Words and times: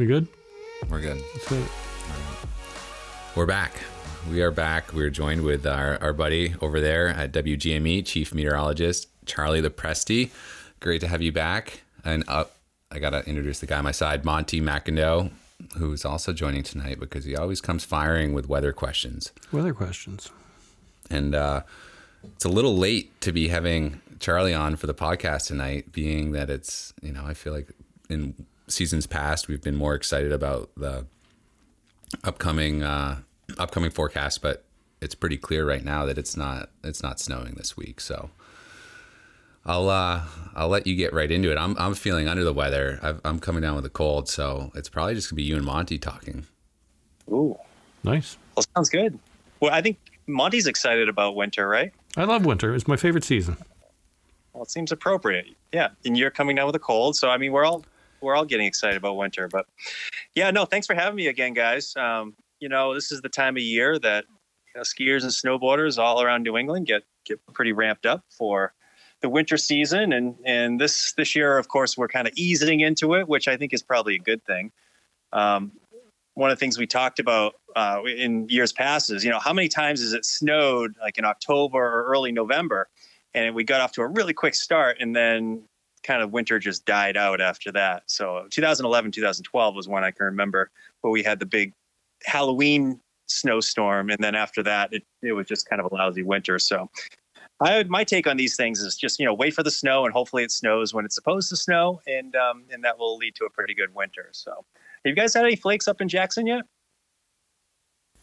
We 0.00 0.06
good? 0.06 0.28
We're 0.88 1.02
good. 1.02 1.22
That's 1.34 1.52
it. 1.52 1.70
We're 3.36 3.44
back. 3.44 3.74
We 4.30 4.40
are 4.40 4.50
back. 4.50 4.94
We're 4.94 5.10
joined 5.10 5.42
with 5.42 5.66
our, 5.66 6.02
our 6.02 6.14
buddy 6.14 6.54
over 6.62 6.80
there 6.80 7.08
at 7.08 7.32
WGME, 7.32 8.06
Chief 8.06 8.32
Meteorologist 8.32 9.08
Charlie 9.26 9.60
Lopresti. 9.60 10.30
Great 10.80 11.02
to 11.02 11.06
have 11.06 11.20
you 11.20 11.32
back. 11.32 11.82
And 12.02 12.24
up, 12.28 12.56
I 12.90 12.98
got 12.98 13.10
to 13.10 13.22
introduce 13.28 13.60
the 13.60 13.66
guy 13.66 13.76
on 13.76 13.84
my 13.84 13.90
side, 13.90 14.24
Monty 14.24 14.62
McIndoe, 14.62 15.32
who's 15.76 16.06
also 16.06 16.32
joining 16.32 16.62
tonight 16.62 16.98
because 16.98 17.26
he 17.26 17.36
always 17.36 17.60
comes 17.60 17.84
firing 17.84 18.32
with 18.32 18.48
weather 18.48 18.72
questions. 18.72 19.32
Weather 19.52 19.74
questions. 19.74 20.30
And 21.10 21.34
uh, 21.34 21.64
it's 22.24 22.46
a 22.46 22.48
little 22.48 22.74
late 22.74 23.20
to 23.20 23.32
be 23.32 23.48
having 23.48 24.00
Charlie 24.18 24.54
on 24.54 24.76
for 24.76 24.86
the 24.86 24.94
podcast 24.94 25.48
tonight, 25.48 25.92
being 25.92 26.32
that 26.32 26.48
it's, 26.48 26.94
you 27.02 27.12
know, 27.12 27.26
I 27.26 27.34
feel 27.34 27.52
like 27.52 27.68
in 28.08 28.46
seasons 28.70 29.06
past, 29.06 29.48
we've 29.48 29.62
been 29.62 29.76
more 29.76 29.94
excited 29.94 30.32
about 30.32 30.70
the 30.76 31.06
upcoming 32.24 32.82
uh, 32.82 33.20
upcoming 33.58 33.90
forecast, 33.90 34.42
but 34.42 34.64
it's 35.00 35.14
pretty 35.14 35.36
clear 35.36 35.66
right 35.66 35.84
now 35.84 36.04
that 36.06 36.18
it's 36.18 36.36
not 36.36 36.70
it's 36.84 37.02
not 37.02 37.20
snowing 37.20 37.54
this 37.54 37.76
week. 37.76 38.00
So 38.00 38.30
I'll 39.64 39.88
uh, 39.88 40.22
I'll 40.54 40.68
let 40.68 40.86
you 40.86 40.94
get 40.96 41.12
right 41.12 41.30
into 41.30 41.50
it. 41.50 41.58
I'm 41.58 41.76
I'm 41.78 41.94
feeling 41.94 42.28
under 42.28 42.44
the 42.44 42.52
weather. 42.52 42.98
I've, 43.02 43.20
I'm 43.24 43.38
coming 43.38 43.62
down 43.62 43.76
with 43.76 43.84
a 43.86 43.90
cold, 43.90 44.28
so 44.28 44.70
it's 44.74 44.88
probably 44.88 45.14
just 45.14 45.30
gonna 45.30 45.36
be 45.36 45.42
you 45.42 45.56
and 45.56 45.64
Monty 45.64 45.98
talking. 45.98 46.46
Ooh, 47.30 47.56
Nice. 48.02 48.36
well, 48.56 48.64
sounds 48.74 48.88
good. 48.90 49.18
Well, 49.60 49.72
I 49.72 49.82
think 49.82 49.98
Monty's 50.26 50.66
excited 50.66 51.08
about 51.08 51.36
winter, 51.36 51.68
right? 51.68 51.92
I 52.16 52.24
love 52.24 52.44
winter. 52.44 52.74
It's 52.74 52.88
my 52.88 52.96
favorite 52.96 53.24
season. 53.24 53.56
Well, 54.52 54.64
it 54.64 54.70
seems 54.70 54.90
appropriate. 54.90 55.46
Yeah, 55.72 55.90
and 56.04 56.16
you're 56.18 56.30
coming 56.30 56.56
down 56.56 56.66
with 56.66 56.74
a 56.74 56.80
cold, 56.80 57.14
so 57.14 57.28
I 57.30 57.36
mean, 57.36 57.52
we're 57.52 57.64
all 57.64 57.84
we're 58.20 58.34
all 58.34 58.44
getting 58.44 58.66
excited 58.66 58.96
about 58.96 59.16
winter. 59.16 59.48
But 59.48 59.66
yeah, 60.34 60.50
no, 60.50 60.64
thanks 60.64 60.86
for 60.86 60.94
having 60.94 61.16
me 61.16 61.28
again, 61.28 61.54
guys. 61.54 61.94
Um, 61.96 62.34
you 62.60 62.68
know, 62.68 62.94
this 62.94 63.10
is 63.10 63.20
the 63.22 63.28
time 63.28 63.56
of 63.56 63.62
year 63.62 63.98
that 63.98 64.24
you 64.74 64.78
know, 64.78 64.82
skiers 64.82 65.22
and 65.22 65.32
snowboarders 65.32 65.98
all 65.98 66.22
around 66.22 66.42
New 66.42 66.56
England 66.56 66.86
get 66.86 67.02
get 67.24 67.40
pretty 67.52 67.72
ramped 67.72 68.06
up 68.06 68.24
for 68.30 68.72
the 69.20 69.28
winter 69.28 69.56
season, 69.56 70.12
and 70.12 70.36
and 70.44 70.80
this 70.80 71.12
this 71.12 71.34
year, 71.34 71.58
of 71.58 71.68
course, 71.68 71.96
we're 71.96 72.08
kind 72.08 72.26
of 72.26 72.34
easing 72.36 72.80
into 72.80 73.14
it, 73.14 73.28
which 73.28 73.48
I 73.48 73.56
think 73.56 73.72
is 73.72 73.82
probably 73.82 74.14
a 74.14 74.20
good 74.20 74.44
thing. 74.44 74.72
Um, 75.32 75.72
one 76.34 76.50
of 76.50 76.56
the 76.56 76.60
things 76.60 76.78
we 76.78 76.86
talked 76.86 77.18
about 77.18 77.54
uh, 77.76 78.02
in 78.04 78.48
years 78.48 78.72
past 78.72 79.10
is, 79.10 79.24
you 79.24 79.30
know, 79.30 79.38
how 79.38 79.52
many 79.52 79.68
times 79.68 80.00
has 80.00 80.12
it 80.12 80.24
snowed 80.24 80.94
like 81.00 81.18
in 81.18 81.24
October 81.24 81.78
or 81.78 82.04
early 82.04 82.32
November, 82.32 82.88
and 83.34 83.54
we 83.54 83.64
got 83.64 83.80
off 83.80 83.92
to 83.92 84.02
a 84.02 84.06
really 84.06 84.32
quick 84.32 84.54
start, 84.54 84.96
and 85.00 85.14
then 85.14 85.62
kind 86.10 86.22
of 86.22 86.32
winter 86.32 86.58
just 86.58 86.84
died 86.84 87.16
out 87.16 87.40
after 87.40 87.70
that. 87.70 88.02
So 88.06 88.46
2011, 88.50 89.12
2012 89.12 89.74
was 89.76 89.86
when 89.86 90.02
I 90.02 90.10
can 90.10 90.26
remember 90.26 90.70
where 91.02 91.12
we 91.12 91.22
had 91.22 91.38
the 91.38 91.46
big 91.46 91.72
Halloween 92.24 93.00
snowstorm, 93.26 94.10
and 94.10 94.22
then 94.22 94.34
after 94.34 94.60
that, 94.64 94.92
it, 94.92 95.04
it 95.22 95.32
was 95.32 95.46
just 95.46 95.68
kind 95.68 95.80
of 95.80 95.90
a 95.90 95.94
lousy 95.94 96.24
winter. 96.24 96.58
So 96.58 96.90
I, 97.60 97.84
my 97.84 98.02
take 98.02 98.26
on 98.26 98.36
these 98.36 98.56
things 98.56 98.80
is 98.80 98.96
just 98.96 99.20
you 99.20 99.24
know 99.24 99.34
wait 99.34 99.54
for 99.54 99.62
the 99.62 99.70
snow, 99.70 100.04
and 100.04 100.12
hopefully 100.12 100.42
it 100.42 100.50
snows 100.50 100.92
when 100.92 101.04
it's 101.04 101.14
supposed 101.14 101.48
to 101.50 101.56
snow, 101.56 102.00
and 102.08 102.34
um, 102.34 102.64
and 102.72 102.82
that 102.82 102.98
will 102.98 103.16
lead 103.16 103.36
to 103.36 103.44
a 103.44 103.50
pretty 103.50 103.74
good 103.74 103.94
winter. 103.94 104.30
So 104.32 104.50
have 104.52 105.10
you 105.10 105.14
guys 105.14 105.32
had 105.34 105.44
any 105.44 105.56
flakes 105.56 105.86
up 105.86 106.00
in 106.00 106.08
Jackson 106.08 106.46
yet? 106.46 106.62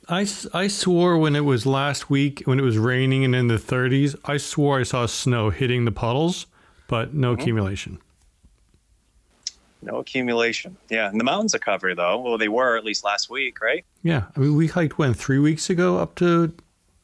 I, 0.09 0.27
I 0.53 0.67
swore 0.67 1.17
when 1.17 1.35
it 1.35 1.45
was 1.45 1.65
last 1.65 2.09
week, 2.09 2.41
when 2.45 2.59
it 2.59 2.63
was 2.63 2.77
raining 2.77 3.25
and 3.25 3.35
in 3.35 3.47
the 3.47 3.57
30s, 3.57 4.15
I 4.23 4.37
swore 4.37 4.79
I 4.79 4.83
saw 4.83 5.05
snow 5.05 5.49
hitting 5.49 5.83
the 5.83 5.91
puddles, 5.91 6.45
but 6.87 7.13
no 7.13 7.33
accumulation. 7.33 7.99
No 9.81 9.97
accumulation. 9.97 10.75
Yeah, 10.89 11.09
and 11.09 11.19
the 11.19 11.23
mountains 11.23 11.53
are 11.53 11.59
covered 11.59 11.97
though. 11.97 12.19
Well, 12.19 12.37
they 12.37 12.47
were 12.47 12.77
at 12.77 12.83
least 12.83 13.03
last 13.03 13.29
week, 13.29 13.61
right? 13.61 13.85
Yeah. 14.01 14.25
I 14.35 14.39
mean, 14.39 14.55
we 14.55 14.67
hiked, 14.67 14.97
when, 14.97 15.13
three 15.13 15.39
weeks 15.39 15.69
ago 15.69 15.97
up 15.97 16.15
to 16.15 16.53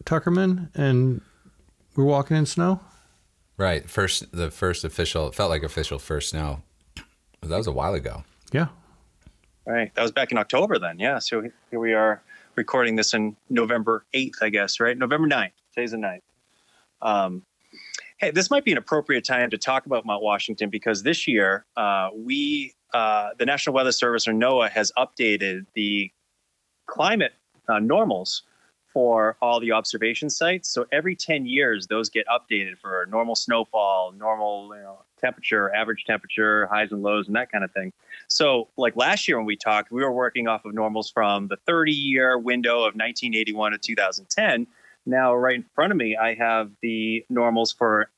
Tuckerman 0.06 0.70
and 0.76 1.22
we're 1.96 2.04
walking 2.04 2.38
in 2.38 2.46
snow? 2.46 2.80
Right. 3.58 3.88
First, 3.90 4.32
the 4.36 4.50
first 4.50 4.84
official 4.84 5.28
it 5.28 5.36
felt 5.36 5.50
like 5.50 5.64
official 5.64 6.00
first 6.00 6.30
snow. 6.30 6.64
That 7.42 7.58
was 7.58 7.68
a 7.68 7.72
while 7.72 7.94
ago. 7.94 8.24
Yeah. 8.52 8.68
Right. 9.66 9.94
That 9.96 10.02
was 10.02 10.12
back 10.12 10.32
in 10.32 10.38
October 10.38 10.80
then. 10.80 10.98
Yeah. 10.98 11.20
So 11.20 11.42
here 11.70 11.80
we 11.80 11.94
are 11.94 12.22
recording 12.56 12.96
this 12.96 13.14
in 13.14 13.36
November 13.50 14.06
8th, 14.14 14.42
I 14.42 14.50
guess, 14.50 14.80
right? 14.80 14.98
November 14.98 15.28
9th. 15.28 15.52
Today's 15.74 15.92
the 15.92 15.98
9th. 15.98 16.22
Um, 17.02 17.44
hey, 18.24 18.32
this 18.32 18.50
might 18.50 18.64
be 18.64 18.72
an 18.72 18.78
appropriate 18.78 19.26
time 19.26 19.50
to 19.50 19.58
talk 19.58 19.86
about 19.86 20.06
Mount 20.06 20.24
Washington 20.24 20.70
because 20.70 21.04
this 21.04 21.28
year 21.28 21.66
uh, 21.76 22.10
we, 22.16 22.74
uh, 22.94 23.32
the 23.38 23.46
National 23.46 23.76
Weather 23.76 23.92
Service 23.92 24.28
or 24.30 24.32
NOAA, 24.32 24.70
has 24.70 24.94
updated 24.98 25.66
the 25.74 26.10
climate 26.88 27.34
uh, 27.68 27.80
normals 27.80 28.44
for 28.94 29.36
all 29.42 29.60
the 29.60 29.74
observation 29.74 30.30
sites. 30.30 30.70
So 30.70 30.86
every 30.92 31.18
10 31.18 31.46
years, 31.46 31.88
those 31.88 32.10
get 32.10 32.26
updated 32.28 32.78
for 32.78 33.06
normal 33.10 33.36
snowfall, 33.36 34.14
normal 34.14 34.74
you 34.74 34.84
know, 34.84 35.00
temperature, 35.20 35.74
average 35.76 36.06
temperature, 36.06 36.68
highs 36.68 36.94
and 36.94 37.04
lows, 37.04 37.28
and 37.28 37.36
that 37.36 37.52
kind 37.52 37.66
of 37.66 37.72
thing. 37.72 37.92
So, 38.28 38.70
like 38.78 38.96
last 38.96 39.28
year 39.28 39.38
when 39.38 39.46
we 39.46 39.58
talked, 39.58 39.92
we 39.92 40.02
were 40.02 40.12
working 40.14 40.48
off 40.48 40.64
of 40.64 40.74
normals 40.74 41.10
from 41.10 41.48
the 41.48 41.58
30 41.66 41.92
year 41.92 42.38
window 42.38 42.78
of 42.78 42.94
1981 42.94 43.74
to 43.74 43.78
2010. 43.80 44.68
Now, 45.06 45.36
right 45.36 45.56
in 45.56 45.66
front 45.76 45.92
of 45.92 45.98
me, 45.98 46.16
I 46.16 46.36
have 46.36 46.72
the 46.82 47.26
normals 47.30 47.74
for 47.74 48.10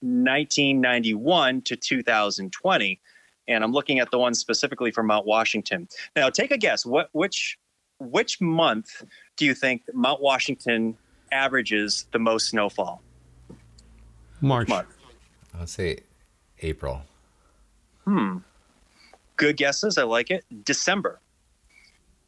1991 0.00 1.62
to 1.62 1.76
2020. 1.76 3.00
And 3.46 3.62
I'm 3.62 3.72
looking 3.72 3.98
at 3.98 4.10
the 4.10 4.18
one 4.18 4.34
specifically 4.34 4.90
for 4.90 5.02
Mount 5.02 5.26
Washington. 5.26 5.88
Now, 6.16 6.30
take 6.30 6.50
a 6.50 6.56
guess. 6.56 6.86
What 6.86 7.10
which 7.12 7.58
which 7.98 8.40
month 8.40 9.04
do 9.36 9.44
you 9.44 9.54
think 9.54 9.82
Mount 9.92 10.20
Washington 10.20 10.96
averages 11.30 12.06
the 12.12 12.18
most 12.18 12.48
snowfall? 12.48 13.02
March. 14.40 14.68
Month. 14.68 14.96
Let's 15.58 15.72
say 15.72 15.98
April. 16.60 17.02
Hmm. 18.04 18.38
Good 19.36 19.56
guesses. 19.56 19.98
I 19.98 20.04
like 20.04 20.30
it. 20.30 20.44
December. 20.64 21.20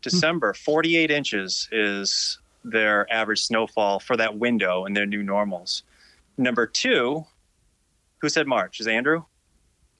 December, 0.02 0.54
48 0.54 1.10
inches 1.10 1.68
is 1.72 2.38
their 2.64 3.10
average 3.12 3.42
snowfall 3.42 3.98
for 3.98 4.16
that 4.16 4.36
window 4.38 4.84
and 4.84 4.96
their 4.96 5.06
new 5.06 5.22
normals. 5.22 5.82
Number 6.38 6.66
two, 6.66 7.24
who 8.18 8.28
said 8.28 8.46
March? 8.46 8.80
Is 8.80 8.86
Andrew? 8.86 9.24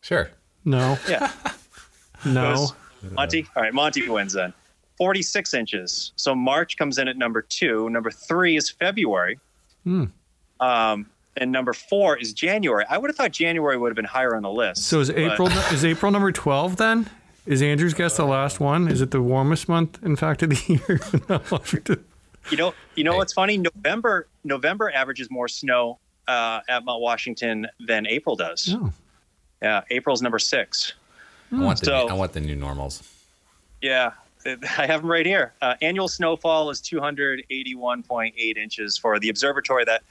Sure. 0.00 0.30
No. 0.64 0.98
Yeah. 1.08 1.32
No. 2.24 2.68
Monty? 3.12 3.46
All 3.54 3.62
right, 3.62 3.74
Monty 3.74 4.08
wins 4.08 4.32
then. 4.32 4.52
46 4.96 5.54
inches. 5.54 6.12
So 6.16 6.34
March 6.34 6.76
comes 6.76 6.98
in 6.98 7.06
at 7.08 7.16
number 7.16 7.42
two. 7.42 7.88
Number 7.90 8.10
three 8.10 8.56
is 8.56 8.70
February. 8.70 9.38
Hmm. 9.84 10.04
Um, 10.58 11.06
and 11.36 11.52
number 11.52 11.72
four 11.74 12.16
is 12.16 12.32
January. 12.32 12.84
I 12.88 12.96
would 12.98 13.10
have 13.10 13.16
thought 13.16 13.30
January 13.32 13.76
would 13.76 13.90
have 13.90 13.96
been 13.96 14.06
higher 14.06 14.34
on 14.34 14.42
the 14.42 14.50
list. 14.50 14.84
So 14.84 15.00
is 15.00 15.10
but- 15.10 15.18
April 15.18 15.48
is 15.48 15.84
April 15.84 16.10
number 16.10 16.32
12 16.32 16.76
then? 16.76 17.08
Is 17.44 17.62
Andrew's 17.62 17.94
guess 17.94 18.16
the 18.16 18.24
last 18.24 18.58
one? 18.58 18.88
Is 18.88 19.00
it 19.02 19.12
the 19.12 19.22
warmest 19.22 19.68
month, 19.68 20.02
in 20.02 20.16
fact, 20.16 20.42
of 20.42 20.50
the 20.50 20.64
year? 20.88 21.00
no. 21.28 22.00
You 22.50 22.56
know, 22.56 22.74
you 22.96 23.04
know 23.04 23.16
what's 23.16 23.34
funny? 23.34 23.58
November 23.58 24.26
November 24.42 24.90
averages 24.90 25.30
more 25.30 25.46
snow 25.48 25.98
uh, 26.28 26.60
at 26.68 26.84
Mount 26.84 27.00
Washington 27.00 27.66
than 27.86 28.06
April 28.06 28.36
does. 28.36 28.74
Oh. 28.78 28.92
Yeah, 29.62 29.82
April's 29.90 30.22
number 30.22 30.38
six. 30.38 30.92
I 31.52 31.62
want 31.62 31.80
the 31.80 31.86
So- 31.86 32.08
I 32.08 32.12
want 32.12 32.32
the 32.32 32.40
new 32.40 32.56
normals. 32.56 33.02
Yeah, 33.80 34.12
I 34.46 34.86
have 34.86 35.02
them 35.02 35.10
right 35.10 35.26
here. 35.26 35.52
Uh, 35.62 35.74
annual 35.80 36.08
snowfall 36.08 36.70
is 36.70 36.80
281.8 36.80 38.56
inches 38.56 38.96
for 38.98 39.18
the 39.18 39.28
observatory. 39.28 39.84
That 39.84 40.02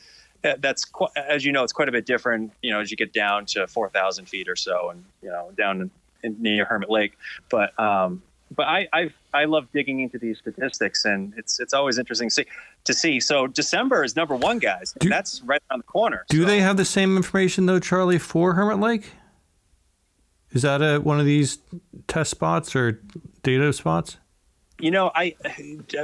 that- 0.41 0.61
that's 0.61 0.85
qu- 0.85 1.07
as 1.15 1.43
you 1.43 1.51
know, 1.51 1.63
it's 1.63 1.73
quite 1.73 1.89
a 1.89 1.91
bit 1.91 2.05
different. 2.05 2.51
You 2.61 2.71
know, 2.71 2.79
as 2.79 2.91
you 2.91 2.97
get 2.97 3.13
down 3.13 3.45
to 3.47 3.65
4,000 3.67 4.25
feet 4.25 4.47
or 4.47 4.55
so, 4.55 4.89
and 4.91 5.03
you 5.23 5.29
know, 5.29 5.51
down 5.57 5.81
in, 5.81 5.91
in, 6.23 6.41
near 6.41 6.65
Hermit 6.65 6.89
Lake. 6.89 7.17
But 7.49 7.77
um, 7.79 8.21
but 8.51 8.67
I 8.67 8.87
I 8.93 9.09
I 9.33 9.45
love 9.45 9.67
digging 9.73 9.99
into 10.01 10.17
these 10.19 10.37
statistics, 10.39 11.05
and 11.05 11.33
it's 11.37 11.59
it's 11.59 11.73
always 11.73 11.97
interesting 11.97 12.29
to 12.29 12.33
see. 12.35 12.45
To 12.85 12.93
see. 12.93 13.19
So 13.19 13.47
December 13.47 14.03
is 14.03 14.15
number 14.15 14.35
one, 14.35 14.59
guys. 14.59 14.93
Do- 14.99 15.09
that's 15.09 15.41
right 15.41 15.61
around 15.71 15.79
the 15.79 15.83
corner. 15.91 16.25
Do 16.29 16.41
So- 16.41 16.47
they 16.47 16.59
have 16.61 16.77
the 16.77 16.85
same 16.85 17.17
information 17.17 17.65
though, 17.65 17.79
Charlie, 17.79 18.19
for 18.19 18.53
Hermit 18.53 18.79
Lake? 18.79 19.11
Is 20.51 20.61
that 20.61 20.81
a, 20.81 20.99
one 20.99 21.19
of 21.19 21.25
these 21.25 21.57
test 22.07 22.31
spots 22.31 22.75
or 22.75 23.01
data 23.43 23.73
spots? 23.73 24.17
You 24.79 24.91
know, 24.91 25.09
I 25.15 25.35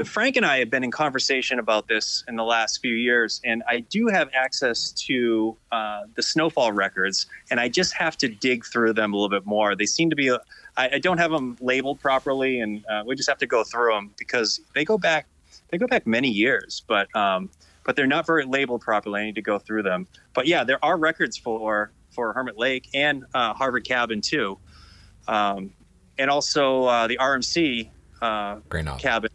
Frank 0.06 0.38
and 0.38 0.46
I 0.46 0.60
have 0.60 0.70
been 0.70 0.86
in 0.86 0.92
conversation 0.92 1.60
about 1.60 1.90
this 1.90 2.24
in 2.30 2.38
the 2.38 2.44
last 2.44 2.80
few 2.82 2.94
years, 2.94 3.42
and 3.44 3.64
I 3.68 3.82
do 3.82 4.08
have 4.08 4.30
access 4.34 4.92
to 5.08 5.58
uh, 5.74 6.04
the 6.16 6.24
snowfall 6.24 6.72
records, 6.72 7.26
and 7.50 7.60
I 7.60 7.68
just 7.68 7.94
have 7.94 8.18
to 8.20 8.30
dig 8.30 8.66
through 8.66 8.94
them 8.94 9.14
a 9.14 9.18
little 9.18 9.30
bit 9.30 9.46
more. 9.46 9.76
They 9.76 9.86
seem 9.86 10.10
to 10.10 10.16
be, 10.16 10.32
I, 10.32 10.38
I 10.78 11.00
don't 11.00 11.18
have 11.18 11.32
them 11.32 11.58
labeled 11.60 12.00
properly, 12.00 12.62
and 12.62 12.86
uh, 12.86 13.04
we 13.06 13.14
just 13.16 13.28
have 13.28 13.40
to 13.40 13.46
go 13.46 13.66
through 13.66 13.94
them 13.94 14.12
because 14.18 14.62
they 14.74 14.86
go 14.86 14.98
back, 14.98 15.28
they 15.70 15.78
go 15.78 15.88
back 15.88 16.08
many 16.08 16.30
years, 16.30 16.82
but 16.88 17.14
um, 17.14 17.50
but 17.84 17.98
they're 17.98 18.08
not 18.08 18.26
very 18.26 18.46
labeled 18.46 18.80
properly. 18.80 19.22
I 19.22 19.26
need 19.26 19.36
to 19.36 19.42
go 19.42 19.60
through 19.60 19.84
them. 19.84 20.08
But 20.34 20.48
yeah, 20.48 20.64
there 20.64 20.84
are 20.84 20.98
records 20.98 21.36
for 21.36 21.92
for 22.12 22.32
Hermit 22.32 22.58
Lake 22.58 22.88
and 22.94 23.26
uh, 23.34 23.54
Harvard 23.54 23.84
Cabin 23.84 24.22
too. 24.22 24.60
Um, 25.28 25.74
and 26.18 26.30
also 26.30 26.86
uh, 26.86 27.08
the 27.08 27.18
RMC 27.18 27.90
uh, 28.22 28.58
Grey 28.70 28.82
Knob. 28.82 29.00
cabin, 29.00 29.32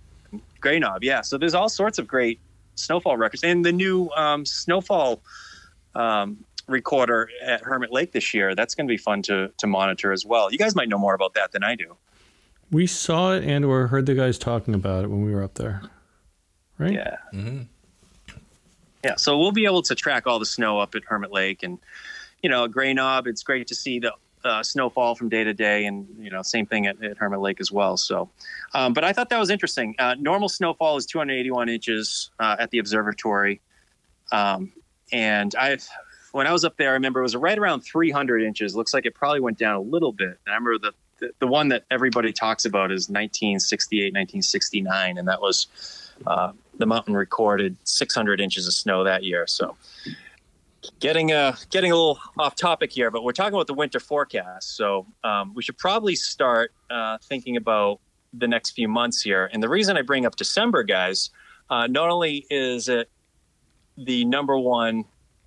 Grey 0.61 0.79
Knob. 0.79 1.03
Yeah, 1.03 1.21
so 1.23 1.39
there's 1.39 1.55
all 1.55 1.69
sorts 1.69 1.99
of 1.99 2.07
great 2.07 2.41
snowfall 2.75 3.17
records, 3.17 3.43
and 3.43 3.65
the 3.65 3.73
new 3.73 4.11
um, 4.17 4.45
snowfall 4.45 5.23
um, 5.95 6.45
recorder 6.69 7.29
at 7.43 7.63
Hermit 7.63 7.93
Lake 7.93 8.13
this 8.13 8.35
year. 8.35 8.55
That's 8.55 8.75
going 8.75 8.87
to 8.87 8.93
be 8.93 8.99
fun 8.99 9.23
to 9.23 9.51
to 9.59 9.67
monitor 9.67 10.13
as 10.13 10.25
well. 10.25 10.53
You 10.53 10.59
guys 10.59 10.75
might 10.75 10.89
know 10.89 10.99
more 10.99 11.15
about 11.15 11.35
that 11.35 11.53
than 11.53 11.63
I 11.65 11.75
do. 11.75 11.97
We 12.71 12.87
saw 12.87 13.33
it 13.35 13.45
and 13.45 13.65
or 13.65 13.87
heard 13.87 14.07
the 14.07 14.15
guys 14.15 14.39
talking 14.39 14.75
about 14.75 15.05
it 15.05 15.09
when 15.09 15.25
we 15.25 15.33
were 15.33 15.43
up 15.43 15.55
there. 15.55 15.83
Right? 16.79 16.95
Yeah. 16.95 17.17
Mm-hmm. 17.33 17.63
Yeah, 19.05 19.15
so 19.17 19.39
we'll 19.39 19.53
be 19.53 19.67
able 19.67 19.83
to 19.83 19.95
track 19.95 20.27
all 20.27 20.41
the 20.41 20.47
snow 20.47 20.81
up 20.81 20.97
at 20.97 21.05
Hermit 21.05 21.31
Lake, 21.31 21.63
and 21.63 21.79
you 22.43 22.51
know, 22.51 22.67
Grey 22.67 22.93
Knob. 22.93 23.27
It's 23.27 23.43
great 23.43 23.69
to 23.69 23.75
see 23.75 24.01
the 24.01 24.13
uh, 24.47 24.63
snowfall 24.63 25.15
from 25.15 25.29
day 25.29 25.45
to 25.45 25.53
day, 25.53 25.85
and 25.85 26.07
you 26.19 26.31
know, 26.31 26.43
same 26.43 26.67
thing 26.67 26.87
at, 26.87 27.03
at 27.03 27.19
Hermit 27.19 27.41
Lake 27.41 27.61
as 27.61 27.71
well. 27.71 27.97
So, 27.97 28.31
um, 28.75 28.93
but 28.93 29.05
I 29.05 29.13
thought 29.13 29.29
that 29.31 29.39
was 29.39 29.51
interesting. 29.51 29.95
Uh, 29.99 30.15
normal 30.19 30.49
snowfall 30.49 30.97
is 30.97 31.07
281 31.07 31.69
inches 31.69 32.31
uh, 32.39 32.57
at 32.59 32.71
the 32.71 32.79
observatory, 32.79 33.61
um, 34.33 34.73
and 35.13 35.55
I, 35.59 35.79
when 36.33 36.47
I 36.47 36.53
was 36.53 36.65
up 36.65 36.77
there, 36.77 36.91
I 36.91 36.93
remember 36.93 37.21
it 37.21 37.25
was 37.25 37.37
right 37.37 37.59
around 37.59 37.81
300 37.81 38.43
inches. 38.43 38.75
Looks 38.75 38.95
like 38.95 39.07
it 39.07 39.15
probably 39.15 39.41
went 39.41 39.59
down 39.59 39.77
a 39.77 39.81
little 39.81 40.13
bit. 40.13 40.39
And 40.47 40.49
I 40.49 40.55
remember 40.55 40.79
the 40.79 40.93
the, 41.19 41.33
the 41.39 41.47
one 41.47 41.69
that 41.69 41.85
everybody 41.91 42.33
talks 42.33 42.65
about 42.65 42.91
is 42.93 43.09
1968, 43.09 44.13
1969, 44.13 45.19
and 45.19 45.29
that 45.29 45.41
was 45.41 45.67
uh, 46.27 46.53
the 46.79 46.87
mountain 46.87 47.15
recorded 47.15 47.77
600 47.85 48.41
inches 48.41 48.67
of 48.67 48.75
snow 48.75 49.05
that 49.05 49.25
year. 49.25 49.47
So 49.47 49.77
getting 51.01 51.33
uh 51.33 51.57
getting 51.71 51.93
a 51.93 51.95
little 51.95 52.19
off 52.39 52.55
topic 52.55 52.93
here, 52.93 53.11
but 53.11 53.25
we're 53.25 53.33
talking 53.33 53.55
about 53.55 53.67
the 53.67 53.75
winter 53.75 54.01
forecast. 54.01 54.77
So 54.77 55.07
um, 55.25 55.55
we 55.55 55.63
should 55.63 55.79
probably 55.79 56.17
start 56.17 56.73
uh, 56.91 57.19
thinking 57.23 57.57
about 57.57 58.01
the 58.33 58.49
next 58.49 58.73
few 58.73 58.89
months 58.89 59.23
here. 59.23 59.49
And 59.53 59.63
the 59.63 59.69
reason 59.69 59.97
I 59.97 60.03
bring 60.03 60.27
up 60.27 60.37
December, 60.37 60.83
guys, 60.83 61.31
uh, 61.71 61.87
not 61.87 62.11
only 62.11 62.47
is 62.51 62.89
it 62.89 63.09
the 63.97 64.25
number 64.25 64.59
one 64.59 65.05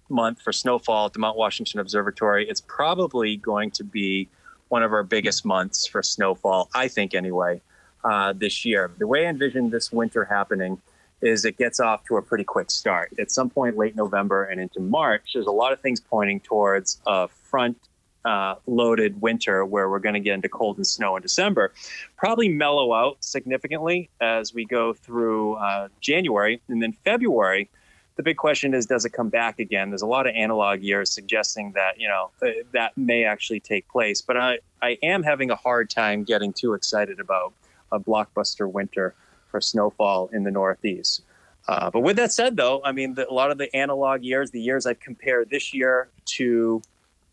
month 0.09 0.41
for 0.41 0.51
snowfall 0.51 1.07
at 1.07 1.13
the 1.13 1.19
Mount 1.19 1.37
Washington 1.37 1.79
Observatory, 1.79 2.49
it's 2.49 2.61
probably 2.61 3.37
going 3.37 3.71
to 3.71 3.83
be 3.83 4.27
one 4.69 4.83
of 4.83 4.91
our 4.93 5.03
biggest 5.03 5.45
months 5.45 5.85
for 5.85 6.01
snowfall, 6.01 6.69
I 6.73 6.87
think, 6.87 7.13
anyway, 7.13 7.61
uh, 8.03 8.33
this 8.33 8.65
year. 8.65 8.91
The 8.97 9.07
way 9.07 9.25
I 9.25 9.29
envision 9.29 9.69
this 9.69 9.91
winter 9.91 10.25
happening 10.25 10.81
is 11.21 11.45
it 11.45 11.57
gets 11.57 11.79
off 11.79 12.03
to 12.05 12.17
a 12.17 12.21
pretty 12.21 12.43
quick 12.43 12.71
start. 12.71 13.11
At 13.19 13.31
some 13.31 13.49
point 13.49 13.77
late 13.77 13.95
November 13.95 14.45
and 14.45 14.59
into 14.59 14.79
March, 14.79 15.31
there's 15.33 15.47
a 15.47 15.51
lot 15.51 15.73
of 15.73 15.81
things 15.81 15.99
pointing 15.99 16.39
towards 16.39 17.01
a 17.05 17.27
front 17.27 17.77
uh, 18.25 18.55
loaded 18.67 19.21
winter 19.21 19.65
where 19.65 19.89
we're 19.89 19.99
going 19.99 20.13
to 20.13 20.19
get 20.19 20.33
into 20.33 20.49
cold 20.49 20.77
and 20.77 20.85
snow 20.85 21.15
in 21.15 21.21
December. 21.21 21.73
Probably 22.17 22.49
mellow 22.49 22.93
out 22.93 23.17
significantly 23.23 24.09
as 24.19 24.53
we 24.53 24.65
go 24.65 24.93
through 24.93 25.55
uh, 25.55 25.87
January. 26.01 26.61
And 26.67 26.81
then 26.81 26.93
February, 27.05 27.69
the 28.17 28.23
big 28.23 28.37
question 28.37 28.73
is 28.73 28.85
does 28.85 29.05
it 29.05 29.11
come 29.11 29.29
back 29.29 29.59
again? 29.59 29.89
There's 29.89 30.01
a 30.01 30.07
lot 30.07 30.27
of 30.27 30.35
analog 30.35 30.81
years 30.81 31.09
suggesting 31.09 31.71
that, 31.73 31.99
you 31.99 32.07
know, 32.07 32.31
uh, 32.41 32.47
that 32.73 32.97
may 32.97 33.23
actually 33.23 33.61
take 33.61 33.87
place. 33.87 34.21
But 34.21 34.37
I, 34.37 34.59
I 34.81 34.97
am 35.01 35.23
having 35.23 35.51
a 35.51 35.55
hard 35.55 35.89
time 35.89 36.23
getting 36.23 36.51
too 36.51 36.73
excited 36.73 37.19
about 37.19 37.53
a 37.91 37.99
blockbuster 37.99 38.69
winter 38.69 39.15
for 39.49 39.61
snowfall 39.61 40.29
in 40.33 40.43
the 40.43 40.51
Northeast. 40.51 41.23
Uh, 41.67 41.89
but 41.91 41.99
with 42.01 42.15
that 42.15 42.31
said, 42.31 42.57
though, 42.57 42.81
I 42.83 42.91
mean, 42.91 43.13
the, 43.13 43.29
a 43.29 43.33
lot 43.33 43.51
of 43.51 43.57
the 43.57 43.73
analog 43.75 44.23
years, 44.23 44.51
the 44.51 44.61
years 44.61 44.85
I've 44.85 44.99
compared 44.99 45.49
this 45.49 45.73
year 45.73 46.09
to 46.37 46.81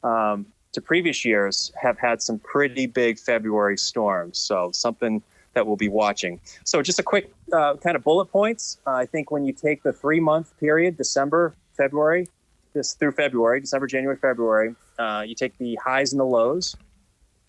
um, 0.03 0.47
to 0.73 0.81
previous 0.83 1.25
years, 1.25 1.73
have 1.81 1.99
had 1.99 2.21
some 2.21 2.39
pretty 2.39 2.87
big 2.87 3.19
February 3.19 3.79
storms. 3.79 4.39
So 4.39 4.71
something 4.73 5.23
that 5.55 5.67
we'll 5.67 5.77
be 5.77 5.89
watching. 5.89 6.39
So 6.65 6.83
just 6.83 6.99
a 6.99 7.03
quick 7.03 7.33
uh, 7.51 7.77
kind 7.77 7.97
of 7.97 8.05
bullet 8.05 8.27
points. 8.27 8.79
Uh, 8.87 8.91
I 8.91 9.07
think 9.07 9.31
when 9.31 9.47
you 9.47 9.55
take 9.55 9.83
the 9.83 9.93
three 9.93 10.21
month 10.21 10.53
period, 10.61 10.99
December, 10.99 11.55
February, 11.79 12.29
this 12.75 12.93
through 12.93 13.13
February, 13.13 13.61
December, 13.61 13.87
January, 13.87 14.19
February, 14.19 14.75
uh, 14.99 15.25
you 15.27 15.35
take 15.35 15.57
the 15.57 15.77
highs 15.77 16.13
and 16.13 16.21
the 16.21 16.25
lows. 16.25 16.77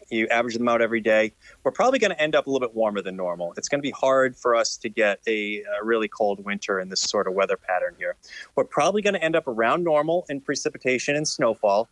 You 0.09 0.27
average 0.27 0.55
them 0.55 0.67
out 0.67 0.81
every 0.81 1.01
day. 1.01 1.33
We're 1.63 1.71
probably 1.71 1.99
going 1.99 2.11
to 2.11 2.21
end 2.21 2.35
up 2.35 2.47
a 2.47 2.49
little 2.49 2.65
bit 2.65 2.75
warmer 2.75 3.01
than 3.01 3.15
normal. 3.15 3.53
It's 3.57 3.67
going 3.67 3.79
to 3.79 3.83
be 3.83 3.91
hard 3.91 4.35
for 4.37 4.55
us 4.55 4.77
to 4.77 4.89
get 4.89 5.19
a, 5.27 5.63
a 5.81 5.83
really 5.83 6.07
cold 6.07 6.43
winter 6.43 6.79
in 6.79 6.89
this 6.89 7.01
sort 7.01 7.27
of 7.27 7.33
weather 7.33 7.57
pattern 7.57 7.95
here. 7.97 8.15
We're 8.55 8.63
probably 8.63 9.01
going 9.01 9.15
to 9.15 9.23
end 9.23 9.35
up 9.35 9.47
around 9.47 9.83
normal 9.83 10.25
in 10.29 10.41
precipitation 10.41 11.15
and 11.15 11.27
snowfall. 11.27 11.89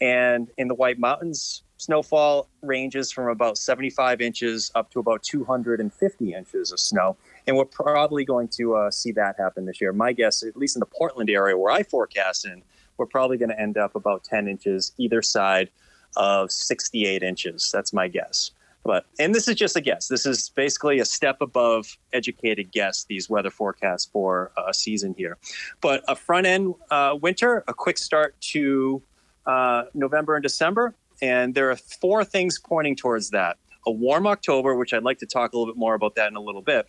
And 0.00 0.50
in 0.58 0.68
the 0.68 0.74
White 0.74 0.98
Mountains, 0.98 1.62
snowfall 1.78 2.48
ranges 2.62 3.10
from 3.10 3.28
about 3.28 3.56
75 3.56 4.20
inches 4.20 4.70
up 4.74 4.90
to 4.90 5.00
about 5.00 5.22
250 5.22 6.34
inches 6.34 6.72
of 6.72 6.80
snow. 6.80 7.16
And 7.46 7.56
we're 7.56 7.64
probably 7.64 8.24
going 8.24 8.48
to 8.48 8.74
uh, 8.74 8.90
see 8.90 9.12
that 9.12 9.36
happen 9.38 9.66
this 9.66 9.80
year. 9.80 9.92
My 9.92 10.12
guess, 10.12 10.42
at 10.42 10.56
least 10.56 10.76
in 10.76 10.80
the 10.80 10.86
Portland 10.86 11.30
area 11.30 11.56
where 11.56 11.72
I 11.72 11.82
forecast 11.82 12.44
in, 12.44 12.62
we're 12.96 13.06
probably 13.06 13.38
going 13.38 13.50
to 13.50 13.60
end 13.60 13.76
up 13.76 13.94
about 13.94 14.24
10 14.24 14.48
inches 14.48 14.92
either 14.98 15.22
side 15.22 15.70
of 16.16 16.50
68 16.50 17.22
inches. 17.22 17.70
That's 17.72 17.92
my 17.92 18.08
guess. 18.08 18.50
But 18.84 19.06
and 19.18 19.34
this 19.34 19.48
is 19.48 19.54
just 19.54 19.76
a 19.76 19.80
guess. 19.80 20.08
This 20.08 20.26
is 20.26 20.50
basically 20.50 20.98
a 20.98 21.06
step 21.06 21.40
above 21.40 21.96
educated 22.12 22.70
guess. 22.70 23.04
These 23.04 23.30
weather 23.30 23.50
forecasts 23.50 24.04
for 24.04 24.52
a 24.68 24.74
season 24.74 25.14
here, 25.16 25.38
but 25.80 26.04
a 26.06 26.14
front 26.14 26.46
end 26.46 26.74
uh, 26.90 27.16
winter, 27.20 27.64
a 27.66 27.72
quick 27.72 27.96
start 27.96 28.38
to 28.52 29.02
uh, 29.46 29.84
November 29.94 30.36
and 30.36 30.42
December, 30.42 30.94
and 31.22 31.54
there 31.54 31.70
are 31.70 31.76
four 31.76 32.24
things 32.24 32.58
pointing 32.58 32.94
towards 32.94 33.30
that. 33.30 33.56
A 33.86 33.90
warm 33.90 34.26
October, 34.26 34.74
which 34.74 34.92
I'd 34.92 35.02
like 35.02 35.18
to 35.18 35.26
talk 35.26 35.54
a 35.54 35.58
little 35.58 35.72
bit 35.72 35.78
more 35.78 35.94
about 35.94 36.14
that 36.16 36.28
in 36.28 36.36
a 36.36 36.40
little 36.40 36.62
bit, 36.62 36.86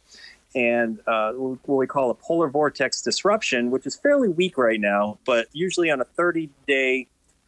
and 0.54 1.00
uh, 1.08 1.32
what 1.32 1.76
we 1.76 1.88
call 1.88 2.10
a 2.10 2.16
polar 2.16 2.50
vortex 2.50 3.02
disruption, 3.02 3.72
which 3.72 3.86
is 3.86 3.96
fairly 3.96 4.28
weak 4.28 4.58
right 4.58 4.82
now, 4.82 5.18
but 5.26 5.48
usually 5.54 5.90
on 5.92 6.02
a 6.02 6.06
30 6.06 6.50
day 6.68 7.08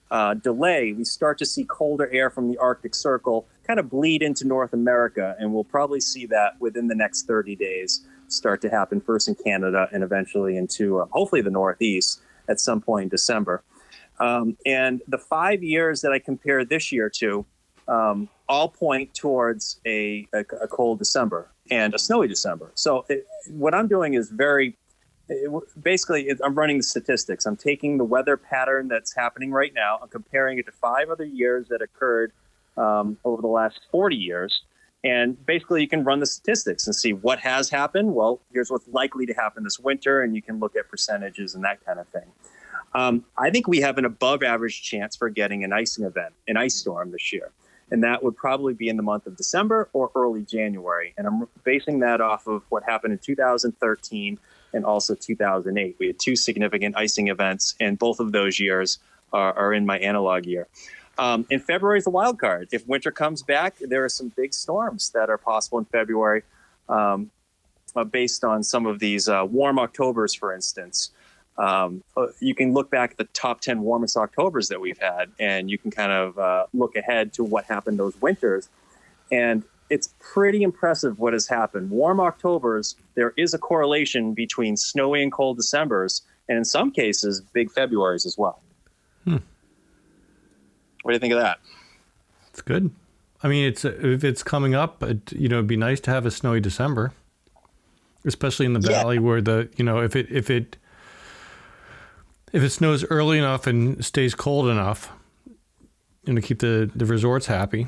uh, 0.10 0.34
delay, 0.36 0.94
we 0.94 1.04
start 1.04 1.38
to 1.40 1.46
see 1.46 1.64
colder 1.66 2.10
air 2.12 2.30
from 2.30 2.50
the 2.50 2.58
Arctic 2.58 2.96
Circle 2.96 3.48
kind 3.66 3.80
of 3.80 3.90
bleed 3.90 4.22
into 4.22 4.48
North 4.48 4.74
America, 4.74 5.36
and 5.40 5.54
we'll 5.54 5.64
probably 5.64 6.00
see 6.00 6.26
that 6.28 6.60
within 6.60 6.88
the 6.88 6.96
next 6.96 7.24
30 7.24 7.56
days 7.56 8.06
start 8.30 8.62
to 8.62 8.70
happen 8.70 9.02
first 9.02 9.28
in 9.28 9.36
Canada 9.36 9.88
and 9.92 10.04
eventually 10.04 10.58
into 10.58 11.00
uh, 11.00 11.06
hopefully 11.12 11.42
the 11.42 11.50
Northeast 11.50 12.22
at 12.48 12.60
some 12.60 12.82
point 12.82 13.04
in 13.04 13.10
December. 13.10 13.64
Um, 14.20 14.58
and 14.66 15.02
the 15.08 15.18
five 15.18 15.64
years 15.64 16.02
that 16.02 16.12
I 16.12 16.20
compare 16.20 16.66
this 16.66 16.92
year 16.92 17.10
to 17.18 17.46
um, 17.88 18.30
all 18.50 18.70
point 18.70 19.14
towards 19.14 19.80
a, 19.86 20.28
a, 20.34 20.40
a 20.62 20.68
cold 20.68 21.00
December 21.00 21.50
and 21.70 21.94
a 21.94 22.00
snowy 22.00 22.28
December. 22.28 22.72
So 22.76 23.06
it, 23.10 23.28
what 23.50 23.74
I'm 23.74 23.88
doing 23.88 24.14
is 24.14 24.30
very 24.30 24.76
basically 25.82 26.30
I'm 26.44 26.56
running 26.56 26.78
the 26.78 26.84
statistics. 26.84 27.46
I'm 27.46 27.58
taking 27.58 27.98
the 27.98 28.04
weather 28.04 28.38
pattern 28.38 28.88
that's 28.88 29.14
happening 29.16 29.52
right 29.52 29.74
now. 29.74 30.00
I'm 30.02 30.10
comparing 30.10 30.58
it 30.58 30.66
to 30.68 30.72
five 30.72 31.10
other 31.10 31.26
years 31.26 31.68
that 31.70 31.82
occurred 31.82 32.32
um, 32.78 33.18
over 33.24 33.42
the 33.42 33.48
last 33.48 33.82
40 33.92 34.16
years. 34.16 34.62
And 35.04 35.44
basically, 35.46 35.82
you 35.82 35.88
can 35.88 36.04
run 36.04 36.20
the 36.20 36.26
statistics 36.26 36.88
and 36.88 36.96
see 36.96 37.14
what 37.14 37.40
has 37.40 37.70
happened. 37.70 38.16
Well, 38.16 38.42
here's 38.52 38.72
what's 38.72 38.88
likely 38.88 39.26
to 39.28 39.34
happen 39.34 39.64
this 39.64 39.80
winter, 39.80 40.22
and 40.22 40.36
you 40.36 40.42
can 40.42 40.60
look 40.60 40.76
at 40.76 40.90
percentages 40.90 41.56
and 41.56 41.64
that 41.64 41.86
kind 41.86 42.00
of 42.00 42.08
thing. 42.08 42.26
Um, 42.94 43.26
I 43.38 43.52
think 43.52 43.68
we 43.68 43.80
have 43.82 43.98
an 43.98 44.06
above 44.06 44.44
average 44.44 44.82
chance 44.82 45.16
for 45.16 45.30
getting 45.30 45.64
an 45.64 45.72
icing 45.72 46.04
event, 46.04 46.34
an 46.48 46.58
ice 46.58 46.76
storm 46.76 47.12
this 47.12 47.32
year. 47.32 47.52
And 47.92 48.04
that 48.04 48.24
would 48.24 48.36
probably 48.36 48.74
be 48.74 48.90
in 48.90 48.98
the 48.98 49.04
month 49.04 49.28
of 49.28 49.38
December 49.38 49.88
or 49.94 50.12
early 50.16 50.44
January. 50.44 51.14
And 51.18 51.28
I'm 51.28 51.48
basing 51.64 52.00
that 52.00 52.20
off 52.20 52.48
of 52.48 52.64
what 52.70 52.84
happened 52.84 53.14
in 53.14 53.20
2013 53.20 54.40
and 54.74 54.86
also 54.86 55.16
2008. 55.16 55.96
We 56.00 56.08
had 56.08 56.20
two 56.20 56.36
significant 56.36 56.98
icing 56.98 57.28
events, 57.28 57.76
and 57.80 57.98
both 57.98 58.20
of 58.20 58.32
those 58.32 58.60
years 58.60 59.00
are, 59.34 59.54
are 59.54 59.74
in 59.74 59.86
my 59.86 60.00
analog 60.00 60.46
year. 60.46 60.68
Um, 61.18 61.46
and 61.50 61.64
February 61.64 61.98
is 61.98 62.04
the 62.04 62.12
wild 62.12 62.40
card. 62.40 62.70
If 62.72 62.88
winter 62.88 63.12
comes 63.12 63.42
back, 63.42 63.76
there 63.80 64.04
are 64.04 64.10
some 64.10 64.32
big 64.36 64.54
storms 64.54 65.10
that 65.12 65.30
are 65.30 65.38
possible 65.38 65.80
in 65.80 65.86
February, 65.86 66.44
um, 66.90 67.32
uh, 67.96 68.04
based 68.04 68.44
on 68.44 68.64
some 68.64 68.86
of 68.86 69.00
these 69.00 69.28
uh, 69.28 69.44
warm 69.50 69.80
Octobers, 69.80 70.36
for 70.36 70.54
instance. 70.54 71.12
Um, 71.58 72.04
uh, 72.16 72.28
you 72.40 72.54
can 72.54 72.74
look 72.74 72.92
back 72.92 73.12
at 73.12 73.18
the 73.18 73.24
top 73.26 73.62
10 73.62 73.82
warmest 73.82 74.16
Octobers 74.16 74.68
that 74.68 74.80
we've 74.80 75.00
had, 75.00 75.32
and 75.40 75.72
you 75.72 75.80
can 75.80 75.90
kind 75.90 76.12
of 76.12 76.38
uh, 76.38 76.66
look 76.72 76.96
ahead 76.96 77.34
to 77.34 77.44
what 77.44 77.66
happened 77.66 77.98
those 77.98 78.20
winters. 78.22 78.70
And 79.32 79.64
it's 79.90 80.14
pretty 80.20 80.64
impressive 80.64 81.20
what 81.20 81.34
has 81.34 81.48
happened. 81.48 81.90
Warm 81.90 82.20
Octobers, 82.20 82.96
there 83.16 83.34
is 83.38 83.54
a 83.54 83.58
correlation 83.58 84.34
between 84.34 84.76
snowy 84.78 85.24
and 85.24 85.32
cold 85.32 85.58
Decembers, 85.58 86.22
and 86.50 86.58
in 86.58 86.66
some 86.66 86.92
cases, 86.92 87.42
big 87.54 87.70
Februarys 87.72 88.26
as 88.26 88.38
well. 88.38 88.62
Hmm. 89.24 89.38
What 91.04 91.12
do 91.12 91.14
you 91.14 91.20
think 91.20 91.34
of 91.34 91.40
that? 91.40 91.60
It's 92.50 92.62
good. 92.62 92.92
I 93.44 93.48
mean, 93.48 93.68
it's 93.68 93.86
if 93.86 94.24
it's 94.24 94.44
coming 94.44 94.74
up, 94.76 95.04
it, 95.04 95.32
you 95.32 95.48
know, 95.48 95.58
it'd 95.58 95.68
be 95.68 95.78
nice 95.78 96.00
to 96.02 96.12
have 96.12 96.26
a 96.26 96.32
snowy 96.32 96.60
December, 96.60 97.14
especially 98.26 98.66
in 98.66 98.74
the 98.74 98.80
Yeah. 98.80 99.02
valley 99.02 99.20
where 99.20 99.42
the 99.42 99.70
you 99.78 99.86
know 99.86 100.00
if 100.02 100.16
it 100.16 100.28
if 100.32 100.50
it 100.50 100.76
if 102.52 102.64
it 102.64 102.70
snows 102.72 103.06
early 103.06 103.38
enough 103.38 103.68
and 103.68 104.04
stays 104.04 104.34
cold 104.34 104.68
enough, 104.70 105.12
and 106.26 106.36
to 106.36 106.42
keep 106.42 106.60
the 106.60 106.90
the 106.96 107.06
resorts 107.06 107.46
happy 107.46 107.88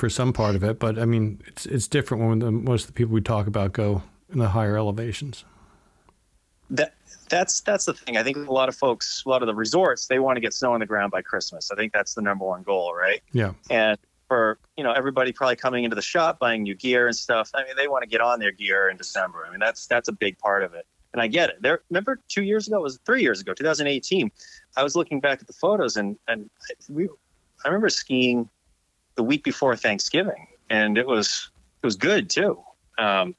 for 0.00 0.08
some 0.08 0.32
part 0.32 0.56
of 0.56 0.64
it, 0.64 0.78
but 0.78 0.98
I 0.98 1.04
mean, 1.04 1.42
it's 1.46 1.66
it's 1.66 1.86
different 1.86 2.26
when 2.26 2.38
the, 2.38 2.50
most 2.50 2.82
of 2.82 2.86
the 2.86 2.92
people 2.94 3.12
we 3.12 3.20
talk 3.20 3.46
about 3.46 3.74
go 3.74 4.02
in 4.32 4.38
the 4.38 4.48
higher 4.48 4.78
elevations. 4.78 5.44
That 6.70 6.94
that's 7.28 7.60
that's 7.60 7.84
the 7.84 7.92
thing. 7.92 8.16
I 8.16 8.22
think 8.22 8.38
a 8.38 8.52
lot 8.52 8.70
of 8.70 8.74
folks, 8.74 9.22
a 9.26 9.28
lot 9.28 9.42
of 9.42 9.46
the 9.46 9.54
resorts, 9.54 10.06
they 10.06 10.18
want 10.18 10.36
to 10.36 10.40
get 10.40 10.54
snow 10.54 10.72
on 10.72 10.80
the 10.80 10.86
ground 10.86 11.12
by 11.12 11.20
Christmas. 11.20 11.70
I 11.70 11.76
think 11.76 11.92
that's 11.92 12.14
the 12.14 12.22
number 12.22 12.46
one 12.46 12.62
goal, 12.62 12.94
right? 12.94 13.20
Yeah. 13.32 13.52
And 13.68 13.98
for 14.26 14.58
you 14.78 14.84
know 14.84 14.92
everybody 14.92 15.32
probably 15.32 15.56
coming 15.56 15.84
into 15.84 15.96
the 15.96 16.02
shop 16.02 16.38
buying 16.38 16.62
new 16.62 16.74
gear 16.74 17.06
and 17.06 17.14
stuff. 17.14 17.50
I 17.54 17.64
mean, 17.64 17.76
they 17.76 17.86
want 17.86 18.02
to 18.02 18.08
get 18.08 18.22
on 18.22 18.40
their 18.40 18.52
gear 18.52 18.88
in 18.88 18.96
December. 18.96 19.44
I 19.46 19.50
mean, 19.50 19.60
that's 19.60 19.86
that's 19.86 20.08
a 20.08 20.12
big 20.12 20.38
part 20.38 20.62
of 20.62 20.72
it, 20.72 20.86
and 21.12 21.20
I 21.20 21.26
get 21.26 21.50
it. 21.50 21.56
There, 21.60 21.82
remember 21.90 22.20
two 22.28 22.42
years 22.42 22.68
ago, 22.68 22.78
it 22.78 22.82
was 22.82 22.98
three 23.04 23.20
years 23.20 23.42
ago, 23.42 23.52
2018. 23.52 24.30
I 24.78 24.82
was 24.82 24.96
looking 24.96 25.20
back 25.20 25.42
at 25.42 25.46
the 25.46 25.52
photos, 25.52 25.98
and 25.98 26.16
and 26.26 26.48
we, 26.88 27.04
I 27.66 27.68
remember 27.68 27.90
skiing 27.90 28.48
the 29.20 29.24
week 29.24 29.44
before 29.44 29.76
Thanksgiving, 29.76 30.46
and 30.70 30.96
it 30.96 31.06
was 31.06 31.50
it 31.82 31.86
was 31.86 31.94
good 31.94 32.30
too. 32.30 32.58
Um, 32.96 33.34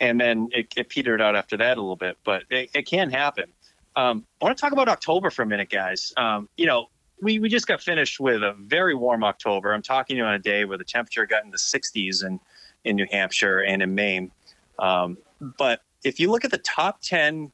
and 0.00 0.18
then 0.18 0.48
it, 0.50 0.72
it, 0.78 0.88
petered 0.88 1.20
out 1.20 1.36
after 1.36 1.58
that 1.58 1.76
a 1.76 1.80
little 1.80 1.94
bit, 1.94 2.16
but 2.24 2.44
it, 2.48 2.70
it 2.74 2.86
can 2.86 3.10
happen. 3.10 3.52
Um, 3.96 4.24
I 4.40 4.46
want 4.46 4.56
to 4.56 4.60
talk 4.60 4.72
about 4.72 4.88
October 4.88 5.30
for 5.30 5.42
a 5.42 5.46
minute, 5.46 5.68
guys. 5.68 6.14
Um, 6.16 6.48
you 6.56 6.64
know, 6.64 6.86
we, 7.20 7.38
we 7.38 7.50
just 7.50 7.66
got 7.66 7.82
finished 7.82 8.18
with 8.18 8.42
a 8.42 8.54
very 8.58 8.94
warm 8.94 9.24
October. 9.24 9.74
I'm 9.74 9.82
talking 9.82 10.14
to 10.16 10.18
you 10.18 10.24
on 10.24 10.32
a 10.32 10.38
day 10.38 10.64
where 10.64 10.78
the 10.78 10.84
temperature 10.84 11.26
got 11.26 11.44
in 11.44 11.50
the 11.50 11.58
60s 11.58 12.24
in, 12.24 12.40
in 12.84 12.96
New 12.96 13.06
Hampshire 13.10 13.60
and 13.60 13.82
in 13.82 13.94
Maine. 13.94 14.30
Um, 14.78 15.18
but 15.58 15.82
if 16.02 16.18
you 16.18 16.30
look 16.30 16.46
at 16.46 16.50
the 16.50 16.58
top 16.58 17.02
10 17.02 17.52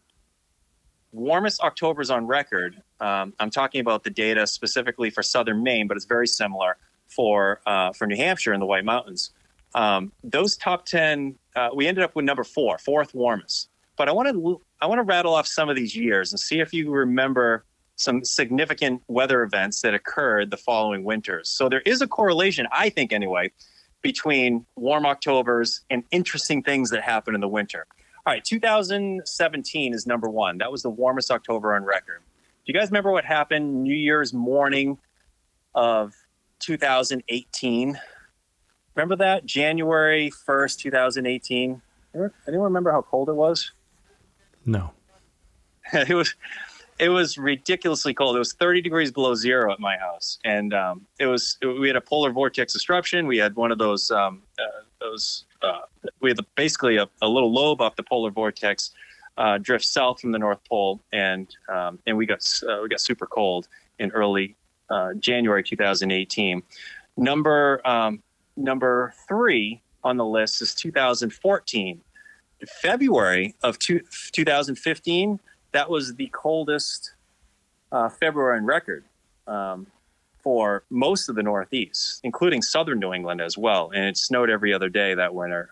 warmest 1.10 1.60
Octobers 1.64 2.10
on 2.10 2.28
record, 2.28 2.80
um, 3.00 3.34
I'm 3.40 3.50
talking 3.50 3.80
about 3.80 4.04
the 4.04 4.10
data 4.10 4.46
specifically 4.46 5.10
for 5.10 5.24
southern 5.24 5.64
Maine, 5.64 5.88
but 5.88 5.96
it's 5.96 6.06
very 6.06 6.28
similar 6.28 6.76
for 7.14 7.60
uh, 7.66 7.92
for 7.92 8.06
New 8.06 8.16
Hampshire 8.16 8.52
in 8.52 8.60
the 8.60 8.66
White 8.66 8.84
Mountains. 8.84 9.30
Um, 9.74 10.12
those 10.22 10.56
top 10.56 10.84
10, 10.84 11.34
uh, 11.56 11.70
we 11.74 11.86
ended 11.86 12.04
up 12.04 12.14
with 12.14 12.24
number 12.24 12.44
four, 12.44 12.78
fourth 12.78 13.14
warmest. 13.14 13.68
But 13.96 14.08
I 14.08 14.12
want 14.12 14.28
to 14.28 14.60
I 14.80 14.86
want 14.86 14.98
to 14.98 15.04
rattle 15.04 15.34
off 15.34 15.46
some 15.46 15.68
of 15.68 15.76
these 15.76 15.94
years 15.94 16.32
and 16.32 16.40
see 16.40 16.60
if 16.60 16.72
you 16.72 16.90
remember 16.90 17.64
some 17.96 18.24
significant 18.24 19.02
weather 19.06 19.42
events 19.42 19.82
that 19.82 19.94
occurred 19.94 20.50
the 20.50 20.56
following 20.56 21.04
winters. 21.04 21.48
So 21.48 21.68
there 21.68 21.82
is 21.82 22.00
a 22.00 22.06
correlation, 22.06 22.66
I 22.72 22.88
think 22.88 23.12
anyway, 23.12 23.52
between 24.00 24.66
warm 24.76 25.06
Octobers 25.06 25.82
and 25.90 26.02
interesting 26.10 26.62
things 26.62 26.90
that 26.90 27.02
happen 27.02 27.34
in 27.34 27.40
the 27.40 27.48
winter. 27.48 27.86
All 28.26 28.32
right, 28.32 28.44
2017 28.44 29.94
is 29.94 30.06
number 30.06 30.28
one. 30.28 30.58
That 30.58 30.72
was 30.72 30.82
the 30.82 30.90
warmest 30.90 31.30
October 31.30 31.74
on 31.74 31.84
record. 31.84 32.22
Do 32.64 32.72
you 32.72 32.78
guys 32.78 32.88
remember 32.90 33.12
what 33.12 33.24
happened 33.24 33.82
New 33.82 33.94
Year's 33.94 34.32
morning 34.32 34.98
of 35.74 36.14
2018? 36.62 37.98
Remember 38.94 39.16
that? 39.16 39.46
January 39.46 40.30
1st, 40.46 40.78
2018? 40.78 41.82
Anyone 42.14 42.64
remember 42.64 42.92
how 42.92 43.02
cold 43.02 43.28
it 43.28 43.34
was? 43.34 43.72
No. 44.66 44.92
it 45.92 46.14
was 46.14 46.34
it 46.98 47.08
was 47.08 47.36
ridiculously 47.36 48.14
cold. 48.14 48.36
It 48.36 48.38
was 48.38 48.52
30 48.52 48.80
degrees 48.82 49.10
below 49.10 49.34
zero 49.34 49.72
at 49.72 49.80
my 49.80 49.96
house, 49.96 50.38
and 50.44 50.72
um, 50.72 51.06
it 51.18 51.26
was 51.26 51.58
it, 51.60 51.66
we 51.66 51.88
had 51.88 51.96
a 51.96 52.00
polar 52.00 52.30
vortex 52.30 52.72
disruption. 52.72 53.26
We 53.26 53.38
had 53.38 53.56
one 53.56 53.72
of 53.72 53.78
those 53.78 54.10
um, 54.10 54.42
uh, 54.58 54.84
those 55.00 55.44
uh, 55.62 55.80
we 56.20 56.30
had 56.30 56.36
the, 56.36 56.46
basically 56.54 56.98
a, 56.98 57.08
a, 57.20 57.28
little 57.28 57.52
lobe 57.52 57.80
off 57.80 57.96
the 57.96 58.02
polar 58.02 58.30
vortex 58.30 58.92
uh, 59.36 59.58
drift 59.58 59.84
south 59.84 60.20
from 60.20 60.32
the 60.32 60.38
North 60.38 60.60
Pole, 60.68 61.00
and 61.12 61.48
um, 61.68 61.98
and 62.06 62.16
we 62.16 62.26
got 62.26 62.40
uh, 62.68 62.80
we 62.82 62.88
got 62.88 63.00
super 63.00 63.26
cold 63.26 63.68
in 63.98 64.10
early 64.12 64.54
uh, 64.92 65.14
January 65.14 65.62
2018. 65.62 66.62
Number 67.16 67.80
um, 67.84 68.22
number 68.56 69.14
three 69.26 69.82
on 70.04 70.16
the 70.16 70.24
list 70.24 70.62
is 70.62 70.74
2014. 70.74 72.00
February 72.80 73.56
of 73.64 73.76
two, 73.80 74.00
2015 74.30 75.40
that 75.72 75.88
was 75.88 76.14
the 76.14 76.28
coldest 76.28 77.14
uh, 77.90 78.08
February 78.08 78.58
on 78.58 78.64
record 78.64 79.04
um, 79.46 79.86
for 80.42 80.84
most 80.90 81.28
of 81.28 81.34
the 81.34 81.42
Northeast, 81.42 82.20
including 82.24 82.62
southern 82.62 83.00
New 83.00 83.12
England 83.12 83.40
as 83.40 83.58
well. 83.58 83.90
And 83.94 84.04
it 84.04 84.16
snowed 84.16 84.50
every 84.50 84.72
other 84.72 84.88
day 84.88 85.14
that 85.14 85.34
winter 85.34 85.70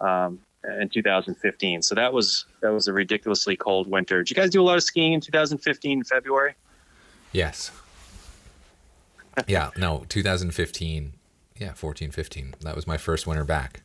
um, 0.00 0.40
in 0.80 0.88
2015. 0.88 1.82
So 1.82 1.94
that 1.94 2.12
was 2.12 2.46
that 2.60 2.72
was 2.72 2.88
a 2.88 2.92
ridiculously 2.92 3.56
cold 3.56 3.88
winter. 3.88 4.18
Did 4.18 4.30
you 4.30 4.36
guys 4.36 4.50
do 4.50 4.60
a 4.60 4.64
lot 4.64 4.76
of 4.76 4.82
skiing 4.82 5.12
in 5.12 5.20
2015 5.20 6.04
February? 6.04 6.54
Yes. 7.32 7.70
yeah. 9.46 9.70
No. 9.76 10.04
2015. 10.08 11.14
Yeah. 11.58 11.72
14, 11.74 12.10
15. 12.10 12.54
That 12.62 12.76
was 12.76 12.86
my 12.86 12.96
first 12.96 13.26
winter 13.26 13.44
back. 13.44 13.82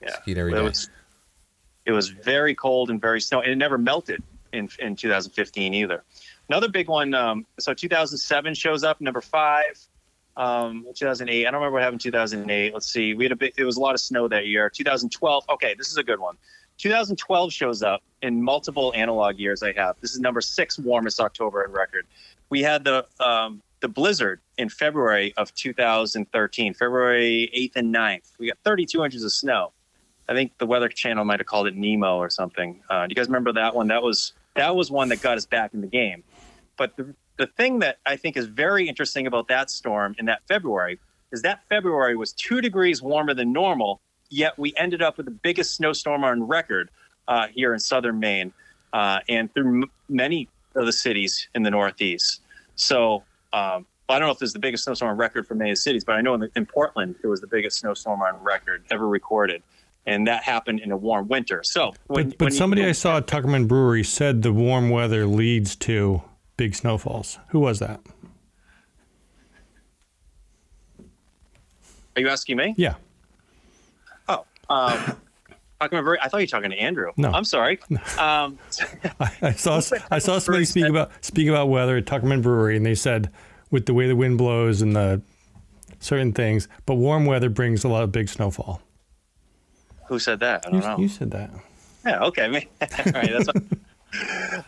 Yeah. 0.00 0.14
Skied 0.14 0.38
every 0.38 0.52
day. 0.52 0.58
It 0.58 0.62
was, 0.62 0.90
it 1.86 1.92
was 1.92 2.08
very 2.08 2.54
cold 2.54 2.90
and 2.90 3.00
very 3.00 3.20
snow. 3.20 3.40
And 3.40 3.50
it 3.50 3.56
never 3.56 3.78
melted 3.78 4.22
in 4.52 4.68
in 4.78 4.96
2015 4.96 5.74
either. 5.74 6.02
Another 6.48 6.68
big 6.68 6.88
one. 6.88 7.14
Um, 7.14 7.46
so 7.58 7.74
2007 7.74 8.54
shows 8.54 8.84
up 8.84 9.00
number 9.00 9.20
five. 9.20 9.78
Um, 10.36 10.86
2008. 10.94 11.46
I 11.46 11.50
don't 11.50 11.60
remember 11.60 11.74
what 11.74 11.82
happened 11.82 12.00
2008. 12.00 12.72
Let's 12.72 12.90
see. 12.90 13.14
We 13.14 13.24
had 13.24 13.32
a 13.32 13.36
bit. 13.36 13.54
It 13.56 13.64
was 13.64 13.76
a 13.76 13.80
lot 13.80 13.94
of 13.94 14.00
snow 14.00 14.28
that 14.28 14.46
year. 14.46 14.70
2012. 14.70 15.44
Okay, 15.50 15.74
this 15.76 15.88
is 15.88 15.96
a 15.96 16.04
good 16.04 16.20
one. 16.20 16.36
2012 16.78 17.52
shows 17.52 17.82
up 17.82 18.02
in 18.22 18.42
multiple 18.42 18.92
analog 18.96 19.38
years 19.38 19.62
I 19.62 19.72
have. 19.72 19.96
This 20.00 20.12
is 20.14 20.20
number 20.20 20.40
six 20.40 20.78
warmest 20.78 21.20
October 21.20 21.64
in 21.64 21.70
record. 21.70 22.06
We 22.50 22.62
had 22.62 22.82
the 22.84 23.06
um, 23.20 23.62
the 23.82 23.88
blizzard 23.88 24.40
in 24.56 24.70
February 24.70 25.34
of 25.36 25.52
2013, 25.54 26.72
February 26.72 27.50
8th 27.54 27.76
and 27.76 27.94
9th. 27.94 28.30
We 28.38 28.46
got 28.46 28.56
32 28.64 29.04
inches 29.04 29.24
of 29.24 29.32
snow. 29.32 29.72
I 30.28 30.34
think 30.34 30.56
the 30.58 30.66
Weather 30.66 30.88
Channel 30.88 31.24
might 31.24 31.40
have 31.40 31.46
called 31.46 31.66
it 31.66 31.76
Nemo 31.76 32.16
or 32.16 32.30
something. 32.30 32.80
Uh, 32.88 33.06
do 33.06 33.10
you 33.10 33.16
guys 33.16 33.26
remember 33.26 33.52
that 33.52 33.74
one? 33.74 33.88
That 33.88 34.02
was 34.02 34.32
that 34.54 34.74
was 34.74 34.90
one 34.90 35.08
that 35.08 35.20
got 35.20 35.36
us 35.36 35.44
back 35.44 35.74
in 35.74 35.80
the 35.80 35.86
game. 35.86 36.22
But 36.76 36.96
the, 36.96 37.14
the 37.38 37.46
thing 37.46 37.80
that 37.80 37.98
I 38.06 38.16
think 38.16 38.36
is 38.36 38.46
very 38.46 38.88
interesting 38.88 39.26
about 39.26 39.48
that 39.48 39.68
storm 39.68 40.14
in 40.18 40.26
that 40.26 40.42
February 40.46 41.00
is 41.32 41.42
that 41.42 41.60
February 41.68 42.16
was 42.16 42.32
two 42.32 42.60
degrees 42.60 43.02
warmer 43.02 43.34
than 43.34 43.52
normal, 43.52 44.00
yet 44.30 44.56
we 44.58 44.72
ended 44.76 45.02
up 45.02 45.16
with 45.16 45.26
the 45.26 45.32
biggest 45.32 45.74
snowstorm 45.74 46.22
on 46.22 46.44
record 46.44 46.90
uh, 47.26 47.48
here 47.48 47.74
in 47.74 47.80
southern 47.80 48.20
Maine 48.20 48.52
uh, 48.92 49.20
and 49.28 49.52
through 49.52 49.82
m- 49.82 49.90
many 50.08 50.48
of 50.76 50.86
the 50.86 50.92
cities 50.92 51.48
in 51.54 51.62
the 51.62 51.70
Northeast. 51.70 52.42
So 52.76 53.24
um, 53.52 53.86
I 54.08 54.18
don't 54.18 54.28
know 54.28 54.32
if 54.32 54.38
this 54.38 54.48
is 54.48 54.52
the 54.52 54.58
biggest 54.58 54.84
snowstorm 54.84 55.10
on 55.10 55.16
record 55.16 55.46
for 55.46 55.54
many 55.54 55.74
cities, 55.74 56.04
but 56.04 56.12
I 56.12 56.20
know 56.20 56.34
in, 56.34 56.40
the, 56.40 56.50
in 56.56 56.66
Portland 56.66 57.14
it 57.22 57.26
was 57.26 57.40
the 57.40 57.46
biggest 57.46 57.78
snowstorm 57.78 58.20
on 58.20 58.42
record 58.42 58.84
ever 58.90 59.08
recorded 59.08 59.62
and 60.06 60.26
that 60.26 60.42
happened 60.42 60.80
in 60.80 60.90
a 60.90 60.96
warm 60.96 61.28
winter. 61.28 61.62
So, 61.62 61.94
when, 62.06 62.30
but, 62.30 62.38
but 62.38 62.44
when 62.46 62.52
somebody 62.52 62.82
you, 62.82 62.88
I 62.88 62.92
saw 62.92 63.18
at 63.18 63.26
Tuckerman 63.26 63.68
Brewery 63.68 64.04
said 64.04 64.42
the 64.42 64.52
warm 64.52 64.90
weather 64.90 65.26
leads 65.26 65.76
to 65.76 66.22
big 66.56 66.74
snowfalls. 66.74 67.38
Who 67.48 67.60
was 67.60 67.78
that? 67.78 68.00
Are 72.16 72.20
you 72.20 72.28
asking 72.28 72.56
me? 72.58 72.74
Yeah. 72.76 72.96
Oh, 74.28 74.44
um, 74.68 75.16
Tuckerman 75.82 76.02
Brewery. 76.02 76.18
I 76.22 76.28
thought 76.28 76.38
you 76.38 76.44
were 76.44 76.46
talking 76.46 76.70
to 76.70 76.76
Andrew. 76.76 77.12
No, 77.16 77.30
I'm 77.30 77.44
sorry. 77.44 77.80
Um, 78.18 78.58
I, 79.18 79.32
I, 79.42 79.52
saw 79.52 79.80
I 80.10 80.18
saw 80.18 80.38
somebody 80.38 80.64
speak 80.64 80.86
about 80.86 81.10
speak 81.24 81.48
about 81.48 81.68
weather 81.68 81.96
at 81.96 82.04
Tuckerman 82.04 82.42
Brewery, 82.42 82.76
and 82.76 82.84
they 82.84 82.94
said 82.94 83.30
with 83.70 83.86
the 83.86 83.94
way 83.94 84.06
the 84.06 84.14
wind 84.14 84.38
blows 84.38 84.82
and 84.82 84.94
the 84.94 85.22
certain 85.98 86.32
things, 86.32 86.68
but 86.86 86.94
warm 86.94 87.26
weather 87.26 87.48
brings 87.48 87.84
a 87.84 87.88
lot 87.88 88.02
of 88.02 88.12
big 88.12 88.28
snowfall. 88.28 88.80
Who 90.08 90.18
said 90.18 90.40
that? 90.40 90.64
I 90.66 90.70
don't 90.70 90.82
you, 90.82 90.88
know. 90.88 90.98
You 90.98 91.08
said 91.08 91.30
that. 91.32 91.50
Yeah. 92.04 92.24
Okay. 92.24 92.46
All 92.46 93.12
right. 93.12 93.30
That's. 93.32 93.46
What, 93.46 93.56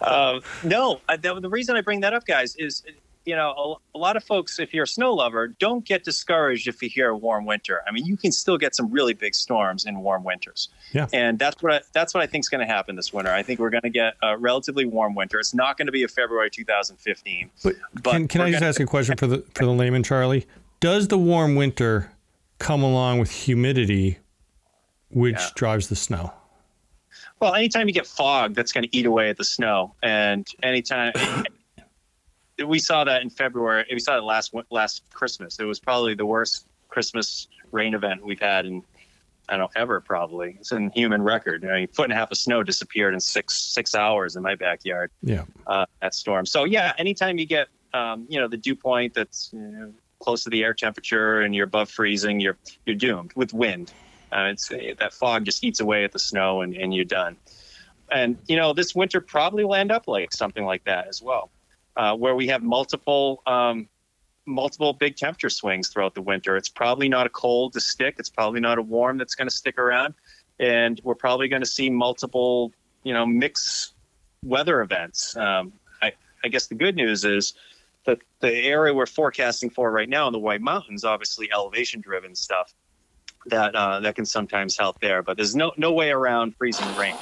um, 0.08 0.40
no, 0.62 1.00
I, 1.08 1.16
the, 1.16 1.38
the 1.40 1.50
reason 1.50 1.76
I 1.76 1.82
bring 1.82 2.00
that 2.00 2.14
up, 2.14 2.24
guys, 2.24 2.56
is 2.56 2.82
you 3.24 3.34
know 3.34 3.78
a, 3.94 3.96
a, 3.96 3.98
lot 3.98 4.16
of 4.16 4.24
folks, 4.24 4.58
if 4.58 4.74
you're 4.74 4.84
a 4.84 4.88
snow 4.88 5.14
lover, 5.14 5.48
don't 5.48 5.84
get 5.84 6.04
discouraged 6.04 6.68
if 6.68 6.82
you 6.82 6.88
hear 6.88 7.10
a 7.10 7.16
warm 7.16 7.46
winter. 7.46 7.82
I 7.86 7.92
mean, 7.92 8.04
you 8.04 8.16
can 8.16 8.32
still 8.32 8.58
get 8.58 8.74
some 8.74 8.90
really 8.90 9.14
big 9.14 9.34
storms 9.34 9.86
in 9.86 10.00
warm 10.00 10.24
winters. 10.24 10.68
Yeah. 10.92 11.06
And 11.12 11.38
that's 11.38 11.62
what 11.62 11.72
I, 11.72 11.80
that's 11.92 12.14
what 12.14 12.22
I 12.22 12.26
think 12.26 12.44
is 12.44 12.48
going 12.48 12.66
to 12.66 12.72
happen 12.72 12.96
this 12.96 13.12
winter. 13.12 13.32
I 13.32 13.42
think 13.42 13.60
we're 13.60 13.70
going 13.70 13.82
to 13.82 13.90
get 13.90 14.14
a 14.22 14.36
relatively 14.36 14.84
warm 14.84 15.14
winter. 15.14 15.38
It's 15.38 15.54
not 15.54 15.78
going 15.78 15.86
to 15.86 15.92
be 15.92 16.02
a 16.02 16.08
February 16.08 16.50
2015. 16.50 17.50
But, 17.62 17.74
but 18.02 18.12
can, 18.12 18.28
can 18.28 18.40
I 18.42 18.50
just 18.50 18.62
ask 18.62 18.80
a 18.80 18.86
question 18.86 19.16
for 19.16 19.26
the 19.26 19.44
for 19.54 19.64
the 19.64 19.72
layman, 19.72 20.02
Charlie? 20.02 20.46
Does 20.80 21.08
the 21.08 21.18
warm 21.18 21.54
winter 21.54 22.10
come 22.58 22.82
along 22.82 23.18
with 23.18 23.30
humidity 23.30 24.18
which 25.10 25.36
yeah. 25.36 25.48
drives 25.54 25.88
the 25.88 25.96
snow? 25.96 26.32
Well, 27.40 27.54
anytime 27.54 27.88
you 27.88 27.94
get 27.94 28.06
fog, 28.06 28.54
that's 28.54 28.72
going 28.72 28.84
to 28.84 28.96
eat 28.96 29.06
away 29.06 29.30
at 29.30 29.36
the 29.36 29.44
snow, 29.44 29.94
and 30.02 30.46
anytime 30.62 31.12
we 32.66 32.78
saw 32.78 33.04
that 33.04 33.22
in 33.22 33.30
February, 33.30 33.86
we 33.90 33.98
saw 33.98 34.14
that 34.14 34.24
last 34.24 34.54
last 34.70 35.02
Christmas. 35.12 35.58
It 35.58 35.64
was 35.64 35.80
probably 35.80 36.14
the 36.14 36.26
worst 36.26 36.66
Christmas 36.88 37.48
rain 37.72 37.94
event 37.94 38.24
we've 38.24 38.40
had 38.40 38.66
in 38.66 38.82
I 39.48 39.56
don't 39.56 39.74
know 39.74 39.80
ever. 39.80 40.00
Probably 40.00 40.56
it's 40.58 40.72
in 40.72 40.90
human 40.90 41.22
record. 41.22 41.64
I 41.64 41.80
mean, 41.80 41.88
foot 41.88 42.04
and 42.04 42.12
a 42.12 42.16
half 42.16 42.30
of 42.30 42.38
snow 42.38 42.62
disappeared 42.62 43.14
in 43.14 43.20
six 43.20 43.56
six 43.56 43.94
hours 43.94 44.36
in 44.36 44.42
my 44.42 44.54
backyard. 44.54 45.10
Yeah, 45.22 45.44
uh, 45.66 45.86
that 46.00 46.14
storm. 46.14 46.46
So 46.46 46.64
yeah, 46.64 46.92
anytime 46.96 47.38
you 47.38 47.46
get 47.46 47.68
um, 47.92 48.26
you 48.28 48.40
know 48.40 48.48
the 48.48 48.56
dew 48.56 48.74
point 48.74 49.14
that's 49.14 49.50
you 49.52 49.60
know, 49.60 49.92
close 50.20 50.44
to 50.44 50.50
the 50.50 50.64
air 50.64 50.72
temperature 50.72 51.42
and 51.42 51.54
you're 51.54 51.66
above 51.66 51.90
freezing, 51.90 52.40
you're 52.40 52.56
you're 52.86 52.96
doomed 52.96 53.32
with 53.34 53.52
wind. 53.52 53.92
Uh, 54.32 54.50
it's 54.50 54.68
that 54.68 55.12
fog 55.12 55.44
just 55.44 55.62
eats 55.62 55.80
away 55.80 56.04
at 56.04 56.12
the 56.12 56.18
snow 56.18 56.62
and, 56.62 56.74
and 56.74 56.94
you're 56.94 57.04
done. 57.04 57.36
And 58.10 58.38
you 58.46 58.56
know, 58.56 58.72
this 58.72 58.94
winter 58.94 59.20
probably 59.20 59.64
will 59.64 59.74
end 59.74 59.92
up 59.92 60.08
like 60.08 60.32
something 60.32 60.64
like 60.64 60.84
that 60.84 61.06
as 61.08 61.20
well, 61.20 61.50
uh, 61.96 62.14
where 62.16 62.34
we 62.34 62.48
have 62.48 62.62
multiple 62.62 63.42
um, 63.46 63.88
multiple 64.46 64.92
big 64.92 65.16
temperature 65.16 65.50
swings 65.50 65.88
throughout 65.88 66.14
the 66.14 66.22
winter. 66.22 66.56
It's 66.56 66.68
probably 66.68 67.08
not 67.08 67.26
a 67.26 67.30
cold 67.30 67.72
to 67.74 67.80
stick. 67.80 68.16
It's 68.18 68.28
probably 68.28 68.60
not 68.60 68.78
a 68.78 68.82
warm 68.82 69.18
that's 69.18 69.34
going 69.34 69.48
to 69.48 69.54
stick 69.54 69.78
around, 69.78 70.14
and 70.58 71.00
we're 71.04 71.14
probably 71.14 71.48
going 71.48 71.62
to 71.62 71.68
see 71.68 71.90
multiple 71.90 72.72
you 73.02 73.12
know 73.12 73.26
mixed 73.26 73.94
weather 74.42 74.82
events. 74.82 75.36
Um, 75.36 75.72
I, 76.02 76.12
I 76.44 76.48
guess 76.48 76.66
the 76.66 76.74
good 76.74 76.96
news 76.96 77.24
is 77.24 77.54
that 78.04 78.18
the 78.40 78.52
area 78.52 78.92
we're 78.92 79.06
forecasting 79.06 79.70
for 79.70 79.90
right 79.90 80.08
now 80.08 80.26
in 80.26 80.32
the 80.32 80.38
White 80.38 80.60
Mountains, 80.60 81.04
obviously 81.04 81.50
elevation 81.52 82.00
driven 82.00 82.34
stuff, 82.34 82.74
that 83.46 83.74
uh, 83.74 84.00
that 84.00 84.14
can 84.14 84.26
sometimes 84.26 84.76
help 84.76 85.00
there. 85.00 85.22
But 85.22 85.36
there's 85.36 85.56
no 85.56 85.72
no 85.76 85.92
way 85.92 86.10
around 86.10 86.56
freezing 86.56 86.94
rain. 86.96 87.16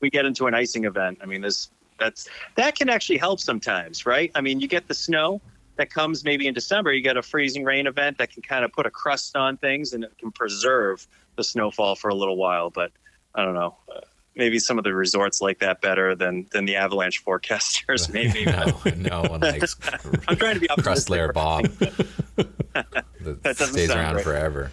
We 0.00 0.10
get 0.10 0.24
into 0.24 0.46
an 0.46 0.54
icing 0.54 0.84
event. 0.84 1.18
I 1.20 1.26
mean, 1.26 1.40
there's 1.40 1.70
that's 1.98 2.28
that 2.54 2.76
can 2.76 2.88
actually 2.88 3.18
help 3.18 3.40
sometimes, 3.40 4.06
right? 4.06 4.30
I 4.34 4.40
mean, 4.40 4.60
you 4.60 4.68
get 4.68 4.88
the 4.88 4.94
snow 4.94 5.40
that 5.76 5.90
comes 5.90 6.24
maybe 6.24 6.46
in 6.46 6.54
December. 6.54 6.92
You 6.92 7.02
get 7.02 7.16
a 7.16 7.22
freezing 7.22 7.64
rain 7.64 7.86
event 7.86 8.18
that 8.18 8.30
can 8.30 8.42
kind 8.42 8.64
of 8.64 8.72
put 8.72 8.86
a 8.86 8.90
crust 8.90 9.36
on 9.36 9.56
things 9.56 9.92
and 9.92 10.04
it 10.04 10.16
can 10.18 10.30
preserve 10.32 11.06
the 11.36 11.44
snowfall 11.44 11.94
for 11.94 12.08
a 12.08 12.14
little 12.14 12.36
while. 12.36 12.70
But 12.70 12.92
I 13.34 13.44
don't 13.44 13.54
know. 13.54 13.76
Uh, 13.94 14.00
maybe 14.38 14.58
some 14.58 14.78
of 14.78 14.84
the 14.84 14.94
resorts 14.94 15.42
like 15.42 15.58
that 15.58 15.80
better 15.80 16.14
than 16.14 16.46
than 16.52 16.64
the 16.64 16.76
avalanche 16.76 17.22
forecasters. 17.24 18.10
Maybe 18.12 18.46
no, 18.46 18.80
no 18.96 19.28
one 19.28 19.40
likes. 19.40 19.76
I'm 20.28 20.36
trying 20.36 20.54
to 20.54 20.60
be 20.60 20.68
crust 20.78 21.10
layer 21.10 21.32
Bob. 21.32 21.64
that, 22.34 23.56
stays 23.56 23.90
around 23.90 24.16
right. 24.16 24.24
forever. 24.24 24.70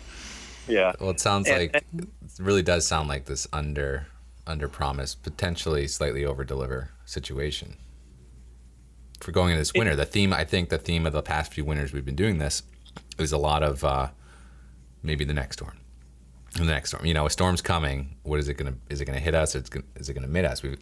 Yeah. 0.68 0.94
Well, 1.00 1.10
it 1.10 1.20
sounds 1.20 1.48
and, 1.50 1.58
like 1.58 1.86
and, 1.92 2.04
it 2.04 2.40
really 2.40 2.64
does 2.64 2.88
sound 2.88 3.10
like 3.10 3.26
this 3.26 3.48
under 3.52 4.08
under 4.48 4.68
promise, 4.68 5.16
potentially 5.16 5.88
slightly 5.88 6.26
over 6.26 6.44
deliver 6.44 6.92
situation. 7.06 7.78
For 9.20 9.32
going 9.32 9.52
into 9.52 9.62
this 9.62 9.74
winter, 9.74 9.94
it, 9.94 9.98
the 9.98 10.06
theme 10.06 10.34
I 10.34 10.44
think 10.44 10.70
the 10.70 10.78
theme 10.78 11.06
of 11.06 11.14
the 11.14 11.22
past 11.22 11.54
few 11.54 11.66
winters 11.66 11.94
we've 11.94 12.06
been 12.06 12.16
doing 12.16 12.38
this 12.38 12.64
is 13.18 13.32
a 13.32 13.38
lot 13.38 13.64
of 13.64 13.84
uh, 13.84 14.10
maybe 15.02 15.24
the 15.24 15.34
next 15.34 15.58
storm 15.58 15.80
the 16.64 16.66
next 16.66 16.90
storm. 16.90 17.06
You 17.06 17.14
know, 17.14 17.26
a 17.26 17.30
storm's 17.30 17.62
coming. 17.62 18.16
What 18.24 18.40
is 18.40 18.48
it 18.48 18.56
going 18.56 18.74
to? 18.74 18.80
Is 18.90 19.02
it 19.02 19.06
going 19.06 19.18
to 19.18 19.24
hit 19.24 19.36
us? 19.36 19.56
Or 19.56 19.64
is 19.96 20.10
it 20.10 20.14
going 20.14 20.26
to 20.26 20.32
miss 20.32 20.50
us? 20.50 20.64
We've 20.64 20.78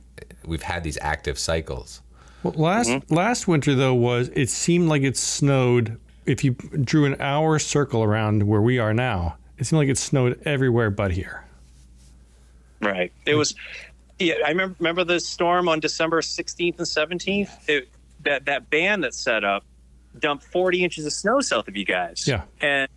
we've 0.45 0.61
had 0.61 0.83
these 0.83 0.97
active 1.01 1.39
cycles. 1.39 2.01
Well, 2.43 2.53
last 2.55 2.89
mm-hmm. 2.89 3.13
last 3.13 3.47
winter 3.47 3.73
though 3.75 3.93
was 3.93 4.29
it 4.29 4.49
seemed 4.49 4.89
like 4.89 5.01
it 5.01 5.17
snowed. 5.17 5.99
If 6.25 6.43
you 6.43 6.51
drew 6.51 7.05
an 7.05 7.19
hour 7.19 7.59
circle 7.59 8.03
around 8.03 8.43
where 8.43 8.61
we 8.61 8.79
are 8.79 8.93
now, 8.93 9.37
it 9.57 9.65
seemed 9.65 9.79
like 9.79 9.89
it 9.89 9.97
snowed 9.97 10.41
everywhere 10.45 10.89
but 10.89 11.11
here. 11.11 11.45
Right. 12.85 13.11
It 13.25 13.35
was. 13.35 13.55
Yeah, 14.19 14.35
I 14.45 14.49
remember 14.49 14.75
remember 14.79 15.03
the 15.03 15.19
storm 15.19 15.67
on 15.67 15.79
December 15.79 16.21
sixteenth 16.21 16.77
and 16.77 16.87
seventeenth. 16.87 17.69
That 18.21 18.45
that 18.45 18.69
band 18.69 19.03
that 19.03 19.13
set 19.13 19.43
up 19.43 19.65
dumped 20.19 20.43
forty 20.45 20.83
inches 20.83 21.05
of 21.05 21.13
snow 21.13 21.41
south 21.41 21.67
of 21.67 21.75
you 21.75 21.85
guys. 21.85 22.27
Yeah. 22.27 22.43
And 22.61 22.89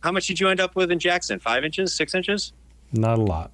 how 0.00 0.12
much 0.12 0.26
did 0.26 0.40
you 0.40 0.48
end 0.48 0.60
up 0.60 0.76
with 0.76 0.90
in 0.90 0.98
Jackson? 0.98 1.38
Five 1.38 1.64
inches, 1.64 1.94
six 1.94 2.14
inches? 2.14 2.52
Not 2.92 3.18
a 3.18 3.22
lot. 3.22 3.52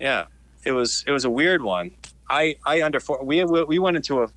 Yeah, 0.00 0.26
it 0.64 0.72
was 0.72 1.04
it 1.06 1.12
was 1.12 1.24
a 1.24 1.30
weird 1.30 1.62
one. 1.62 1.92
I 2.28 2.56
I 2.64 2.82
under 2.82 3.00
we 3.22 3.44
we 3.44 3.78
went 3.78 3.96
into 3.96 4.22
a 4.22 4.28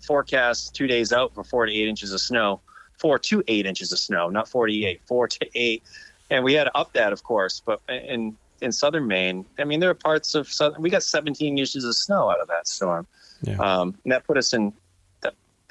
forecast 0.00 0.74
two 0.74 0.86
days 0.86 1.12
out 1.12 1.34
for 1.34 1.42
four 1.42 1.66
to 1.66 1.72
eight 1.72 1.88
inches 1.88 2.12
of 2.12 2.20
snow, 2.20 2.60
four 2.96 3.18
to 3.18 3.42
eight 3.48 3.66
inches 3.66 3.92
of 3.92 3.98
snow, 3.98 4.30
not 4.30 4.48
forty 4.48 4.86
eight, 4.86 5.02
four 5.06 5.28
to 5.28 5.46
eight, 5.54 5.82
and 6.30 6.44
we 6.44 6.54
had 6.54 6.64
to 6.64 6.76
up 6.76 6.92
that, 6.92 7.12
of 7.12 7.22
course. 7.22 7.60
But 7.64 7.80
in 7.88 8.36
in 8.60 8.72
southern 8.72 9.06
Maine, 9.06 9.44
I 9.58 9.64
mean, 9.64 9.80
there 9.80 9.90
are 9.90 9.94
parts 9.94 10.34
of 10.34 10.48
southern. 10.48 10.80
We 10.80 10.90
got 10.90 11.02
17 11.02 11.58
inches 11.58 11.84
of 11.84 11.94
snow 11.96 12.30
out 12.30 12.40
of 12.40 12.48
that 12.48 12.66
storm, 12.68 13.06
yeah. 13.42 13.56
um, 13.56 13.96
and 14.04 14.12
that 14.12 14.26
put 14.26 14.36
us 14.36 14.52
in 14.52 14.72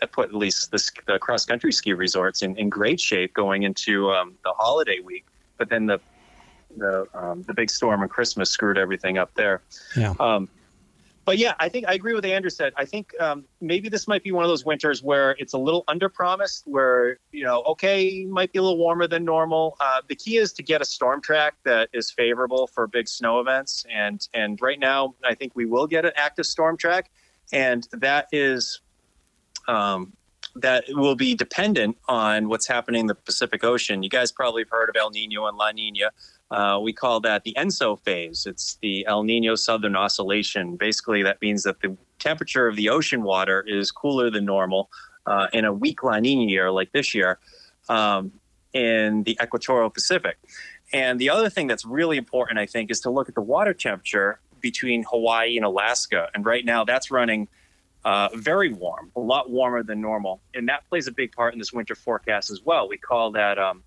that 0.04 0.12
put 0.12 0.28
at 0.28 0.36
least 0.36 0.70
this, 0.70 0.92
the 1.08 1.18
cross 1.18 1.46
country 1.46 1.72
ski 1.72 1.94
resorts 1.94 2.42
in, 2.42 2.58
in 2.58 2.68
great 2.68 3.00
shape 3.00 3.34
going 3.34 3.64
into 3.64 4.12
um, 4.12 4.34
the 4.44 4.52
holiday 4.52 5.00
week. 5.00 5.26
But 5.58 5.70
then 5.70 5.86
the 5.86 6.00
the 6.76 7.08
um, 7.14 7.44
the 7.44 7.54
big 7.54 7.70
storm 7.70 8.02
on 8.02 8.10
Christmas 8.10 8.50
screwed 8.50 8.78
everything 8.78 9.18
up 9.18 9.34
there. 9.36 9.62
Yeah. 9.96 10.14
Um, 10.20 10.50
but 11.26 11.38
yeah, 11.38 11.54
I 11.60 11.70
think 11.70 11.88
I 11.88 11.94
agree 11.94 12.14
with 12.14 12.26
Andrew 12.26 12.50
said. 12.50 12.74
I 12.76 12.86
think 12.86 13.14
um, 13.20 13.46
maybe 13.62 13.88
this 13.88 14.08
might 14.08 14.24
be 14.24 14.32
one 14.32 14.44
of 14.44 14.50
those 14.50 14.66
winters 14.66 15.02
where 15.02 15.36
it's 15.40 15.54
a 15.54 15.58
little 15.58 15.84
under 15.88 16.10
promised, 16.10 16.64
where 16.66 17.18
you 17.32 17.44
know, 17.44 17.64
okay, 17.64 18.26
might 18.26 18.52
be 18.52 18.60
a 18.60 18.62
little 18.62 18.78
warmer 18.78 19.08
than 19.08 19.24
normal. 19.24 19.78
Uh, 19.80 20.02
the 20.08 20.16
key 20.16 20.38
is 20.38 20.52
to 20.54 20.64
get 20.64 20.82
a 20.82 20.86
storm 20.86 21.22
track 21.22 21.56
that 21.64 21.90
is 21.94 22.12
favorable 22.12 22.68
for 22.68 22.88
big 22.88 23.08
snow 23.08 23.40
events, 23.40 23.86
and 23.90 24.28
and 24.34 24.62
right 24.62 24.80
now, 24.80 25.16
I 25.24 25.34
think 25.36 25.54
we 25.56 25.66
will 25.66 25.88
get 25.88 26.06
an 26.06 26.12
active 26.16 26.46
storm 26.46 26.76
track, 26.76 27.10
and 27.54 27.88
that 27.94 28.28
is 28.32 28.82
um, 29.68 30.14
that 30.56 30.86
will 30.90 31.16
be 31.16 31.36
dependent 31.36 31.98
on 32.08 32.48
what's 32.48 32.68
happening 32.68 33.02
in 33.02 33.08
the 33.08 33.16
Pacific 33.16 33.64
Ocean. 33.64 34.04
You 34.04 34.10
guys 34.10 34.32
probably 34.32 34.64
have 34.64 34.70
heard 34.70 34.90
of 34.90 34.96
El 34.96 35.10
Nino 35.10 35.48
and 35.48 35.58
La 35.58 35.72
Nina. 35.72 36.12
Uh, 36.54 36.80
we 36.80 36.94
call 36.94 37.20
that 37.20 37.44
the 37.44 37.54
ENSO 37.58 38.00
phase. 38.00 38.46
It's 38.46 38.78
the 38.82 39.06
El 39.08 39.24
Nino 39.24 39.56
Southern 39.56 39.96
Oscillation. 39.96 40.76
Basically, 40.76 41.24
that 41.24 41.42
means 41.42 41.64
that 41.64 41.82
the 41.82 41.98
temperature 42.20 42.68
of 42.68 42.76
the 42.76 42.90
ocean 42.90 43.24
water 43.24 43.66
is 43.68 43.92
cooler 43.92 44.30
than 44.30 44.46
normal 44.46 44.90
uh, 45.26 45.48
in 45.52 45.66
a 45.66 45.74
weak 45.74 46.04
La 46.04 46.20
Nina 46.20 46.44
year 46.44 46.70
like 46.70 46.92
this 46.92 47.16
year 47.16 47.40
um, 47.90 48.32
in 48.72 49.24
the 49.24 49.36
equatorial 49.42 49.90
Pacific. 49.90 50.38
And 50.94 51.20
the 51.20 51.32
other 51.32 51.50
thing 51.50 51.66
that's 51.66 51.86
really 51.86 52.18
important, 52.18 52.60
I 52.60 52.68
think, 52.68 52.92
is 52.92 53.00
to 53.02 53.10
look 53.10 53.28
at 53.30 53.36
the 53.36 53.42
water 53.42 53.74
temperature 53.74 54.40
between 54.62 55.04
Hawaii 55.10 55.58
and 55.58 55.66
Alaska. 55.66 56.30
And 56.36 56.46
right 56.46 56.64
now, 56.64 56.86
that's 56.86 57.10
running– 57.10 57.48
uh, 58.06 58.30
very 58.34 58.74
warm, 58.74 59.12
a 59.16 59.20
lot 59.20 59.50
warmer 59.50 59.84
than 59.84 60.02
normal. 60.02 60.42
And 60.54 60.68
that 60.70 60.88
plays 60.90 61.08
a 61.08 61.12
big 61.12 61.32
part 61.32 61.54
in 61.54 61.60
this 61.60 61.72
winter 61.72 61.96
forecast 61.96 62.52
as 62.52 62.62
well. 62.64 62.90
We 62.90 62.98
call 62.98 63.32
that 63.32 63.58
um, 63.58 63.84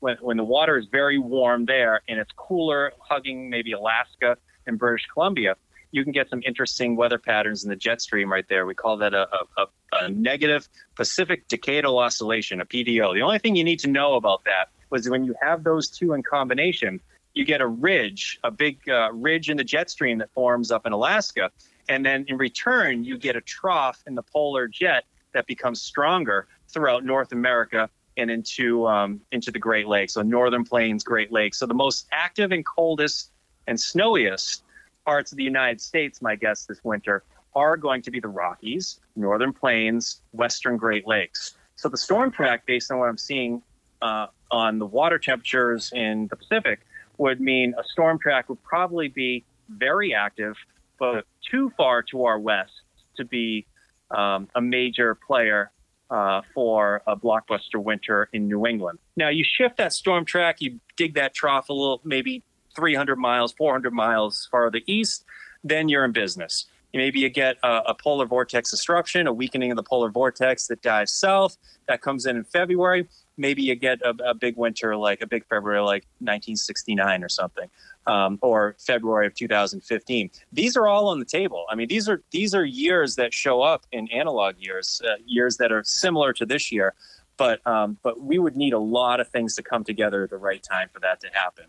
when, 0.00 0.16
when 0.20 0.36
the 0.36 0.44
water 0.44 0.76
is 0.76 0.86
very 0.86 1.18
warm 1.18 1.64
there 1.66 2.00
and 2.08 2.18
it's 2.18 2.32
cooler, 2.32 2.92
hugging 2.98 3.48
maybe 3.50 3.72
Alaska 3.72 4.36
and 4.66 4.78
British 4.78 5.06
Columbia, 5.12 5.56
you 5.92 6.02
can 6.02 6.12
get 6.12 6.28
some 6.28 6.42
interesting 6.44 6.96
weather 6.96 7.18
patterns 7.18 7.62
in 7.62 7.70
the 7.70 7.76
jet 7.76 8.02
stream 8.02 8.30
right 8.30 8.46
there. 8.48 8.66
We 8.66 8.74
call 8.74 8.96
that 8.96 9.14
a, 9.14 9.28
a, 9.56 9.66
a 9.92 10.08
negative 10.08 10.68
Pacific 10.96 11.46
Decadal 11.46 12.02
Oscillation, 12.02 12.60
a 12.60 12.66
PDO. 12.66 13.14
The 13.14 13.22
only 13.22 13.38
thing 13.38 13.54
you 13.54 13.62
need 13.62 13.78
to 13.80 13.88
know 13.88 14.14
about 14.14 14.42
that 14.44 14.70
was 14.90 15.08
when 15.08 15.24
you 15.24 15.36
have 15.40 15.62
those 15.62 15.88
two 15.88 16.12
in 16.12 16.24
combination, 16.24 17.00
you 17.34 17.44
get 17.44 17.60
a 17.60 17.66
ridge, 17.66 18.40
a 18.42 18.50
big 18.50 18.88
uh, 18.88 19.12
ridge 19.12 19.50
in 19.50 19.56
the 19.56 19.62
jet 19.62 19.88
stream 19.88 20.18
that 20.18 20.32
forms 20.32 20.72
up 20.72 20.84
in 20.84 20.92
Alaska. 20.92 21.52
And 21.88 22.04
then 22.04 22.24
in 22.28 22.36
return, 22.36 23.04
you 23.04 23.18
get 23.18 23.36
a 23.36 23.40
trough 23.40 24.02
in 24.06 24.14
the 24.14 24.22
polar 24.22 24.68
jet 24.68 25.04
that 25.32 25.46
becomes 25.46 25.82
stronger 25.82 26.46
throughout 26.68 27.04
North 27.04 27.32
America 27.32 27.90
and 28.16 28.30
into 28.30 28.86
um, 28.86 29.20
into 29.32 29.50
the 29.50 29.58
Great 29.58 29.88
Lakes, 29.88 30.14
so 30.14 30.22
Northern 30.22 30.64
Plains, 30.64 31.02
Great 31.02 31.32
Lakes. 31.32 31.58
So 31.58 31.66
the 31.66 31.74
most 31.74 32.06
active 32.12 32.52
and 32.52 32.64
coldest 32.64 33.30
and 33.66 33.78
snowiest 33.78 34.62
parts 35.04 35.32
of 35.32 35.38
the 35.38 35.44
United 35.44 35.80
States, 35.80 36.22
my 36.22 36.36
guess 36.36 36.64
this 36.64 36.82
winter, 36.84 37.24
are 37.54 37.76
going 37.76 38.02
to 38.02 38.10
be 38.10 38.20
the 38.20 38.28
Rockies, 38.28 39.00
Northern 39.16 39.52
Plains, 39.52 40.20
Western 40.32 40.76
Great 40.76 41.06
Lakes. 41.06 41.56
So 41.76 41.88
the 41.88 41.96
storm 41.96 42.30
track, 42.30 42.66
based 42.66 42.90
on 42.90 42.98
what 42.98 43.08
I'm 43.08 43.18
seeing 43.18 43.62
uh, 44.00 44.28
on 44.50 44.78
the 44.78 44.86
water 44.86 45.18
temperatures 45.18 45.92
in 45.92 46.28
the 46.28 46.36
Pacific, 46.36 46.80
would 47.18 47.40
mean 47.40 47.74
a 47.78 47.84
storm 47.84 48.18
track 48.18 48.48
would 48.48 48.62
probably 48.62 49.08
be 49.08 49.44
very 49.68 50.14
active 50.14 50.56
but 50.98 51.26
too 51.50 51.72
far 51.76 52.02
to 52.02 52.24
our 52.24 52.38
west 52.38 52.72
to 53.16 53.24
be 53.24 53.66
um, 54.10 54.48
a 54.54 54.60
major 54.60 55.14
player 55.14 55.70
uh, 56.10 56.42
for 56.54 57.02
a 57.06 57.16
blockbuster 57.16 57.82
winter 57.82 58.28
in 58.32 58.46
New 58.46 58.66
England. 58.66 58.98
Now, 59.16 59.28
you 59.28 59.44
shift 59.44 59.78
that 59.78 59.92
storm 59.92 60.24
track, 60.24 60.60
you 60.60 60.80
dig 60.96 61.14
that 61.14 61.34
trough 61.34 61.68
a 61.68 61.72
little, 61.72 62.00
maybe 62.04 62.42
300 62.76 63.16
miles, 63.16 63.52
400 63.52 63.92
miles 63.92 64.48
farther 64.50 64.80
east, 64.86 65.24
then 65.62 65.88
you're 65.88 66.04
in 66.04 66.12
business. 66.12 66.66
Maybe 66.92 67.18
you 67.18 67.28
get 67.28 67.56
a, 67.64 67.80
a, 67.86 67.94
polar 67.94 68.24
vortex 68.24 68.70
disruption, 68.70 69.26
a 69.26 69.32
weakening 69.32 69.72
of 69.72 69.76
the 69.76 69.82
polar 69.82 70.10
vortex 70.10 70.68
that 70.68 70.80
dives 70.80 71.12
south. 71.12 71.56
That 71.88 72.00
comes 72.02 72.24
in 72.24 72.36
in 72.36 72.44
February. 72.44 73.08
Maybe 73.36 73.62
you 73.62 73.74
get 73.74 74.00
a, 74.02 74.14
a 74.24 74.34
big 74.34 74.56
winter, 74.56 74.96
like 74.96 75.20
a 75.20 75.26
big 75.26 75.44
February, 75.46 75.80
like 75.80 76.04
1969 76.20 77.24
or 77.24 77.28
something 77.28 77.68
um, 78.06 78.38
or 78.42 78.76
February 78.78 79.26
of 79.26 79.34
2015. 79.34 80.30
These 80.52 80.76
are 80.76 80.86
all 80.86 81.08
on 81.08 81.18
the 81.18 81.24
table. 81.24 81.66
I 81.70 81.74
mean, 81.74 81.88
these 81.88 82.08
are 82.08 82.22
these 82.30 82.54
are 82.54 82.64
years 82.64 83.16
that 83.16 83.32
show 83.32 83.62
up 83.62 83.86
in 83.92 84.08
analog 84.08 84.56
years, 84.58 85.00
uh, 85.04 85.14
years 85.24 85.56
that 85.58 85.72
are 85.72 85.82
similar 85.84 86.32
to 86.34 86.46
this 86.46 86.70
year. 86.70 86.94
But 87.36 87.66
um, 87.66 87.98
but 88.02 88.20
we 88.20 88.38
would 88.38 88.56
need 88.56 88.72
a 88.72 88.78
lot 88.78 89.20
of 89.20 89.28
things 89.28 89.56
to 89.56 89.62
come 89.62 89.84
together 89.84 90.24
at 90.24 90.30
the 90.30 90.36
right 90.36 90.62
time 90.62 90.88
for 90.92 91.00
that 91.00 91.20
to 91.20 91.28
happen. 91.32 91.64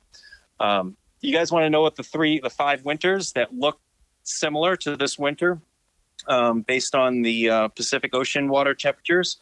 Um, 0.59 0.97
you 1.21 1.33
guys 1.33 1.51
want 1.51 1.63
to 1.63 1.69
know 1.69 1.81
what 1.81 1.95
the 1.95 2.03
three, 2.03 2.39
the 2.39 2.49
five 2.49 2.85
winters 2.85 3.31
that 3.33 3.53
look 3.53 3.79
similar 4.23 4.75
to 4.77 4.95
this 4.95 5.17
winter, 5.17 5.59
um, 6.27 6.61
based 6.61 6.95
on 6.95 7.23
the 7.23 7.49
uh, 7.49 7.67
Pacific 7.69 8.13
Ocean 8.13 8.47
water 8.47 8.73
temperatures? 8.73 9.37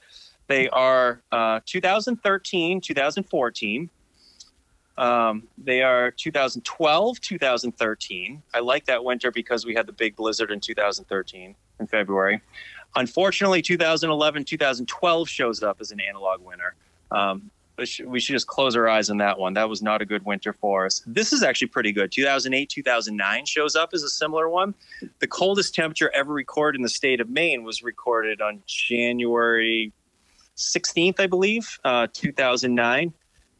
They 0.47 0.69
are 0.69 1.21
uh, 1.32 1.62
2013, 1.65 2.82
2014. 2.82 3.89
Um, 4.97 5.43
they 5.58 5.82
are 5.82 6.12
2012, 6.12 7.19
2013. 7.19 8.43
I 8.53 8.60
like 8.60 8.86
that 8.86 9.03
winter 9.03 9.32
because 9.32 9.65
we 9.65 9.73
had 9.73 9.88
the 9.88 9.93
big 9.93 10.15
blizzard 10.15 10.51
in 10.51 10.60
2013 10.60 11.56
in 11.79 11.88
February. 11.88 12.41
Unfortunately, 12.95 13.62
2011, 13.62 14.43
2012 14.45 15.29
shows 15.29 15.63
up 15.63 15.77
as 15.82 15.91
an 15.91 15.99
analog 15.99 16.41
winter. 16.41 16.75
Um, 17.12 17.49
we 17.75 17.86
should, 17.88 18.34
just 18.34 18.45
close 18.45 18.75
our 18.75 18.88
eyes 18.88 19.10
on 19.10 19.17
that 19.17 19.39
one. 19.39 19.56
That 19.56 19.67
was 19.67 19.82
not 19.82 20.03
a 20.03 20.06
good 20.06 20.23
winter 20.25 20.53
for 20.53 20.86
us. 20.86 21.01
This 21.08 21.34
is 21.34 21.41
actually 21.41 21.69
pretty 21.69 21.91
good. 21.91 22.12
2008, 22.12 22.69
2009 22.69 23.45
shows 23.45 23.75
up 23.75 23.89
as 23.93 24.03
a 24.03 24.10
similar 24.10 24.47
one. 24.47 24.75
The 25.17 25.25
coldest 25.25 25.73
temperature 25.73 26.12
ever 26.13 26.32
recorded 26.32 26.77
in 26.77 26.84
the 26.84 26.89
state 26.89 27.19
of 27.19 27.32
Maine 27.32 27.63
was 27.63 27.82
recorded 27.82 28.41
on 28.41 28.62
January 28.67 29.91
16th, 30.56 31.19
I 31.19 31.25
believe, 31.25 31.79
uh, 31.84 32.08
2009 32.13 33.12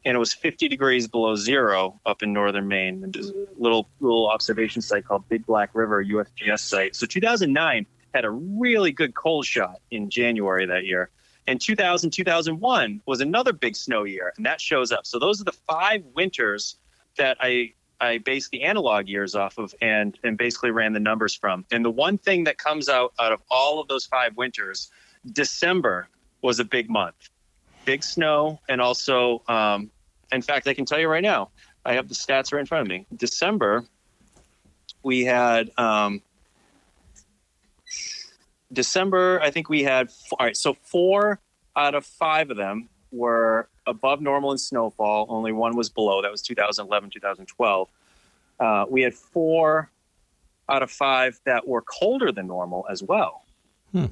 and 0.06 0.16
it 0.16 0.20
was 0.20 0.34
50 0.34 0.68
degrees 0.68 1.08
below 1.08 1.36
zero 1.36 2.00
up 2.06 2.24
in 2.24 2.34
northern 2.34 2.68
Maine. 2.68 3.04
And 3.04 3.16
a 3.16 3.22
little 3.58 3.90
little 4.00 4.30
observation 4.30 4.82
site 4.82 5.06
called 5.06 5.28
Big 5.30 5.46
Black 5.46 5.70
River 5.74 6.04
USGS 6.04 6.60
site. 6.60 6.96
So 6.96 7.06
2009 7.06 7.86
had 8.14 8.26
a 8.26 8.30
really 8.30 8.92
good 8.92 9.16
cold 9.16 9.46
shot 9.46 9.80
in 9.92 10.10
January 10.10 10.66
that 10.66 10.86
year. 10.86 11.10
And 11.48 11.60
2000 11.60 12.12
2001 12.12 13.02
was 13.06 13.22
another 13.22 13.54
big 13.54 13.76
snow 13.76 14.04
year, 14.04 14.34
and 14.38 14.46
that 14.46 14.62
shows 14.62 14.92
up. 14.92 15.06
So 15.06 15.20
those 15.20 15.42
are 15.42 15.46
the 15.46 15.52
five 15.52 16.04
winters 16.16 16.78
that 17.18 17.38
I 17.40 17.74
I 18.00 18.18
based 18.18 18.52
the 18.52 18.64
analog 18.64 19.08
years 19.08 19.36
off 19.36 19.58
of 19.58 19.74
and 19.82 20.18
and 20.24 20.38
basically 20.38 20.72
ran 20.72 20.94
the 20.94 21.00
numbers 21.00 21.36
from. 21.36 21.66
And 21.72 21.84
the 21.84 21.92
one 21.92 22.18
thing 22.18 22.46
that 22.46 22.58
comes 22.58 22.90
out 22.90 23.14
out 23.20 23.32
of 23.32 23.42
all 23.50 23.80
of 23.80 23.88
those 23.88 24.06
five 24.06 24.36
winters, 24.38 24.92
December 25.32 26.08
was 26.42 26.60
a 26.60 26.66
big 26.66 26.90
month 26.90 27.30
big 27.86 28.04
snow, 28.04 28.60
and 28.70 28.82
also, 28.82 29.42
um, 29.48 29.90
in 30.32 30.42
fact, 30.42 30.68
I 30.68 30.74
can 30.74 30.86
tell 30.86 31.00
you 31.00 31.08
right 31.08 31.24
now, 31.24 31.50
I 31.86 31.94
have 31.94 32.08
the 32.08 32.16
stats 32.16 32.54
right 32.54 32.60
in 32.60 32.66
front 32.66 32.84
of 32.84 32.88
me. 32.88 33.06
December, 33.16 33.86
we 35.04 35.26
had 35.26 35.70
um, 35.78 36.22
December. 38.72 39.40
I 39.42 39.52
think 39.52 39.70
we 39.70 39.84
had 39.84 40.10
all 40.32 40.46
right. 40.46 40.56
So 40.56 40.74
four 40.74 41.40
out 41.76 41.96
of 41.96 42.06
five 42.06 42.50
of 42.50 42.58
them 42.58 42.90
were 43.12 43.68
above 43.86 44.22
normal 44.22 44.52
in 44.52 44.58
snowfall. 44.58 45.26
Only 45.30 45.52
one 45.52 45.76
was 45.76 45.90
below. 45.90 46.22
That 46.22 46.32
was 46.32 46.42
2011, 46.42 47.10
2012. 47.10 47.90
Uh, 48.60 48.86
we 48.90 49.02
had 49.02 49.14
four 49.14 49.90
out 50.70 50.82
of 50.82 50.90
five 50.90 51.40
that 51.46 51.68
were 51.68 51.82
colder 51.82 52.32
than 52.32 52.48
normal 52.48 52.86
as 52.90 53.04
well. 53.04 53.44
Hmm 53.92 54.06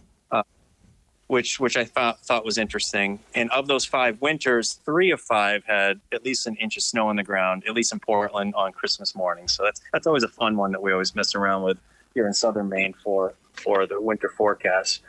which 1.32 1.62
which 1.62 1.78
I 1.78 1.86
thought 1.86 2.20
thought 2.20 2.44
was 2.44 2.58
interesting. 2.58 3.18
And 3.34 3.50
of 3.52 3.66
those 3.68 3.86
five 3.86 4.22
winters, 4.22 4.74
three 4.84 5.12
of 5.12 5.22
five 5.22 5.64
had 5.64 6.02
at 6.12 6.26
least 6.26 6.46
an 6.46 6.58
inch 6.58 6.76
of 6.76 6.84
snow 6.84 7.08
on 7.08 7.16
the 7.16 7.24
ground, 7.24 7.64
at 7.66 7.74
least 7.74 7.94
in 7.94 8.00
Portland 8.02 8.54
on 8.54 8.74
Christmas 8.74 9.16
morning. 9.16 9.48
So 9.48 9.64
that's 9.64 9.80
that's 9.94 10.06
always 10.06 10.24
a 10.24 10.28
fun 10.28 10.58
one 10.58 10.74
that 10.74 10.82
we 10.82 10.92
always 10.92 11.16
mess 11.16 11.34
around 11.34 11.64
with 11.64 11.78
here 12.14 12.28
in 12.28 12.34
southern 12.34 12.68
Maine 12.68 12.94
for 13.02 13.34
for 13.54 13.88
the 13.88 14.02
winter 14.02 14.28
forecast. 14.28 15.04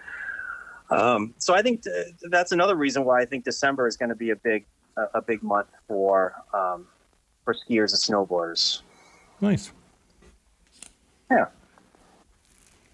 Um, 0.90 1.34
so 1.38 1.54
I 1.54 1.62
think 1.62 1.82
th- 1.82 2.14
that's 2.30 2.52
another 2.52 2.76
reason 2.76 3.04
why 3.04 3.20
I 3.20 3.24
think 3.24 3.42
December 3.42 3.88
is 3.88 3.96
going 3.96 4.10
to 4.10 4.14
be 4.14 4.30
a 4.30 4.36
big 4.36 4.64
a, 4.96 5.18
a 5.18 5.22
big 5.22 5.42
month 5.42 5.70
for 5.88 6.36
um, 6.54 6.86
for 7.44 7.52
skiers 7.52 7.90
and 7.90 8.28
snowboarders. 8.28 8.82
Nice. 9.40 9.72
Yeah. 11.28 11.46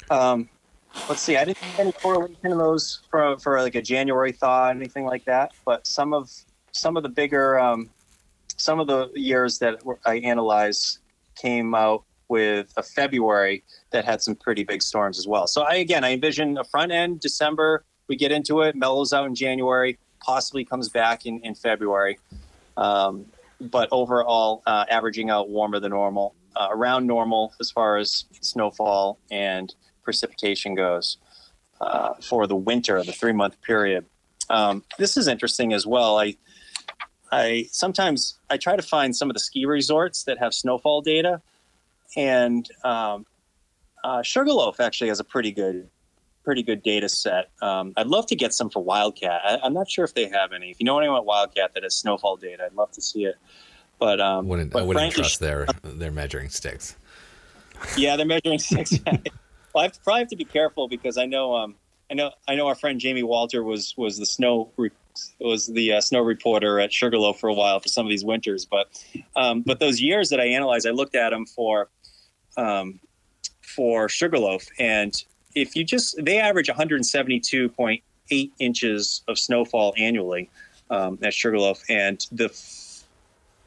Um, 0.09 0.49
let's 1.09 1.21
see. 1.21 1.37
I 1.37 1.45
didn't 1.45 1.59
see 1.59 1.81
any 1.81 1.93
correlation 1.93 2.39
in 2.45 2.59
those 2.59 3.01
for 3.11 3.39
for 3.39 3.61
like 3.61 3.75
a 3.75 3.83
January 3.83 4.33
thaw, 4.33 4.69
anything 4.69 5.05
like 5.05 5.25
that. 5.25 5.53
But 5.65 5.87
some 5.87 6.13
of 6.13 6.31
some 6.73 6.97
of 6.97 7.03
the 7.03 7.09
bigger, 7.09 7.59
um, 7.59 7.91
some 8.57 8.81
of 8.81 8.87
the 8.87 9.11
years 9.15 9.59
that 9.59 9.81
I 10.05 10.19
analyzed 10.19 10.99
came 11.35 11.75
out 11.75 12.05
with 12.29 12.73
a 12.77 12.83
February 12.83 13.65
that 13.91 14.05
had 14.05 14.21
some 14.23 14.35
pretty 14.35 14.65
big 14.65 14.83
storms 14.83 15.19
as 15.19 15.27
well. 15.27 15.47
So 15.47 15.63
I 15.63 15.75
again, 15.77 16.05
I 16.05 16.13
envision 16.13 16.59
a 16.59 16.65
front 16.65 16.93
end 16.93 17.21
December. 17.21 17.85
We 18.09 18.17
get 18.17 18.33
into 18.33 18.63
it, 18.63 18.75
mellows 18.75 19.13
out 19.13 19.27
in 19.27 19.35
January, 19.35 19.99
possibly 20.21 20.65
comes 20.65 20.89
back 20.89 21.27
in 21.27 21.41
in 21.41 21.55
February. 21.55 22.19
Um, 22.77 23.27
but 23.61 23.89
overall, 23.91 24.63
uh, 24.67 24.85
averaging 24.89 25.31
out 25.31 25.51
warmer 25.51 25.81
than 25.81 25.91
normal, 25.91 26.35
uh, 26.55 26.69
around 26.71 27.07
normal 27.07 27.53
as 27.61 27.71
far 27.71 27.97
as 27.97 28.25
snowfall 28.41 29.19
and 29.31 29.75
precipitation 30.09 30.75
goes 30.75 31.19
uh, 31.83 32.15
for 32.15 32.47
the 32.47 32.57
winter, 32.57 33.03
the 33.03 33.13
three 33.13 33.35
month 33.35 33.61
period. 33.61 34.07
Um, 34.49 34.83
this 34.99 35.19
is 35.19 35.29
interesting 35.29 35.75
as 35.75 35.87
well. 35.87 36.19
I 36.19 36.35
I 37.31 37.69
sometimes 37.73 38.39
I 38.49 38.57
try 38.57 38.75
to 38.75 38.83
find 38.83 39.15
some 39.15 39.29
of 39.29 39.35
the 39.35 39.41
ski 39.41 39.67
resorts 39.67 40.25
that 40.25 40.39
have 40.39 40.55
snowfall 40.55 41.03
data, 41.03 41.43
and 42.17 42.67
um, 42.85 43.27
uh, 44.03 44.23
Sugarloaf 44.23 44.81
actually 44.81 45.09
has 45.09 45.21
a 45.21 45.25
pretty 45.25 45.53
good 45.53 45.91
pretty 46.43 46.63
good 46.63 46.83
data 46.83 47.11
set. 47.11 47.51
Um, 47.61 47.93
I'd 47.99 48.07
love 48.07 48.25
to 48.29 48.37
get 48.37 48.55
some 48.55 48.71
for 48.71 48.83
Wildcat. 48.83 49.43
I, 49.45 49.67
am 49.67 49.75
not 49.75 49.91
sure 49.91 50.07
if 50.07 50.15
they 50.15 50.27
have 50.31 50.55
any. 50.55 50.71
If 50.71 50.81
you 50.81 50.87
know 50.87 50.99
anyone 50.99 51.19
at 51.19 51.27
Wildcat 51.27 51.75
that 51.75 51.83
has 51.83 51.95
snowfall 51.95 52.39
data, 52.39 52.65
I'd 52.65 52.73
love 52.73 52.91
to 52.93 53.03
see 53.03 53.27
it. 53.27 53.37
But 53.99 54.23
um, 54.23 54.49
wouldn't, 54.49 54.73
but 54.73 54.85
I 54.85 54.87
wouldn't 54.87 55.13
trust 55.13 55.41
their 55.41 55.67
their 55.83 56.11
measuring 56.11 56.49
sticks. 56.49 56.97
Yeah, 57.99 58.17
they're 58.17 58.25
measuring 58.25 58.59
sticks. 58.59 58.95
Well, 59.75 59.83
I 59.83 59.85
have 59.85 59.93
to, 59.93 60.01
probably 60.01 60.21
have 60.21 60.29
to 60.29 60.37
be 60.37 60.45
careful 60.45 60.89
because 60.89 61.19
I 61.19 61.27
know 61.27 61.55
um, 61.55 61.75
I 62.11 62.15
know 62.15 62.31
I 62.47 62.55
know 62.55 62.67
our 62.67 62.75
friend 62.75 63.01
Jamie 63.01 63.23
Walter 63.23 63.63
was 63.63 63.95
was 63.97 64.19
the 64.19 64.27
snow 64.27 64.71
re- 64.77 64.91
was 65.41 65.67
the 65.67 65.95
uh, 65.95 66.01
snow 66.01 66.21
reporter 66.21 66.81
at 66.81 66.93
Sugarloaf 66.93 67.39
for 67.39 67.49
a 67.49 67.55
while 67.55 67.81
for 67.81 67.89
some 67.89 68.07
of 68.07 68.11
these 68.11 68.25
winters. 68.25 68.65
But 68.65 68.89
um, 69.37 69.63
but 69.63 69.79
those 69.81 70.01
years 70.01 70.31
that 70.31 70.41
I 70.41 70.47
analyzed, 70.47 70.87
I 70.87 70.91
looked 70.91 71.15
at 71.15 71.31
them 71.31 71.45
for 71.45 71.89
um, 72.57 73.01
for 73.61 74.09
Sugarloaf, 74.09 74.67
and 74.79 75.15
if 75.55 75.77
you 75.77 75.85
just 75.85 76.23
they 76.25 76.39
average 76.39 76.69
172.8 76.69 78.51
inches 78.59 79.23
of 79.29 79.39
snowfall 79.39 79.95
annually 79.99 80.49
um, 80.91 81.19
at 81.23 81.35
Sugarloaf, 81.35 81.83
and 81.89 82.27
the 82.33 82.49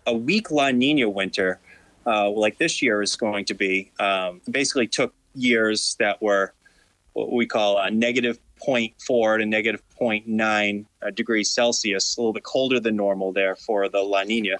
a 0.07 0.13
weak 0.15 0.51
La 0.51 0.71
Nina 0.71 1.09
winter. 1.09 1.59
Uh, 2.03 2.27
like 2.31 2.57
this 2.57 2.81
year 2.81 3.03
is 3.03 3.15
going 3.15 3.45
to 3.45 3.53
be, 3.53 3.91
um, 3.99 4.41
basically 4.49 4.87
took 4.87 5.13
years 5.33 5.95
that 5.99 6.21
were 6.21 6.53
what 7.13 7.31
we 7.31 7.45
call 7.45 7.77
a 7.77 7.91
negative 7.91 8.39
0.4 8.65 9.39
to 9.39 9.45
negative 9.45 9.81
0.9 9.99 10.85
uh, 11.01 11.09
degrees 11.11 11.49
Celsius, 11.49 12.15
a 12.15 12.21
little 12.21 12.33
bit 12.33 12.43
colder 12.43 12.79
than 12.79 12.95
normal 12.95 13.33
there 13.33 13.55
for 13.55 13.89
the 13.89 13.99
La 13.99 14.23
Nina. 14.23 14.57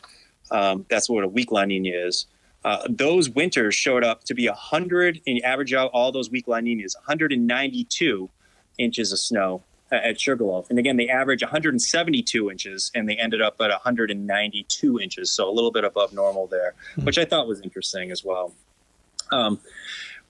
Um, 0.50 0.86
that's 0.90 1.10
what 1.10 1.24
a 1.24 1.28
weak 1.28 1.52
La 1.52 1.66
Nina 1.66 1.90
is. 1.90 2.26
Uh, 2.64 2.88
those 2.90 3.30
winters 3.30 3.74
showed 3.74 4.04
up 4.04 4.24
to 4.26 4.34
be 4.34 4.48
100, 4.48 5.22
and 5.26 5.38
you 5.38 5.44
average 5.44 5.74
out 5.74 5.90
all 5.94 6.12
those 6.12 6.30
weak 6.30 6.48
La 6.48 6.60
Ninas, 6.60 6.96
192 6.96 8.30
inches 8.78 9.12
of 9.12 9.20
snow 9.20 9.64
at 9.92 10.20
Sugarloaf. 10.20 10.70
And 10.70 10.80
again, 10.80 10.98
they 10.98 11.10
average 11.10 11.42
172 11.42 12.52
inches, 12.52 12.92
and 12.96 13.10
they 13.10 13.16
ended 13.16 13.42
up 13.42 13.56
at 13.60 13.70
192 13.70 15.00
inches, 15.00 15.30
so 15.30 15.50
a 15.50 15.52
little 15.52 15.72
bit 15.72 15.84
above 15.84 16.14
normal 16.14 16.48
there, 16.48 16.76
hmm. 16.96 17.06
which 17.06 17.18
I 17.18 17.26
thought 17.26 17.48
was 17.48 17.62
interesting 17.62 18.12
as 18.12 18.24
well. 18.24 18.54
Um, 19.32 19.60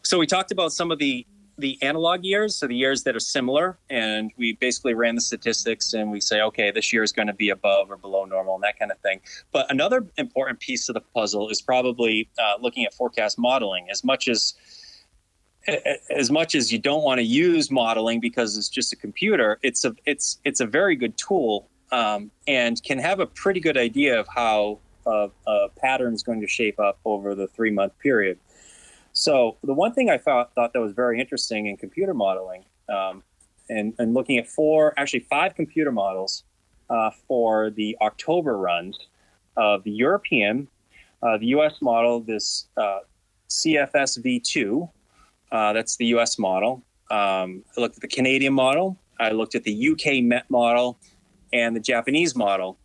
so 0.04 0.20
we 0.20 0.28
talked 0.28 0.52
about 0.52 0.72
some 0.72 0.92
of 0.92 1.00
the 1.00 1.26
the 1.58 1.78
analog 1.82 2.24
years, 2.24 2.56
so 2.56 2.68
the 2.68 2.76
years 2.76 3.04
that 3.04 3.16
are 3.16 3.20
similar, 3.20 3.78
and 3.90 4.32
we 4.36 4.54
basically 4.54 4.94
ran 4.94 5.16
the 5.16 5.22
statistics 5.22 5.94
and 5.94 6.12
we 6.12 6.20
say, 6.20 6.42
okay, 6.42 6.72
this 6.72 6.92
year 6.92 7.04
is 7.04 7.12
going 7.12 7.28
to 7.28 7.34
be 7.34 7.50
above 7.50 7.92
or 7.92 7.98
below 7.98 8.26
normal 8.26 8.56
and 8.56 8.64
that 8.64 8.80
kind 8.80 8.92
of 8.92 8.98
thing. 9.00 9.22
But 9.52 9.70
another 9.70 10.08
important 10.18 10.60
piece 10.60 10.90
of 10.90 10.96
the 10.96 11.02
puzzle 11.02 11.50
is 11.50 11.62
probably 11.62 12.30
uh, 12.40 12.54
looking 12.60 12.84
at 12.86 12.94
forecast 12.94 13.38
modeling. 13.38 13.88
As 13.92 14.04
much 14.04 14.28
as 14.28 14.56
as 16.10 16.32
much 16.32 16.56
as 16.56 16.72
you 16.72 16.80
don't 16.80 17.04
want 17.04 17.20
to 17.20 17.24
use 17.24 17.70
modeling 17.70 18.20
because 18.20 18.58
it's 18.58 18.70
just 18.70 18.92
a 18.94 18.96
computer, 18.96 19.60
it's 19.62 19.86
a 19.86 19.96
it's 20.06 20.40
it's 20.44 20.60
a 20.60 20.66
very 20.66 20.96
good 20.96 21.16
tool 21.18 21.70
um, 21.92 22.32
and 22.48 22.82
can 22.84 22.98
have 22.98 23.20
a 23.20 23.28
pretty 23.28 23.60
good 23.60 23.78
idea 23.78 24.20
of 24.20 24.28
how 24.28 24.80
a, 25.06 25.30
a 25.48 25.70
pattern 25.78 26.14
is 26.14 26.24
going 26.24 26.42
to 26.42 26.48
shape 26.48 26.80
up 26.80 27.00
over 27.06 27.36
the 27.36 27.48
three 27.48 27.72
month 27.72 27.98
period. 28.00 28.40
So 29.14 29.58
the 29.64 29.74
one 29.74 29.94
thing 29.94 30.10
I 30.10 30.18
thought 30.18 30.54
thought 30.56 30.74
that 30.74 30.80
was 30.80 30.94
very 30.94 31.20
interesting 31.20 31.66
in 31.66 31.78
computer 31.78 32.14
modeling, 32.14 32.66
um, 32.90 33.24
and, 33.70 33.94
and 34.00 34.14
looking 34.14 34.38
at 34.38 34.48
four, 34.48 34.94
actually 34.98 35.22
five 35.22 35.56
computer 35.56 35.92
models 35.92 36.44
uh, 36.90 37.12
for 37.28 37.70
the 37.70 37.98
October 38.02 38.58
runs 38.58 38.98
of 39.58 39.84
the 39.84 39.92
European, 39.92 40.68
uh, 41.24 41.38
the 41.38 41.48
U.S. 41.48 41.82
model, 41.82 42.22
this 42.22 42.68
uh, 42.78 43.00
CFS 43.50 44.20
V2, 44.24 44.90
uh, 45.52 45.74
that's 45.74 45.98
the 45.98 46.06
U.S. 46.08 46.40
model. 46.40 46.84
Um, 47.10 47.64
I 47.78 47.82
looked 47.82 47.96
at 47.96 48.02
the 48.02 48.08
Canadian 48.08 48.54
model. 48.54 48.98
I 49.20 49.32
looked 49.32 49.56
at 49.56 49.64
the 49.64 49.90
UK 49.92 50.24
Met 50.24 50.50
model 50.50 50.98
and 51.54 51.76
the 51.76 51.80
Japanese 51.80 52.36
model, 52.36 52.78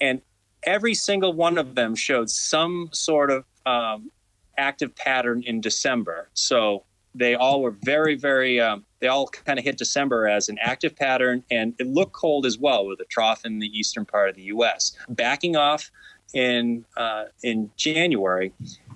and 0.00 0.20
every 0.64 0.94
single 0.94 1.32
one 1.32 1.56
of 1.56 1.76
them 1.76 1.94
showed 1.94 2.28
some 2.28 2.90
sort 2.92 3.30
of 3.30 3.44
um, 3.64 4.10
active 4.58 4.94
pattern 4.94 5.42
in 5.46 5.60
December. 5.60 6.28
So 6.34 6.84
they 7.14 7.34
all 7.34 7.62
were 7.62 7.70
very, 7.70 8.14
very 8.16 8.60
um, 8.60 8.84
they 9.00 9.08
all 9.08 9.28
kind 9.28 9.58
of 9.58 9.64
hit 9.64 9.78
December 9.78 10.28
as 10.28 10.48
an 10.48 10.58
active 10.60 10.94
pattern, 10.96 11.44
and 11.50 11.74
it 11.78 11.86
looked 11.86 12.12
cold 12.12 12.46
as 12.46 12.58
well 12.58 12.86
with 12.86 13.00
a 13.00 13.04
trough 13.04 13.44
in 13.44 13.58
the 13.58 13.78
eastern 13.78 14.04
part 14.04 14.28
of 14.28 14.36
the 14.36 14.42
U.S. 14.42 14.96
Backing 15.08 15.56
off 15.56 15.90
in 16.34 16.84
uh, 16.96 17.24
in 17.42 17.70
January, 17.76 18.52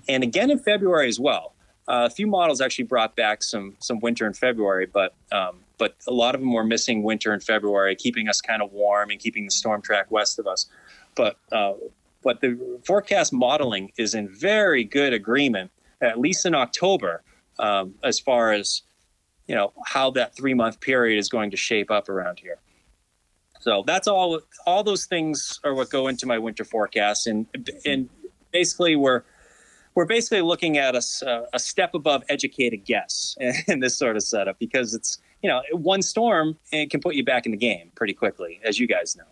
and 0.07 0.23
again 0.23 0.51
in 0.51 0.59
February 0.59 1.07
as 1.07 1.19
well. 1.19 1.53
Uh, 1.85 2.07
a 2.09 2.09
few 2.09 2.27
models 2.27 2.61
actually 2.61 2.85
brought 2.85 3.15
back 3.15 3.43
some 3.43 3.75
some 3.79 3.99
winter 3.99 4.25
in 4.25 4.33
February, 4.33 4.85
but 4.85 5.13
um, 5.31 5.57
but 5.77 5.95
a 6.07 6.13
lot 6.13 6.33
of 6.33 6.41
them 6.41 6.53
were 6.53 6.63
missing 6.63 7.03
winter 7.03 7.33
in 7.33 7.39
February, 7.39 7.95
keeping 7.95 8.29
us 8.29 8.39
kind 8.39 8.61
of 8.61 8.71
warm 8.71 9.09
and 9.09 9.19
keeping 9.19 9.45
the 9.45 9.51
storm 9.51 9.81
track 9.81 10.09
west 10.09 10.39
of 10.39 10.47
us. 10.47 10.67
But 11.15 11.37
uh, 11.51 11.73
but 12.23 12.41
the 12.41 12.79
forecast 12.85 13.33
modeling 13.33 13.91
is 13.97 14.13
in 14.13 14.29
very 14.29 14.83
good 14.83 15.13
agreement, 15.13 15.71
at 16.01 16.19
least 16.19 16.45
in 16.45 16.55
October, 16.55 17.23
um, 17.59 17.95
as 18.03 18.19
far 18.19 18.51
as 18.51 18.81
you 19.47 19.55
know 19.55 19.73
how 19.85 20.09
that 20.11 20.35
three 20.35 20.53
month 20.53 20.79
period 20.79 21.19
is 21.19 21.29
going 21.29 21.51
to 21.51 21.57
shape 21.57 21.91
up 21.91 22.09
around 22.09 22.39
here. 22.39 22.59
So 23.59 23.83
that's 23.85 24.07
all. 24.07 24.39
All 24.65 24.83
those 24.83 25.05
things 25.05 25.59
are 25.63 25.73
what 25.73 25.89
go 25.89 26.07
into 26.07 26.25
my 26.25 26.37
winter 26.37 26.65
forecast, 26.65 27.27
and 27.27 27.47
and 27.85 28.09
basically 28.51 28.95
we're 28.95 29.23
we're 29.95 30.05
basically 30.05 30.41
looking 30.41 30.77
at 30.77 30.95
a, 30.95 31.45
a 31.53 31.59
step 31.59 31.93
above 31.93 32.23
educated 32.29 32.83
guess 32.83 33.37
in 33.67 33.79
this 33.79 33.97
sort 33.97 34.15
of 34.15 34.23
setup 34.23 34.59
because 34.59 34.93
it's 34.93 35.19
you 35.41 35.49
know 35.49 35.61
one 35.71 36.01
storm 36.01 36.57
and 36.71 36.89
can 36.89 36.99
put 36.99 37.15
you 37.15 37.23
back 37.23 37.45
in 37.45 37.51
the 37.51 37.57
game 37.57 37.91
pretty 37.95 38.13
quickly, 38.13 38.59
as 38.63 38.79
you 38.79 38.87
guys 38.87 39.15
know. 39.15 39.23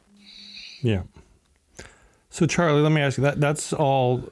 Yeah. 0.82 1.04
So 2.32 2.46
Charlie, 2.46 2.82
let 2.82 2.94
me 2.94 3.02
ask 3.02 3.18
you 3.18 3.24
that 3.26 3.40
that's 3.42 3.74
all 3.74 4.24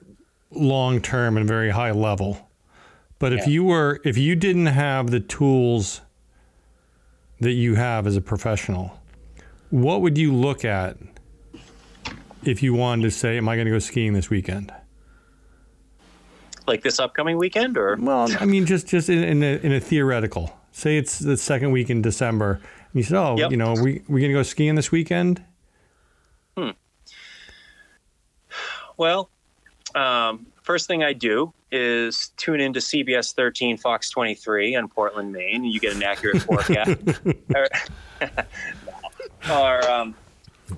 long 0.51 1.01
term 1.01 1.37
and 1.37 1.47
very 1.47 1.69
high 1.69 1.91
level. 1.91 2.49
But 3.19 3.33
if 3.33 3.45
you 3.45 3.65
were 3.65 3.99
if 4.05 4.17
you 4.17 4.37
didn't 4.37 4.67
have 4.67 5.11
the 5.11 5.19
tools 5.19 5.99
that 7.41 7.51
you 7.51 7.75
have 7.75 8.07
as 8.07 8.15
a 8.15 8.21
professional, 8.21 8.97
what 9.69 10.01
would 10.01 10.17
you 10.17 10.33
look 10.33 10.63
at 10.63 10.97
if 12.45 12.63
you 12.63 12.73
wanted 12.73 13.03
to 13.03 13.11
say, 13.11 13.37
Am 13.37 13.49
I 13.49 13.57
gonna 13.57 13.69
go 13.69 13.79
skiing 13.79 14.13
this 14.13 14.29
weekend? 14.29 14.73
Like 16.65 16.81
this 16.81 16.99
upcoming 16.99 17.37
weekend 17.37 17.77
or 17.77 17.97
well, 17.99 18.29
I 18.39 18.45
mean 18.45 18.65
just 18.65 18.87
just 18.87 19.09
in, 19.09 19.21
in, 19.21 19.43
a, 19.43 19.57
in 19.57 19.73
a 19.73 19.81
theoretical. 19.81 20.57
Say 20.71 20.97
it's 20.97 21.19
the 21.19 21.35
second 21.35 21.71
week 21.71 21.89
in 21.89 22.01
December 22.01 22.53
and 22.53 22.93
you 22.93 23.03
said, 23.03 23.17
Oh, 23.17 23.35
yep. 23.37 23.51
you 23.51 23.57
know, 23.57 23.73
we 23.73 24.03
we 24.07 24.21
gonna 24.21 24.31
go 24.31 24.43
skiing 24.43 24.75
this 24.75 24.89
weekend? 24.89 25.43
Hmm. 26.57 26.69
Well, 28.99 29.29
um, 29.95 30.45
first 30.61 30.87
thing 30.87 31.03
I 31.03 31.13
do 31.13 31.53
is 31.71 32.33
tune 32.35 32.59
into 32.59 32.81
CBS 32.81 33.33
13, 33.33 33.77
Fox 33.77 34.09
23 34.09 34.75
in 34.75 34.89
Portland, 34.89 35.31
Maine, 35.31 35.63
and 35.63 35.71
you 35.71 35.79
get 35.79 35.95
an 35.95 36.03
accurate 36.03 36.41
forecast. 36.41 36.99
or, 37.55 37.67
or 39.49 39.89
um, 39.89 40.15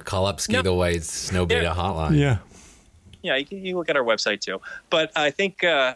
call 0.03 0.27
up 0.27 0.39
Ski 0.39 0.53
no, 0.53 0.61
the 0.61 0.71
White's 0.71 1.11
Snow 1.11 1.47
Beta 1.47 1.73
hotline. 1.75 2.15
Yeah. 2.15 2.37
Yeah, 3.23 3.37
you 3.37 3.45
can 3.45 3.65
you 3.65 3.75
look 3.75 3.89
at 3.89 3.97
our 3.97 4.03
website 4.03 4.39
too. 4.39 4.61
But 4.91 5.11
I 5.15 5.31
think 5.31 5.63
uh, 5.63 5.95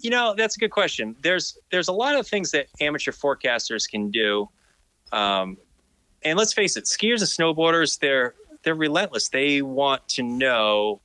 you 0.00 0.08
know 0.08 0.34
that's 0.34 0.56
a 0.56 0.58
good 0.58 0.70
question. 0.70 1.14
There's 1.20 1.58
there's 1.70 1.88
a 1.88 1.92
lot 1.92 2.16
of 2.16 2.26
things 2.26 2.52
that 2.52 2.68
amateur 2.80 3.12
forecasters 3.12 3.88
can 3.88 4.10
do, 4.10 4.48
um, 5.12 5.56
and 6.22 6.38
let's 6.38 6.52
face 6.52 6.76
it, 6.76 6.84
skiers 6.84 7.20
and 7.20 7.56
snowboarders 7.56 7.98
they're 7.98 8.34
they're 8.62 8.74
relentless. 8.74 9.28
They 9.28 9.62
want 9.62 10.06
to 10.10 10.22
know 10.22 11.00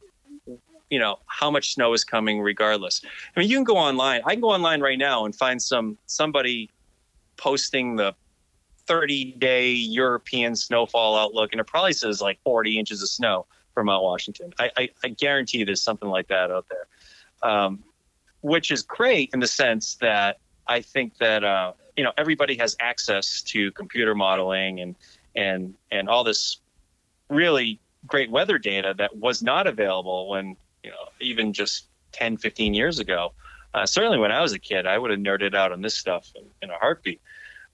you 0.89 0.99
know 0.99 1.19
how 1.27 1.51
much 1.51 1.73
snow 1.73 1.93
is 1.93 2.03
coming 2.03 2.41
regardless. 2.41 3.01
I 3.35 3.39
mean 3.39 3.49
you 3.49 3.57
can 3.57 3.63
go 3.63 3.77
online. 3.77 4.21
I 4.25 4.33
can 4.33 4.41
go 4.41 4.49
online 4.49 4.81
right 4.81 4.97
now 4.97 5.25
and 5.25 5.35
find 5.35 5.61
some 5.61 5.97
somebody 6.05 6.69
posting 7.37 7.95
the 7.95 8.13
30 8.85 9.33
day 9.33 9.71
european 9.71 10.55
snowfall 10.55 11.15
outlook 11.15 11.51
and 11.53 11.61
it 11.61 11.67
probably 11.67 11.93
says 11.93 12.21
like 12.21 12.39
40 12.43 12.79
inches 12.79 13.03
of 13.03 13.09
snow 13.09 13.45
for 13.73 13.83
mount 13.83 14.03
washington. 14.03 14.51
I, 14.59 14.71
I, 14.75 14.89
I 15.03 15.09
guarantee 15.09 15.63
there's 15.63 15.81
something 15.81 16.09
like 16.09 16.27
that 16.29 16.51
out 16.51 16.65
there. 16.69 17.49
Um, 17.49 17.83
which 18.41 18.71
is 18.71 18.81
great 18.81 19.29
in 19.33 19.39
the 19.39 19.47
sense 19.47 19.95
that 19.95 20.39
i 20.67 20.81
think 20.81 21.17
that 21.17 21.43
uh, 21.43 21.73
you 21.95 22.03
know 22.03 22.11
everybody 22.17 22.55
has 22.55 22.75
access 22.79 23.41
to 23.41 23.71
computer 23.71 24.15
modeling 24.15 24.79
and 24.79 24.95
and 25.35 25.73
and 25.91 26.09
all 26.09 26.23
this 26.23 26.57
really 27.29 27.79
great 28.07 28.31
weather 28.31 28.57
data 28.57 28.93
that 28.97 29.15
was 29.17 29.43
not 29.43 29.67
available 29.67 30.29
when 30.29 30.55
you 30.83 30.91
know, 30.91 31.09
even 31.19 31.53
just 31.53 31.87
10, 32.13 32.37
15 32.37 32.73
years 32.73 32.99
ago. 32.99 33.33
Uh, 33.73 33.85
certainly 33.85 34.17
when 34.17 34.31
I 34.31 34.41
was 34.41 34.53
a 34.53 34.59
kid, 34.59 34.87
I 34.87 34.97
would 34.97 35.11
have 35.11 35.19
nerded 35.19 35.53
out 35.53 35.71
on 35.71 35.81
this 35.81 35.95
stuff 35.95 36.31
in, 36.35 36.43
in 36.61 36.69
a 36.71 36.77
heartbeat. 36.77 37.21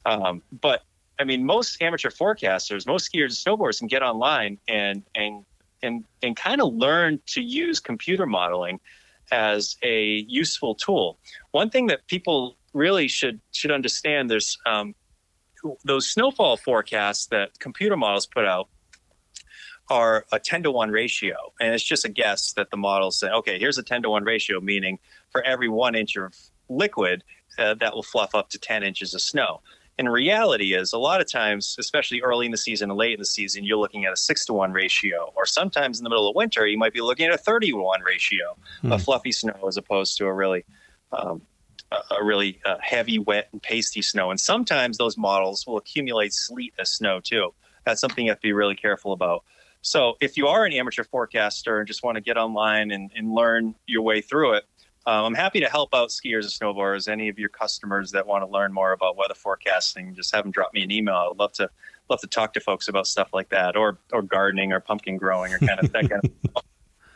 Um, 0.06 0.42
but 0.52 0.84
I 1.20 1.24
mean, 1.24 1.46
most 1.46 1.82
amateur 1.82 2.10
forecasters, 2.10 2.86
most 2.86 3.12
skiers 3.12 3.46
and 3.46 3.60
snowboarders 3.60 3.80
can 3.80 3.88
get 3.88 4.04
online 4.04 4.60
and 4.68 5.04
and 5.16 5.46
and 5.82 6.04
and 6.22 6.36
kind 6.36 6.62
of 6.62 6.74
learn 6.74 7.20
to 7.28 7.42
use 7.42 7.80
computer 7.80 8.26
modeling 8.26 8.80
as 9.32 9.78
a 9.82 10.26
useful 10.28 10.76
tool. 10.76 11.18
One 11.52 11.70
thing 11.70 11.88
that 11.88 12.08
people 12.08 12.58
really 12.74 13.08
should 13.08 13.40
should 13.52 13.72
understand: 13.72 14.30
there's 14.30 14.58
um, 14.66 14.96
those 15.84 16.08
snowfall 16.08 16.58
forecasts 16.58 17.28
that 17.28 17.58
computer 17.60 17.96
models 17.96 18.26
put 18.26 18.46
out 18.46 18.68
are 19.90 20.26
a 20.32 20.40
10 20.40 20.64
to 20.64 20.72
1 20.72 20.90
ratio. 20.90 21.36
And 21.60 21.74
it's 21.74 21.84
just 21.84 22.06
a 22.06 22.10
guess 22.10 22.54
that 22.54 22.72
the 22.72 22.78
models 22.78 23.20
say, 23.20 23.30
okay, 23.30 23.60
here's 23.60 23.78
a 23.78 23.84
10 23.84 24.04
to 24.04 24.10
1 24.10 24.24
ratio, 24.24 24.60
meaning 24.60 25.00
for 25.30 25.44
every 25.44 25.70
one 25.70 25.96
inch 25.96 26.16
of 26.16 26.34
liquid, 26.70 27.24
uh, 27.58 27.76
that 27.76 27.94
will 27.94 28.04
fluff 28.04 28.34
up 28.34 28.50
to 28.50 28.60
10 28.60 28.84
inches 28.84 29.14
of 29.14 29.22
snow. 29.22 29.62
And 29.98 30.12
reality 30.12 30.74
is, 30.74 30.92
a 30.92 30.98
lot 30.98 31.22
of 31.22 31.32
times, 31.32 31.78
especially 31.80 32.22
early 32.22 32.46
in 32.46 32.52
the 32.52 32.58
season 32.58 32.90
and 32.90 32.98
late 32.98 33.14
in 33.14 33.20
the 33.20 33.26
season, 33.26 33.64
you're 33.64 33.78
looking 33.78 34.04
at 34.04 34.12
a 34.12 34.18
six 34.18 34.46
to 34.48 34.54
one 34.54 34.74
ratio. 34.74 35.32
Or 35.36 35.46
sometimes 35.46 36.00
in 36.00 36.04
the 36.04 36.10
middle 36.10 36.28
of 36.28 36.36
winter, 36.36 36.68
you 36.68 36.78
might 36.78 36.92
be 36.92 37.00
looking 37.00 37.28
at 37.28 37.34
a 37.34 37.38
30 37.38 37.72
to 37.72 37.78
one 37.78 38.02
ratio 38.02 38.58
hmm. 38.82 38.92
of 38.92 39.02
fluffy 39.04 39.32
snow 39.32 39.56
as 39.68 39.78
opposed 39.78 40.18
to 40.18 40.26
a 40.26 40.34
really 40.34 40.66
um, 41.14 41.42
a 41.92 42.24
really 42.24 42.60
uh, 42.66 42.76
heavy, 42.82 43.20
wet, 43.20 43.48
and 43.52 43.62
pasty 43.62 44.02
snow. 44.02 44.32
And 44.32 44.40
sometimes 44.40 44.98
those 44.98 45.18
models 45.18 45.66
will 45.66 45.78
accumulate 45.78 46.34
sleet 46.34 46.74
as 46.80 46.90
snow 46.90 47.20
too. 47.20 47.54
That's 47.86 48.02
something 48.02 48.26
you 48.26 48.32
have 48.32 48.40
to 48.40 48.48
be 48.48 48.54
really 48.54 48.76
careful 48.76 49.14
about. 49.14 49.44
So 49.86 50.18
if 50.20 50.36
you 50.36 50.48
are 50.48 50.66
an 50.66 50.74
amateur 50.74 51.04
forecaster 51.04 51.78
and 51.78 51.88
just 51.88 52.02
want 52.02 52.16
to 52.16 52.22
get 52.22 52.38
online 52.38 52.90
and, 52.90 53.12
and 53.16 53.32
learn 53.32 53.76
your 53.86 54.02
way 54.02 54.20
through 54.20 54.54
it, 54.54 54.66
um, 55.06 55.26
I'm 55.26 55.36
happy 55.36 55.60
to 55.60 55.70
help 55.70 55.94
out 55.94 56.10
skiers 56.10 56.42
and 56.42 56.76
snowboarders. 56.76 57.08
Any 57.08 57.30
of 57.30 57.38
your 57.38 57.50
customers 57.50 58.10
that 58.10 58.26
want 58.26 58.44
to 58.44 58.48
learn 58.48 58.74
more 58.74 58.94
about 58.94 59.16
weather 59.16 59.36
forecasting, 59.36 60.16
just 60.16 60.34
have 60.34 60.44
them 60.44 60.52
drop 60.52 60.74
me 60.74 60.82
an 60.82 60.90
email. 60.90 61.30
I'd 61.32 61.38
love 61.38 61.52
to 61.54 61.70
love 62.10 62.20
to 62.22 62.28
talk 62.28 62.54
to 62.54 62.60
folks 62.60 62.88
about 62.88 63.06
stuff 63.06 63.30
like 63.32 63.50
that, 63.50 63.76
or 63.76 64.00
or 64.12 64.24
gardening, 64.24 64.74
or 64.74 64.80
pumpkin 64.80 65.18
growing, 65.18 65.54
or 65.54 65.60
kind 65.60 65.80
of 65.80 65.92
that 65.92 66.10
kind 66.10 66.26
of. 66.26 66.32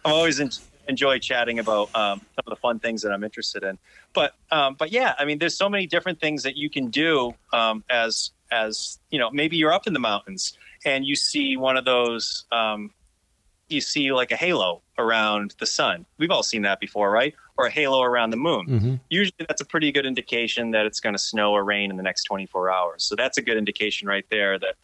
I'm 0.06 0.14
always 0.14 0.40
in, 0.40 0.52
enjoy 0.88 1.18
chatting 1.18 1.58
about 1.58 1.94
um, 1.96 2.22
some 2.36 2.44
of 2.46 2.52
the 2.52 2.56
fun 2.56 2.78
things 2.78 3.02
that 3.02 3.12
I'm 3.12 3.24
interested 3.24 3.64
in. 3.64 3.80
But 4.14 4.36
um, 4.52 4.76
but 4.76 4.92
yeah, 4.92 5.16
I 5.18 5.26
mean, 5.26 5.40
there's 5.40 5.58
so 5.58 5.70
many 5.70 5.88
different 5.88 6.22
things 6.22 6.44
that 6.44 6.56
you 6.56 6.70
can 6.70 6.92
do 6.92 7.34
um, 7.52 7.84
as 7.90 8.30
as 8.52 9.00
you 9.10 9.18
know. 9.18 9.32
Maybe 9.32 9.58
you're 9.58 9.74
up 9.74 9.88
in 9.88 9.94
the 9.94 10.00
mountains 10.00 10.56
and 10.86 11.06
you 11.06 11.16
see 11.16 11.58
one 11.58 11.78
of 11.78 11.86
those 11.86 12.46
um, 12.52 12.92
you 13.70 13.82
see 13.82 14.12
like 14.12 14.32
a 14.32 14.36
halo 14.36 14.82
around 14.98 15.56
the 15.60 15.66
sun. 15.66 16.06
We've 16.18 16.32
all 16.32 16.44
seen 16.44 16.64
that 16.64 16.80
before 16.80 17.12
right? 17.12 17.34
Or 17.58 17.68
a 17.68 17.70
halo 17.70 18.02
around 18.02 18.32
the 18.32 18.38
moon. 18.38 18.66
Mm-hmm. 18.68 18.96
usually 19.10 19.46
that's 19.48 19.62
a 19.62 19.66
pretty 19.66 19.92
good 19.92 20.06
indication 20.06 20.72
that 20.72 20.86
it's 20.86 21.00
going 21.00 21.14
to 21.14 21.20
snow 21.20 21.54
or 21.54 21.64
rain 21.64 21.92
in 21.92 21.98
the 21.98 22.04
next 22.04 22.24
24 22.24 22.72
hours. 22.72 23.04
So 23.04 23.16
that's 23.16 23.38
a 23.38 23.42
good 23.42 23.58
indication 23.58 24.08
right 24.08 24.26
there 24.30 24.58
that 24.60 24.76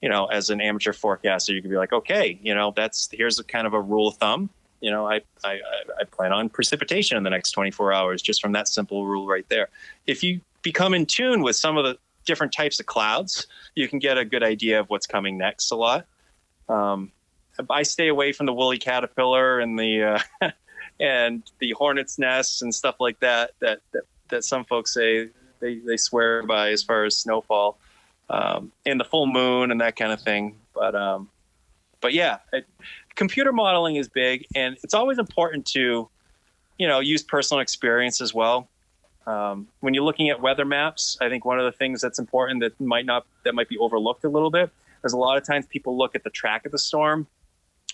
you 0.00 0.08
know 0.08 0.26
as 0.26 0.50
an 0.50 0.60
amateur 0.60 0.92
forecaster 0.92 1.52
you 1.52 1.60
could 1.60 1.72
be 1.72 1.76
like 1.76 1.92
okay 1.92 2.38
you 2.40 2.54
know 2.54 2.72
that's 2.76 3.08
here's 3.10 3.40
a 3.40 3.44
kind 3.44 3.66
of 3.66 3.74
a 3.74 3.80
rule 3.80 4.08
of 4.08 4.16
thumb. 4.16 4.50
You 4.80 4.92
know 4.92 5.08
I, 5.08 5.22
I 5.44 5.60
i 6.00 6.04
plan 6.04 6.32
on 6.32 6.48
precipitation 6.48 7.16
in 7.16 7.24
the 7.24 7.30
next 7.30 7.50
24 7.52 7.92
hours 7.92 8.22
just 8.22 8.40
from 8.40 8.52
that 8.52 8.68
simple 8.68 9.06
rule 9.06 9.26
right 9.26 9.48
there. 9.48 9.68
If 10.06 10.22
you 10.22 10.40
become 10.62 10.94
in 10.94 11.06
tune 11.06 11.42
with 11.42 11.56
some 11.56 11.76
of 11.76 11.84
the 11.84 11.98
different 12.28 12.52
types 12.52 12.78
of 12.78 12.86
clouds, 12.86 13.48
you 13.74 13.88
can 13.88 13.98
get 13.98 14.18
a 14.18 14.24
good 14.24 14.44
idea 14.44 14.78
of 14.78 14.88
what's 14.88 15.06
coming 15.06 15.36
next 15.38 15.72
a 15.72 15.76
lot. 15.76 16.06
Um, 16.68 17.10
I 17.68 17.82
stay 17.82 18.06
away 18.06 18.32
from 18.32 18.46
the 18.46 18.52
woolly 18.52 18.78
caterpillar 18.78 19.58
and 19.58 19.76
the 19.76 20.22
uh, 20.42 20.50
and 21.00 21.42
the 21.58 21.72
hornet's 21.72 22.18
nests 22.18 22.62
and 22.62 22.72
stuff 22.72 22.96
like 23.00 23.18
that, 23.20 23.52
that 23.60 23.80
that 23.92 24.02
that 24.28 24.44
some 24.44 24.64
folks 24.64 24.94
say 24.94 25.30
they, 25.60 25.76
they 25.78 25.96
swear 25.96 26.42
by 26.44 26.70
as 26.70 26.82
far 26.82 27.04
as 27.04 27.16
snowfall 27.16 27.78
um, 28.30 28.70
and 28.86 29.00
the 29.00 29.04
full 29.04 29.26
moon 29.26 29.70
and 29.70 29.80
that 29.80 29.96
kind 29.96 30.12
of 30.12 30.20
thing. 30.20 30.54
But 30.74 30.94
um, 30.94 31.30
but 32.00 32.12
yeah, 32.12 32.38
it, 32.52 32.66
computer 33.14 33.52
modeling 33.52 33.96
is 33.96 34.08
big, 34.08 34.46
and 34.54 34.76
it's 34.84 34.94
always 34.94 35.18
important 35.18 35.66
to 35.68 36.08
you 36.78 36.86
know 36.86 37.00
use 37.00 37.22
personal 37.22 37.60
experience 37.60 38.20
as 38.20 38.32
well. 38.34 38.68
Um, 39.28 39.68
when 39.80 39.92
you're 39.92 40.04
looking 40.04 40.30
at 40.30 40.40
weather 40.40 40.64
maps, 40.64 41.18
I 41.20 41.28
think 41.28 41.44
one 41.44 41.58
of 41.58 41.66
the 41.66 41.76
things 41.76 42.00
that's 42.00 42.18
important 42.18 42.60
that 42.60 42.80
might 42.80 43.04
not 43.04 43.26
that 43.44 43.54
might 43.54 43.68
be 43.68 43.76
overlooked 43.76 44.24
a 44.24 44.28
little 44.30 44.50
bit 44.50 44.70
is 45.04 45.12
a 45.12 45.18
lot 45.18 45.36
of 45.36 45.44
times 45.44 45.66
people 45.66 45.98
look 45.98 46.14
at 46.14 46.24
the 46.24 46.30
track 46.30 46.64
of 46.64 46.72
the 46.72 46.78
storm, 46.78 47.26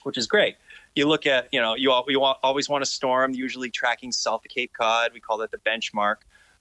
which 0.05 0.16
is 0.16 0.29
great. 0.29 0.55
You 0.94 1.09
look 1.09 1.27
at 1.27 1.49
you 1.51 1.61
know 1.61 1.75
you, 1.75 1.92
you 2.07 2.23
always 2.23 2.68
want 2.68 2.85
a 2.85 2.87
storm, 2.87 3.35
usually 3.35 3.68
tracking 3.68 4.12
south 4.12 4.44
of 4.44 4.49
Cape 4.49 4.73
Cod. 4.75 5.11
We 5.12 5.18
call 5.18 5.38
that 5.38 5.51
the 5.51 5.59
benchmark. 5.59 6.18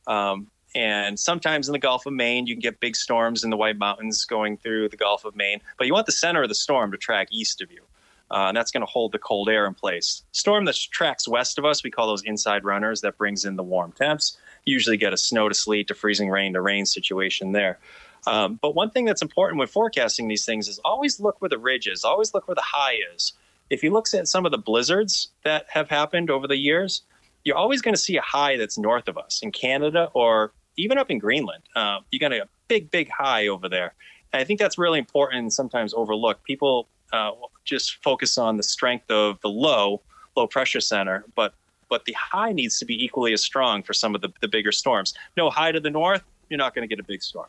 Um, 0.07 0.47
and 0.73 1.19
sometimes 1.19 1.67
in 1.67 1.73
the 1.73 1.79
Gulf 1.79 2.07
of 2.07 2.13
Maine, 2.13 2.47
you 2.47 2.55
can 2.55 2.61
get 2.61 2.79
big 2.79 2.95
storms 2.95 3.43
in 3.43 3.51
the 3.51 3.57
White 3.57 3.77
Mountains 3.77 4.25
going 4.25 4.57
through 4.57 4.89
the 4.89 4.97
Gulf 4.97 5.23
of 5.23 5.35
Maine. 5.35 5.61
But 5.77 5.85
you 5.85 5.93
want 5.93 6.07
the 6.07 6.11
center 6.11 6.41
of 6.41 6.49
the 6.49 6.55
storm 6.55 6.91
to 6.93 6.97
track 6.97 7.27
east 7.31 7.61
of 7.61 7.71
you. 7.71 7.83
Uh, 8.31 8.47
and 8.47 8.57
that's 8.57 8.71
going 8.71 8.81
to 8.81 8.91
hold 8.91 9.11
the 9.11 9.19
cold 9.19 9.49
air 9.49 9.67
in 9.67 9.75
place. 9.75 10.23
Storm 10.31 10.65
that 10.65 10.75
tracks 10.75 11.27
west 11.27 11.59
of 11.59 11.65
us, 11.65 11.83
we 11.83 11.91
call 11.91 12.07
those 12.07 12.23
inside 12.23 12.63
runners. 12.63 13.01
That 13.01 13.19
brings 13.19 13.45
in 13.45 13.55
the 13.55 13.61
warm 13.61 13.91
temps. 13.91 14.37
Usually 14.65 14.97
get 14.97 15.13
a 15.13 15.17
snow 15.17 15.49
to 15.49 15.55
sleet 15.55 15.87
to 15.87 15.95
freezing 15.95 16.29
rain 16.29 16.53
to 16.53 16.61
rain 16.61 16.85
situation 16.85 17.51
there. 17.51 17.79
Um, 18.25 18.57
but 18.61 18.75
one 18.75 18.89
thing 18.89 19.05
that's 19.05 19.21
important 19.21 19.59
when 19.59 19.67
forecasting 19.67 20.27
these 20.27 20.45
things 20.45 20.67
is 20.67 20.79
always 20.85 21.19
look 21.19 21.41
where 21.41 21.49
the 21.49 21.57
ridge 21.57 21.87
is. 21.87 22.03
Always 22.03 22.33
look 22.33 22.47
where 22.47 22.55
the 22.55 22.63
high 22.63 22.97
is. 23.13 23.33
If 23.69 23.83
you 23.83 23.91
look 23.91 24.13
at 24.13 24.27
some 24.27 24.45
of 24.45 24.51
the 24.51 24.57
blizzards 24.57 25.29
that 25.43 25.65
have 25.69 25.89
happened 25.89 26.29
over 26.29 26.47
the 26.47 26.57
years, 26.57 27.01
you're 27.43 27.57
always 27.57 27.81
going 27.81 27.93
to 27.93 27.99
see 27.99 28.15
a 28.17 28.21
high 28.21 28.55
that's 28.57 28.77
north 28.77 29.07
of 29.07 29.17
us 29.17 29.41
in 29.41 29.51
Canada 29.51 30.09
or 30.13 30.53
even 30.77 30.97
up 30.97 31.11
in 31.11 31.19
Greenland. 31.19 31.63
Uh, 31.75 31.99
you 32.11 32.19
got 32.19 32.31
a 32.31 32.47
big, 32.67 32.89
big 32.91 33.09
high 33.09 33.47
over 33.47 33.67
there. 33.67 33.93
And 34.31 34.41
I 34.41 34.45
think 34.45 34.59
that's 34.59 34.77
really 34.77 34.99
important 34.99 35.41
and 35.41 35.53
sometimes 35.53 35.93
overlooked. 35.93 36.43
People 36.43 36.87
uh, 37.11 37.31
just 37.65 38.01
focus 38.03 38.37
on 38.37 38.57
the 38.57 38.63
strength 38.63 39.11
of 39.11 39.39
the 39.41 39.49
low, 39.49 40.01
low 40.35 40.47
pressure 40.47 40.81
center, 40.81 41.25
but 41.35 41.53
but 41.93 42.05
the 42.05 42.13
high 42.13 42.51
needs 42.51 42.79
to 42.79 42.85
be 42.85 43.05
equally 43.05 43.33
as 43.33 43.43
strong 43.43 43.83
for 43.83 43.93
some 43.93 44.15
of 44.15 44.21
the, 44.21 44.29
the 44.41 44.47
bigger 44.47 44.71
storms. 44.71 45.13
No 45.37 45.51
high 45.51 45.71
to 45.71 45.79
the 45.79 45.91
north, 45.91 46.23
you're 46.49 46.57
not 46.57 46.73
going 46.73 46.81
to 46.81 46.87
get 46.87 46.99
a 46.99 47.07
big 47.07 47.21
storm. 47.21 47.45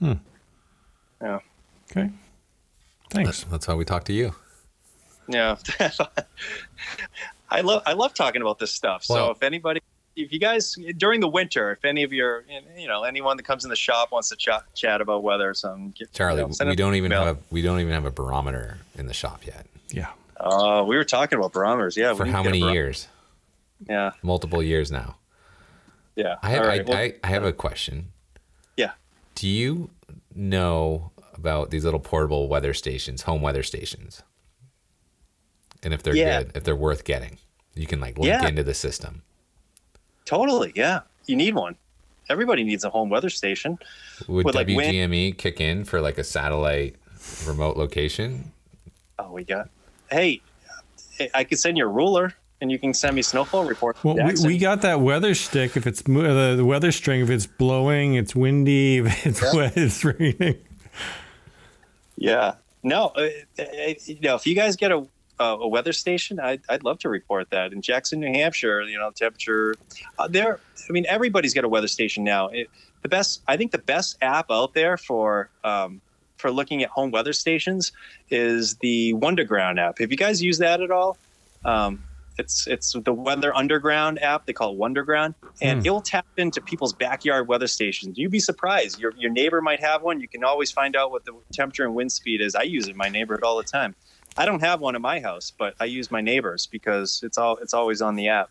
Hmm. 0.00 0.12
Yeah. 1.22 1.38
Okay. 1.88 2.10
Thanks. 3.10 3.42
That's, 3.42 3.44
that's 3.44 3.66
how 3.66 3.76
we 3.76 3.84
talk 3.84 4.02
to 4.06 4.12
you. 4.12 4.34
Yeah. 5.28 5.58
I 7.50 7.60
love 7.60 7.84
I 7.86 7.92
love 7.92 8.14
talking 8.14 8.42
about 8.42 8.58
this 8.58 8.74
stuff. 8.74 9.04
So 9.04 9.30
if 9.30 9.44
anybody 9.44 9.80
if 10.16 10.32
you 10.32 10.40
guys 10.40 10.76
during 10.96 11.20
the 11.20 11.28
winter, 11.28 11.70
if 11.70 11.84
any 11.84 12.02
of 12.02 12.12
your 12.12 12.44
you 12.76 12.88
know 12.88 13.04
anyone 13.04 13.36
that 13.36 13.44
comes 13.44 13.62
in 13.62 13.70
the 13.70 13.76
shop 13.76 14.10
wants 14.10 14.28
to 14.30 14.36
chat 14.36 14.64
chat 14.74 15.00
about 15.00 15.22
weather 15.22 15.48
or 15.48 15.54
something, 15.54 15.94
Charlie, 16.12 16.42
you 16.42 16.48
know, 16.48 16.66
we 16.66 16.74
don't 16.74 16.96
even 16.96 17.12
email. 17.12 17.24
have 17.24 17.36
a, 17.36 17.40
we 17.52 17.62
don't 17.62 17.78
even 17.78 17.92
have 17.92 18.06
a 18.06 18.10
barometer 18.10 18.78
in 18.98 19.06
the 19.06 19.14
shop 19.14 19.46
yet. 19.46 19.66
Yeah. 19.90 20.08
Uh, 20.40 20.84
we 20.86 20.96
were 20.96 21.04
talking 21.04 21.38
about 21.38 21.52
barometers. 21.52 21.96
Yeah. 21.96 22.14
For 22.14 22.24
how 22.24 22.42
to 22.42 22.50
get 22.50 22.56
a 22.56 22.58
many 22.58 22.62
barom- 22.62 22.74
years? 22.74 23.08
Yeah. 23.88 24.12
Multiple 24.22 24.62
years 24.62 24.90
now. 24.90 25.16
Yeah. 26.16 26.36
I 26.42 26.50
have 26.50 26.66
right, 26.66 26.80
I, 26.80 26.84
well, 26.84 26.98
I, 26.98 27.14
I 27.24 27.26
have 27.28 27.44
a 27.44 27.52
question. 27.52 28.12
yeah. 28.76 28.92
Do 29.34 29.48
you 29.48 29.90
know 30.34 31.10
about 31.34 31.70
these 31.70 31.84
little 31.84 32.00
portable 32.00 32.48
weather 32.48 32.74
stations, 32.74 33.22
home 33.22 33.40
weather 33.42 33.62
stations? 33.62 34.22
And 35.82 35.94
if 35.94 36.02
they're 36.02 36.14
Yeah. 36.14 36.42
good, 36.42 36.52
if 36.56 36.64
they're 36.64 36.76
worth 36.76 37.04
getting, 37.04 37.38
you 37.74 37.86
can 37.86 38.00
like 38.00 38.18
link 38.18 38.28
Yeah. 38.28 38.46
into 38.46 38.62
the 38.62 38.74
system. 38.74 39.22
Totally. 40.26 40.72
Yeah. 40.76 41.00
You 41.26 41.36
need 41.36 41.54
one. 41.54 41.76
Everybody 42.28 42.62
needs 42.64 42.84
a 42.84 42.90
home 42.90 43.08
weather 43.08 43.30
station. 43.30 43.78
Would 44.28 44.44
With, 44.46 44.54
like, 44.54 44.66
WGME 44.68 45.32
kick 45.38 45.60
in 45.60 45.84
for 45.84 46.00
like 46.00 46.18
a 46.18 46.24
satellite 46.24 46.96
remote 47.46 47.76
location? 47.76 48.52
Oh, 49.18 49.32
we 49.32 49.42
got. 49.44 49.68
Hey, 50.10 50.40
I 51.34 51.44
could 51.44 51.58
send 51.58 51.76
you 51.78 51.84
a 51.84 51.88
ruler, 51.88 52.34
and 52.60 52.70
you 52.70 52.78
can 52.78 52.92
send 52.94 53.16
me 53.16 53.22
snowfall 53.22 53.64
reports. 53.64 54.02
Well, 54.04 54.16
we, 54.16 54.34
we 54.46 54.58
got 54.58 54.82
that 54.82 55.00
weather 55.00 55.34
stick. 55.34 55.76
If 55.76 55.86
it's 55.86 56.06
mo- 56.06 56.22
the, 56.22 56.56
the 56.56 56.64
weather 56.64 56.92
string, 56.92 57.20
if 57.22 57.30
it's 57.30 57.46
blowing, 57.46 58.14
it's 58.14 58.34
windy, 58.34 58.98
if 59.04 59.26
it's 59.26 59.42
Yeah. 59.42 59.50
wet, 59.54 59.76
it's 59.76 60.04
raining. 60.04 60.58
Yeah. 62.16 62.54
No, 62.82 63.06
uh, 63.16 63.28
uh, 63.58 63.64
you 64.06 64.20
know, 64.22 64.34
if 64.36 64.46
you 64.46 64.54
guys 64.54 64.76
get 64.76 64.90
a 64.92 65.06
uh, 65.38 65.56
a 65.60 65.68
weather 65.68 65.92
station, 65.94 66.38
I'd, 66.38 66.60
I'd 66.68 66.84
love 66.84 66.98
to 67.00 67.08
report 67.08 67.48
that 67.50 67.72
in 67.72 67.80
Jackson, 67.80 68.20
New 68.20 68.32
Hampshire. 68.32 68.82
You 68.82 68.98
know, 68.98 69.10
temperature 69.10 69.74
uh, 70.18 70.28
there. 70.28 70.60
I 70.88 70.92
mean, 70.92 71.06
everybody's 71.08 71.54
got 71.54 71.64
a 71.64 71.68
weather 71.68 71.88
station 71.88 72.24
now. 72.24 72.48
It, 72.48 72.68
the 73.02 73.08
best, 73.08 73.40
I 73.48 73.56
think, 73.56 73.72
the 73.72 73.78
best 73.78 74.18
app 74.20 74.50
out 74.50 74.74
there 74.74 74.96
for 74.98 75.48
um, 75.64 76.00
for 76.36 76.50
looking 76.50 76.82
at 76.82 76.90
home 76.90 77.10
weather 77.10 77.32
stations 77.32 77.92
is 78.30 78.76
the 78.76 79.14
Wunderground 79.14 79.78
app. 79.78 79.98
Have 79.98 80.10
you 80.10 80.16
guys 80.18 80.42
used 80.42 80.60
that 80.60 80.80
at 80.82 80.90
all? 80.90 81.16
Um, 81.64 82.02
it's 82.40 82.66
it's 82.66 82.92
the 82.92 83.12
Weather 83.12 83.54
Underground 83.56 84.20
app. 84.22 84.46
They 84.46 84.52
call 84.52 84.72
it 84.72 84.78
Wunderground, 84.78 85.34
and 85.62 85.80
Hmm. 85.80 85.86
it'll 85.86 86.00
tap 86.00 86.26
into 86.36 86.60
people's 86.60 86.92
backyard 86.92 87.46
weather 87.48 87.66
stations. 87.68 88.18
You'd 88.18 88.32
be 88.32 88.40
surprised. 88.40 88.98
Your 88.98 89.12
your 89.16 89.30
neighbor 89.30 89.60
might 89.60 89.80
have 89.80 90.02
one. 90.02 90.20
You 90.20 90.28
can 90.28 90.42
always 90.42 90.70
find 90.70 90.96
out 90.96 91.10
what 91.12 91.24
the 91.24 91.32
temperature 91.52 91.84
and 91.84 91.94
wind 91.94 92.10
speed 92.12 92.40
is. 92.40 92.54
I 92.54 92.62
use 92.62 92.88
it 92.88 92.92
in 92.92 92.96
my 92.96 93.08
neighborhood 93.08 93.44
all 93.44 93.56
the 93.58 93.62
time. 93.64 93.94
I 94.36 94.46
don't 94.46 94.60
have 94.60 94.80
one 94.80 94.96
in 94.96 95.02
my 95.02 95.20
house, 95.20 95.52
but 95.56 95.74
I 95.80 95.84
use 95.84 96.10
my 96.10 96.20
neighbors 96.20 96.66
because 96.66 97.20
it's 97.22 97.38
all 97.38 97.56
it's 97.58 97.74
always 97.74 98.00
on 98.02 98.16
the 98.16 98.28
app. 98.28 98.48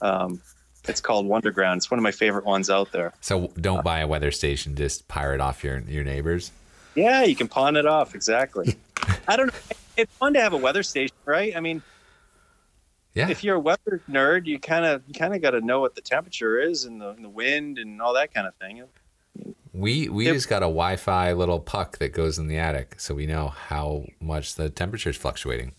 Um, 0.00 0.40
it's 0.88 1.00
called 1.00 1.26
Wunderground. 1.26 1.78
It's 1.78 1.90
one 1.90 1.98
of 1.98 2.02
my 2.04 2.12
favorite 2.12 2.44
ones 2.44 2.70
out 2.70 2.92
there. 2.92 3.12
So 3.20 3.48
don't 3.60 3.82
buy 3.84 3.98
a 4.00 4.06
weather 4.06 4.30
station, 4.30 4.76
just 4.76 5.08
pirate 5.08 5.40
off 5.40 5.62
your 5.64 5.80
your 5.80 6.04
neighbors. 6.04 6.52
Yeah, 6.94 7.24
you 7.24 7.36
can 7.36 7.48
pawn 7.48 7.76
it 7.76 7.86
off. 7.86 8.14
Exactly. 8.14 8.76
I 9.28 9.36
don't 9.36 9.48
know. 9.48 9.76
It's 9.96 10.12
fun 10.16 10.32
to 10.34 10.40
have 10.40 10.52
a 10.52 10.56
weather 10.58 10.82
station, 10.82 11.16
right? 11.24 11.56
I 11.56 11.60
mean, 11.60 11.82
Yeah. 13.16 13.30
if 13.30 13.42
you're 13.42 13.56
a 13.56 13.60
weather 13.60 14.02
nerd, 14.10 14.44
you 14.46 14.60
kind 14.60 14.84
of 14.84 15.02
you 15.08 15.14
kind 15.14 15.34
of 15.34 15.40
got 15.40 15.52
to 15.52 15.60
know 15.62 15.80
what 15.80 15.94
the 15.94 16.02
temperature 16.02 16.60
is 16.60 16.84
and 16.84 17.00
the, 17.00 17.08
and 17.10 17.24
the 17.24 17.28
wind 17.30 17.78
and 17.78 18.00
all 18.02 18.12
that 18.14 18.32
kind 18.34 18.46
of 18.46 18.54
thing. 18.56 18.82
We 19.72 20.08
we 20.10 20.26
Yep. 20.26 20.34
just 20.34 20.48
got 20.48 20.62
a 20.62 20.66
Wi-Fi 20.66 21.32
little 21.32 21.58
puck 21.60 21.98
that 21.98 22.12
goes 22.12 22.38
in 22.38 22.46
the 22.46 22.58
attic, 22.58 23.00
so 23.00 23.14
we 23.14 23.26
know 23.26 23.48
how 23.48 24.04
much 24.20 24.54
the 24.54 24.68
temperature 24.68 25.10
is 25.10 25.16
fluctuating. 25.16 25.72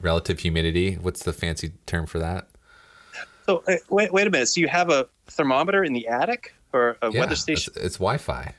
Relative 0.00 0.40
humidity. 0.40 0.94
What's 0.94 1.22
the 1.22 1.32
fancy 1.32 1.72
term 1.86 2.06
for 2.06 2.18
that? 2.18 2.48
So 3.46 3.62
uh, 3.68 3.76
wait, 3.90 4.12
wait 4.12 4.26
a 4.26 4.30
minute. 4.30 4.48
So 4.48 4.60
you 4.60 4.68
have 4.68 4.90
a 4.90 5.08
thermometer 5.26 5.84
in 5.84 5.92
the 5.92 6.08
attic 6.08 6.54
or 6.72 6.96
a 7.02 7.10
Yeah, 7.10 7.20
weather 7.20 7.32
it's, 7.32 7.42
station? 7.42 7.72
it's 7.76 7.96
Wi-Fi. 7.96 8.54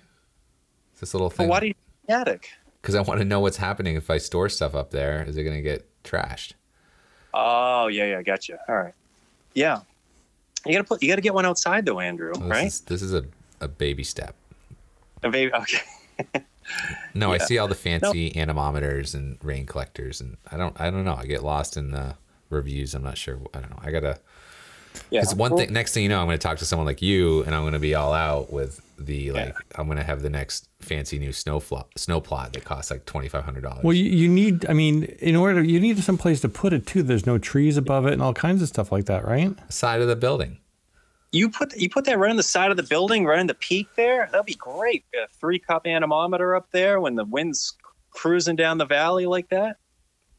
It's 0.91 1.00
this 1.02 1.13
little 1.13 1.30
But 1.30 1.38
thing. 1.38 1.50
why 1.50 1.60
do 1.60 1.67
you 1.67 1.74
attic? 2.10 2.50
Because 2.82 2.95
I 2.95 3.02
want 3.02 3.19
to 3.19 3.26
know 3.26 3.39
what's 3.39 3.58
happening 3.58 3.95
if 3.95 4.10
I 4.10 4.17
store 4.17 4.50
stuff 4.50 4.76
up 4.76 4.91
there. 4.91 5.24
Is 5.24 5.36
it 5.38 5.43
going 5.43 5.56
to 5.56 5.62
get 5.62 5.88
trashed? 6.04 6.54
Oh 7.34 7.88
yeah, 7.88 8.06
yeah, 8.06 8.22
gotcha. 8.22 8.60
All 8.67 8.76
right. 8.76 8.94
Yeah, 9.54 9.82
you 10.65 10.74
gotta 10.74 10.84
put 10.84 11.02
you 11.02 11.10
gotta 11.10 11.22
get 11.22 11.34
one 11.34 11.46
outside 11.46 11.86
though, 11.86 12.00
Andrew. 12.00 12.32
Well, 12.34 12.41
this 12.41 12.50
right? 12.50 12.67
Is, 12.67 12.80
this 12.82 13.02
is 13.02 13.13
a, 13.13 13.26
a 13.60 13.67
baby 13.67 14.04
step. 14.04 14.36
A 15.24 15.30
baby- 15.30 15.54
okay. 15.54 15.80
No, 17.13 17.34
I 17.34 17.38
see 17.39 17.58
all 17.58 17.67
the 17.67 17.76
fancy 17.76 18.34
anemometers 18.38 19.13
and 19.13 19.38
rain 19.44 19.65
collectors, 19.65 20.22
and 20.22 20.38
I 20.50 20.56
don't. 20.56 20.80
I 20.80 20.89
don't 20.89 21.04
know. 21.04 21.15
I 21.15 21.26
get 21.26 21.44
lost 21.44 21.76
in 21.76 21.91
the 21.91 22.15
reviews. 22.50 22.94
I'm 22.94 23.04
not 23.04 23.17
sure. 23.17 23.39
I 23.54 23.60
don't 23.60 23.70
know. 23.72 23.80
I 23.82 23.91
gotta. 23.91 24.20
Yeah. 25.10 25.22
Because 25.22 25.36
one 25.36 25.58
thing, 25.58 25.74
next 25.74 25.94
thing 25.94 26.04
you 26.04 26.10
know, 26.10 26.20
I'm 26.20 26.28
going 26.28 26.38
to 26.38 26.42
talk 26.42 26.58
to 26.60 26.66
someone 26.66 26.86
like 26.86 27.02
you, 27.02 27.44
and 27.44 27.54
I'm 27.54 27.64
going 27.64 27.74
to 27.74 27.80
be 27.80 27.96
all 27.96 28.14
out 28.14 28.52
with 28.52 28.82
the 28.98 29.32
like. 29.32 29.56
I'm 29.76 29.88
going 29.88 29.98
to 29.98 30.04
have 30.04 30.22
the 30.22 30.30
next 30.30 30.70
fancy 30.80 31.20
new 31.20 31.34
snow 31.34 31.60
flop, 31.60 31.98
snow 31.98 32.22
plot 32.22 32.54
that 32.54 32.64
costs 32.64 32.92
like 32.92 33.06
twenty 33.06 33.28
five 33.28 33.44
hundred 33.44 33.62
dollars. 33.62 33.84
Well, 33.84 33.94
you, 33.94 34.06
you 34.06 34.28
need, 34.30 34.66
I 34.70 34.74
mean, 34.74 35.04
in 35.20 35.36
order, 35.36 35.64
you 35.64 35.80
need 35.80 35.98
some 36.00 36.18
place 36.18 36.42
to 36.42 36.50
put 36.50 36.74
it 36.74 36.88
too. 36.88 37.04
There's 37.04 37.26
no 37.26 37.38
trees 37.38 37.78
above 37.78 38.06
it 38.06 38.14
and 38.14 38.22
all 38.22 38.34
kinds 38.34 38.62
of 38.62 38.68
stuff 38.68 38.92
like 38.92 39.06
that, 39.06 39.26
right? 39.26 39.54
Side 39.72 40.02
of 40.02 40.08
the 40.08 40.16
building. 40.16 40.58
You 41.34 41.50
put 41.50 41.76
you 41.78 41.90
put 41.90 42.06
that 42.06 42.18
right 42.18 42.30
on 42.30 42.36
the 42.36 42.44
side 42.44 42.72
of 42.72 42.78
the 42.78 42.84
building, 42.84 43.26
right 43.26 43.40
in 43.40 43.48
the 43.48 43.54
peak 43.54 43.88
there. 43.96 44.28
That'd 44.32 44.46
be 44.46 44.56
great. 44.56 45.06
A 45.16 45.28
three 45.40 45.60
cup 45.60 45.88
anemometer 45.88 46.56
up 46.56 46.70
there 46.72 47.00
when 47.00 47.16
the 47.16 47.24
wind's 47.24 47.74
cruising 48.12 48.58
down 48.58 48.78
the 48.78 48.86
valley 48.86 49.26
like 49.26 49.50
that. 49.50 49.78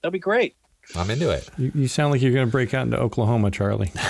That'd 0.02 0.12
be 0.12 0.18
great. 0.18 0.54
I'm 0.96 1.10
into 1.10 1.30
it. 1.30 1.48
You, 1.58 1.72
you 1.74 1.88
sound 1.88 2.12
like 2.12 2.22
you're 2.22 2.32
going 2.32 2.46
to 2.46 2.50
break 2.50 2.74
out 2.74 2.82
into 2.82 2.98
Oklahoma, 2.98 3.50
Charlie. 3.50 3.92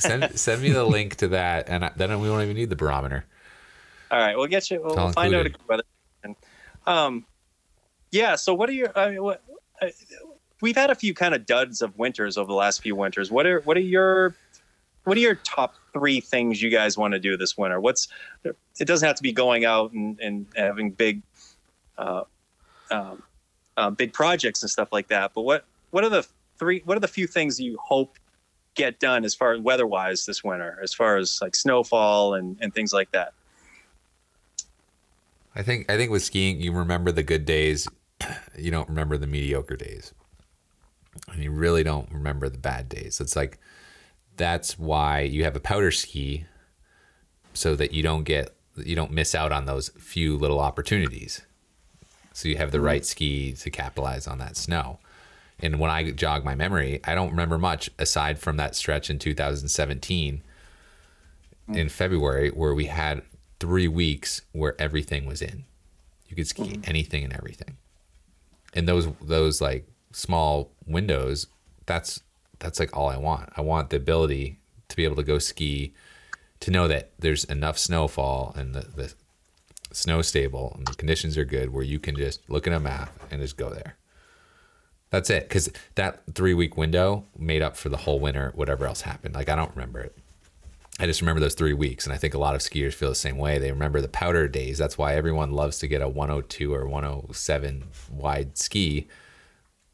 Send 0.00 0.38
send 0.38 0.62
me 0.62 0.70
the 0.70 0.84
link 0.84 1.16
to 1.16 1.28
that, 1.28 1.68
and 1.68 1.84
I, 1.84 1.90
then 1.94 2.18
we 2.20 2.30
won't 2.30 2.42
even 2.42 2.56
need 2.56 2.70
the 2.70 2.76
barometer. 2.76 3.26
All 4.10 4.18
right, 4.18 4.34
we'll 4.34 4.46
get 4.46 4.70
you. 4.70 4.80
We'll, 4.82 4.96
we'll 4.96 5.12
find 5.12 5.34
out 5.34 5.44
a 5.44 5.48
included. 5.48 5.58
good 5.58 5.68
weather. 5.68 5.82
station. 6.20 6.36
Um, 6.86 7.26
yeah. 8.10 8.36
So, 8.36 8.54
what 8.54 8.70
are 8.70 8.72
your? 8.72 8.98
I 8.98 9.10
mean, 9.10 9.22
what, 9.22 9.42
uh, 9.82 9.88
we've 10.62 10.76
had 10.76 10.88
a 10.88 10.94
few 10.94 11.12
kind 11.12 11.34
of 11.34 11.44
duds 11.44 11.82
of 11.82 11.98
winters 11.98 12.38
over 12.38 12.48
the 12.48 12.54
last 12.54 12.80
few 12.82 12.96
winters. 12.96 13.30
What 13.30 13.46
are 13.46 13.60
what 13.60 13.76
are 13.76 13.80
your 13.80 14.34
what 15.04 15.16
are 15.16 15.20
your 15.20 15.34
top 15.34 15.74
three 15.92 16.20
things 16.20 16.62
you 16.62 16.70
guys 16.70 16.96
want 16.96 17.12
to 17.12 17.20
do 17.20 17.36
this 17.36 17.56
winter? 17.56 17.80
What's 17.80 18.08
it 18.44 18.86
doesn't 18.86 19.06
have 19.06 19.16
to 19.16 19.22
be 19.22 19.32
going 19.32 19.64
out 19.64 19.92
and, 19.92 20.18
and 20.20 20.46
having 20.56 20.92
big, 20.92 21.22
uh, 21.98 22.24
um, 22.90 23.22
uh, 23.80 23.90
big 23.90 24.12
projects 24.12 24.62
and 24.62 24.70
stuff 24.70 24.92
like 24.92 25.08
that. 25.08 25.32
But 25.34 25.42
what 25.42 25.64
what 25.90 26.04
are 26.04 26.10
the 26.10 26.26
three? 26.58 26.82
What 26.84 26.96
are 26.96 27.00
the 27.00 27.08
few 27.08 27.26
things 27.26 27.58
you 27.58 27.78
hope 27.82 28.18
get 28.74 29.00
done 29.00 29.24
as 29.24 29.34
far 29.34 29.52
as 29.52 29.60
weather 29.60 29.86
wise 29.86 30.26
this 30.26 30.44
winter, 30.44 30.78
as 30.82 30.92
far 30.92 31.16
as 31.16 31.38
like 31.40 31.54
snowfall 31.54 32.34
and 32.34 32.58
and 32.60 32.74
things 32.74 32.92
like 32.92 33.10
that? 33.12 33.32
I 35.54 35.62
think 35.62 35.90
I 35.90 35.96
think 35.96 36.10
with 36.10 36.22
skiing, 36.22 36.60
you 36.60 36.72
remember 36.72 37.10
the 37.10 37.22
good 37.22 37.46
days, 37.46 37.88
you 38.58 38.70
don't 38.70 38.88
remember 38.88 39.16
the 39.16 39.26
mediocre 39.26 39.76
days, 39.76 40.12
and 41.32 41.42
you 41.42 41.50
really 41.50 41.82
don't 41.82 42.10
remember 42.12 42.50
the 42.50 42.58
bad 42.58 42.88
days. 42.88 43.18
It's 43.18 43.34
like 43.34 43.58
that's 44.36 44.78
why 44.78 45.20
you 45.20 45.44
have 45.44 45.56
a 45.56 45.60
powder 45.60 45.90
ski, 45.90 46.44
so 47.54 47.74
that 47.76 47.92
you 47.92 48.02
don't 48.02 48.24
get 48.24 48.54
you 48.76 48.94
don't 48.94 49.10
miss 49.10 49.34
out 49.34 49.52
on 49.52 49.64
those 49.64 49.88
few 49.98 50.36
little 50.36 50.60
opportunities. 50.60 51.46
So 52.32 52.48
you 52.48 52.56
have 52.56 52.70
the 52.70 52.80
right 52.80 53.04
ski 53.04 53.52
to 53.54 53.70
capitalize 53.70 54.26
on 54.26 54.38
that 54.38 54.56
snow. 54.56 54.98
And 55.58 55.78
when 55.78 55.90
I 55.90 56.10
jog 56.12 56.44
my 56.44 56.54
memory, 56.54 57.00
I 57.04 57.14
don't 57.14 57.30
remember 57.30 57.58
much 57.58 57.90
aside 57.98 58.38
from 58.38 58.56
that 58.56 58.74
stretch 58.74 59.10
in 59.10 59.18
2017 59.18 60.42
in 61.68 61.88
February 61.88 62.50
where 62.50 62.74
we 62.74 62.86
had 62.86 63.22
three 63.60 63.86
weeks 63.88 64.42
where 64.52 64.74
everything 64.80 65.26
was 65.26 65.42
in. 65.42 65.64
You 66.28 66.36
could 66.36 66.46
ski 66.48 66.62
Mm-hmm. 66.62 66.82
anything 66.84 67.24
and 67.24 67.32
everything. 67.32 67.76
And 68.72 68.88
those 68.88 69.08
those 69.20 69.60
like 69.60 69.86
small 70.12 70.70
windows, 70.86 71.46
that's 71.86 72.22
that's 72.60 72.78
like 72.78 72.96
all 72.96 73.08
I 73.08 73.16
want. 73.16 73.50
I 73.56 73.60
want 73.62 73.90
the 73.90 73.96
ability 73.96 74.60
to 74.88 74.96
be 74.96 75.04
able 75.04 75.16
to 75.16 75.22
go 75.22 75.38
ski, 75.38 75.92
to 76.60 76.70
know 76.70 76.86
that 76.88 77.10
there's 77.18 77.44
enough 77.44 77.78
snowfall 77.78 78.52
and 78.56 78.74
the, 78.74 78.80
the 78.80 79.14
snow 79.92 80.22
stable 80.22 80.74
and 80.76 80.86
the 80.86 80.94
conditions 80.94 81.36
are 81.36 81.44
good 81.44 81.72
where 81.72 81.82
you 81.82 81.98
can 81.98 82.16
just 82.16 82.48
look 82.48 82.66
at 82.66 82.72
a 82.72 82.80
map 82.80 83.12
and 83.30 83.40
just 83.40 83.56
go 83.56 83.70
there. 83.70 83.96
That's 85.10 85.30
it. 85.30 85.48
Because 85.48 85.70
that 85.96 86.22
three 86.34 86.54
week 86.54 86.76
window 86.76 87.26
made 87.36 87.62
up 87.62 87.76
for 87.76 87.88
the 87.88 87.98
whole 87.98 88.20
winter, 88.20 88.52
whatever 88.54 88.86
else 88.86 89.02
happened. 89.02 89.34
Like, 89.34 89.48
I 89.48 89.56
don't 89.56 89.74
remember 89.74 90.00
it. 90.00 90.16
I 90.98 91.06
just 91.06 91.20
remember 91.20 91.40
those 91.40 91.54
three 91.54 91.72
weeks. 91.72 92.04
And 92.04 92.12
I 92.12 92.18
think 92.18 92.34
a 92.34 92.38
lot 92.38 92.54
of 92.54 92.60
skiers 92.60 92.94
feel 92.94 93.08
the 93.08 93.14
same 93.14 93.38
way. 93.38 93.58
They 93.58 93.72
remember 93.72 94.00
the 94.00 94.08
powder 94.08 94.46
days. 94.46 94.78
That's 94.78 94.98
why 94.98 95.14
everyone 95.14 95.52
loves 95.52 95.78
to 95.78 95.88
get 95.88 96.02
a 96.02 96.08
102 96.08 96.72
or 96.72 96.86
107 96.86 97.84
wide 98.10 98.56
ski 98.56 99.08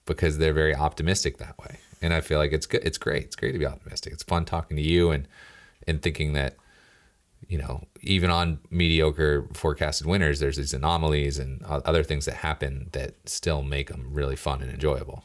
because 0.05 0.39
they're 0.39 0.53
very 0.53 0.75
optimistic 0.75 1.39
that 1.39 1.59
way. 1.59 1.79
And 2.03 2.13
I 2.13 2.21
feel 2.21 2.39
like 2.39 2.53
it's 2.53 2.67
good. 2.67 2.83
It's 2.85 2.99
great. 2.99 3.25
It's 3.25 3.37
great 3.37 3.53
to 3.53 3.59
be 3.59 3.67
optimistic. 3.67 4.13
It's 4.13 4.23
fun 4.23 4.45
talking 4.45 4.77
to 4.77 4.83
you 4.83 5.11
and, 5.11 5.27
and 5.87 6.03
thinking 6.03 6.35
that 6.35 6.57
you 7.49 7.59
know, 7.59 7.85
even 8.01 8.31
on 8.31 8.59
mediocre 8.71 9.49
forecasted 9.53 10.07
winners, 10.07 10.41
there's 10.41 10.57
these 10.57 10.75
anomalies 10.75 11.39
and 11.39 11.63
other 11.65 12.03
things 12.03 12.25
that 12.25 12.35
happen 12.37 12.89
that 12.93 13.15
still 13.29 13.63
make 13.63 13.89
them 13.89 14.13
really 14.13 14.37
fun 14.37 14.63
and 14.63 14.71
enjoyable. 14.71 15.25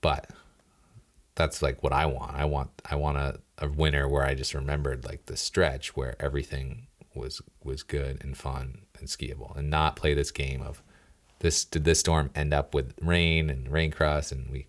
But 0.00 0.30
that's 1.34 1.62
like 1.62 1.82
what 1.82 1.92
I 1.92 2.06
want. 2.06 2.36
I 2.36 2.44
want 2.44 2.70
I 2.88 2.96
want 2.96 3.18
a, 3.18 3.40
a 3.58 3.68
winner 3.68 4.08
where 4.08 4.24
I 4.24 4.34
just 4.34 4.54
remembered 4.54 5.04
like 5.04 5.26
the 5.26 5.36
stretch 5.36 5.96
where 5.96 6.14
everything 6.20 6.86
was 7.14 7.40
was 7.64 7.82
good 7.82 8.22
and 8.22 8.36
fun 8.36 8.82
and 8.98 9.08
skiable, 9.08 9.56
and 9.56 9.70
not 9.70 9.96
play 9.96 10.14
this 10.14 10.30
game 10.30 10.62
of 10.62 10.82
this 11.40 11.64
did 11.64 11.84
this 11.84 12.00
storm 12.00 12.30
end 12.34 12.54
up 12.54 12.74
with 12.74 12.94
rain 13.00 13.50
and 13.50 13.70
rain 13.70 13.90
crust 13.90 14.32
and 14.32 14.50
we 14.50 14.66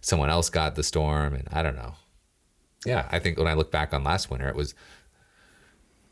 someone 0.00 0.30
else 0.30 0.48
got 0.48 0.74
the 0.74 0.82
storm 0.82 1.34
and 1.34 1.48
I 1.52 1.62
don't 1.62 1.76
know. 1.76 1.94
Yeah, 2.86 3.08
I 3.10 3.18
think 3.18 3.38
when 3.38 3.48
I 3.48 3.54
look 3.54 3.72
back 3.72 3.92
on 3.92 4.04
last 4.04 4.30
winter, 4.30 4.48
it 4.48 4.54
was 4.54 4.74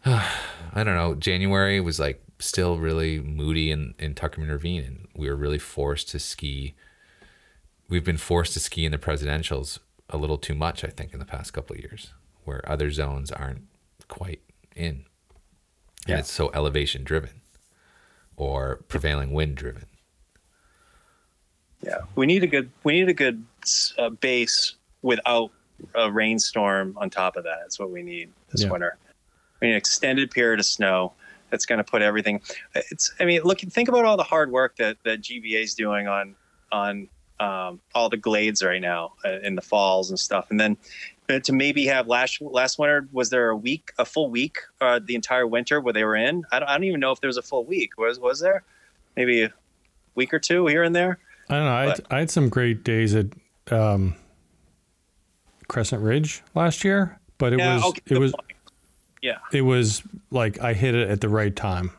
I 0.73 0.85
don't 0.85 0.95
know. 0.95 1.15
January 1.15 1.81
was 1.81 1.99
like 1.99 2.23
still 2.39 2.79
really 2.79 3.19
moody 3.21 3.71
in, 3.71 3.95
in 3.99 4.15
Tuckerman 4.15 4.51
Ravine, 4.51 4.85
and 4.85 5.09
we 5.15 5.29
were 5.29 5.37
really 5.37 5.59
forced 5.59 6.09
to 6.11 6.19
ski. 6.19 6.75
We've 7.89 8.05
been 8.05 8.17
forced 8.17 8.53
to 8.55 8.61
ski 8.61 8.85
in 8.85 8.93
the 8.93 8.99
presidentials 8.99 9.79
a 10.11 10.17
little 10.17 10.39
too 10.39 10.55
much, 10.55 10.85
I 10.85 10.89
think, 10.89 11.13
in 11.13 11.19
the 11.19 11.25
past 11.25 11.53
couple 11.53 11.75
of 11.75 11.81
years, 11.83 12.13
where 12.45 12.61
other 12.71 12.91
zones 12.91 13.31
aren't 13.33 13.63
quite 14.09 14.41
in. 14.75 14.87
And 14.87 15.05
Yeah. 16.07 16.19
it's 16.19 16.31
so 16.31 16.51
elevation 16.55 17.03
driven 17.03 17.41
or 18.37 18.77
prevailing 18.89 19.33
wind 19.33 19.57
driven. 19.57 19.87
Yeah, 21.83 21.99
we 22.15 22.27
need 22.27 22.43
a 22.45 22.47
good 22.47 22.71
we 22.85 22.93
need 22.95 23.09
a 23.09 23.15
good 23.15 23.45
uh, 23.99 24.11
base 24.11 24.75
without 25.03 25.51
a 25.95 26.11
rainstorm 26.11 26.97
on 26.97 27.11
top 27.11 27.37
of 27.37 27.45
that. 27.45 27.59
That's 27.63 27.79
what 27.79 27.91
we 27.91 28.03
need 28.03 28.31
this 28.51 28.63
Yeah. 28.63 28.71
winter. 28.71 28.99
An 29.63 29.71
extended 29.71 30.31
period 30.31 30.61
of 30.61 30.67
snow 30.67 31.13
that's 31.51 31.65
going 31.67 31.79
to 31.79 31.85
put 31.85 32.03
everything. 32.03 32.41
It's 32.75 33.13
I 33.21 33.25
mean, 33.25 33.43
look, 33.43 33.61
think 33.61 33.89
about 33.89 34.05
all 34.05 34.17
the 34.17 34.23
hard 34.23 34.51
work 34.51 34.77
that 34.77 34.99
that 35.05 35.21
GBA 35.23 35.63
is 35.63 35.75
doing 35.75 36.09
on 36.09 36.35
on 36.73 37.09
um, 37.41 37.81
all 37.95 38.09
the 38.09 38.17
glades 38.17 38.63
right 38.63 38.81
now 38.81 39.13
uh, 39.25 39.39
in 39.41 39.55
the 39.55 39.63
falls 39.63 40.11
and 40.11 40.19
stuff, 40.19 40.51
and 40.51 40.59
then. 40.61 40.77
uh, 41.29 41.41
To 41.41 41.53
maybe 41.53 41.87
have 41.87 42.07
last 42.07 42.41
last 42.41 42.79
winter, 42.79 43.09
was 43.13 43.31
there 43.31 43.51
a 43.51 43.57
week, 43.57 43.91
a 43.99 44.05
full 44.05 44.31
week, 44.31 44.59
uh, 44.81 45.01
the 45.05 45.15
entire 45.17 45.47
winter 45.47 45.81
where 45.81 45.93
they 45.93 46.05
were 46.05 46.15
in? 46.17 46.45
I 46.53 46.61
don't, 46.61 46.69
I 46.69 46.75
don't 46.75 46.85
even 46.85 47.01
know 47.01 47.11
if 47.13 47.21
there 47.21 47.29
was 47.29 47.37
a 47.37 47.43
full 47.43 47.65
week. 47.65 47.99
Was 47.99 48.21
was 48.21 48.39
there? 48.41 48.63
Maybe 49.17 49.43
a 49.43 49.53
week 50.15 50.33
or 50.33 50.39
two 50.39 50.67
here 50.67 50.83
and 50.85 50.95
there. 50.95 51.19
I 51.51 51.55
don't 51.57 51.65
know. 51.65 51.73
I 51.73 51.87
had, 51.87 52.01
I 52.11 52.19
had 52.21 52.31
some 52.31 52.49
great 52.49 52.85
days 52.85 53.15
at 53.15 53.27
um, 53.73 54.15
Crescent 55.69 56.03
Ridge 56.03 56.43
last 56.55 56.85
year, 56.85 57.19
but 57.39 57.53
it 57.53 57.59
Yeah, 57.59 57.75
was 57.75 57.85
okay, 57.87 58.03
it 58.07 58.19
was 58.19 58.33
point. 58.33 58.53
Yeah. 59.27 59.39
it 59.53 59.63
was 59.63 60.03
like 60.31 60.61
I 60.61 60.73
hit 60.73 60.95
it 60.95 61.11
at 61.11 61.21
the 61.21 61.29
right 61.29 61.55
time. 61.55 61.91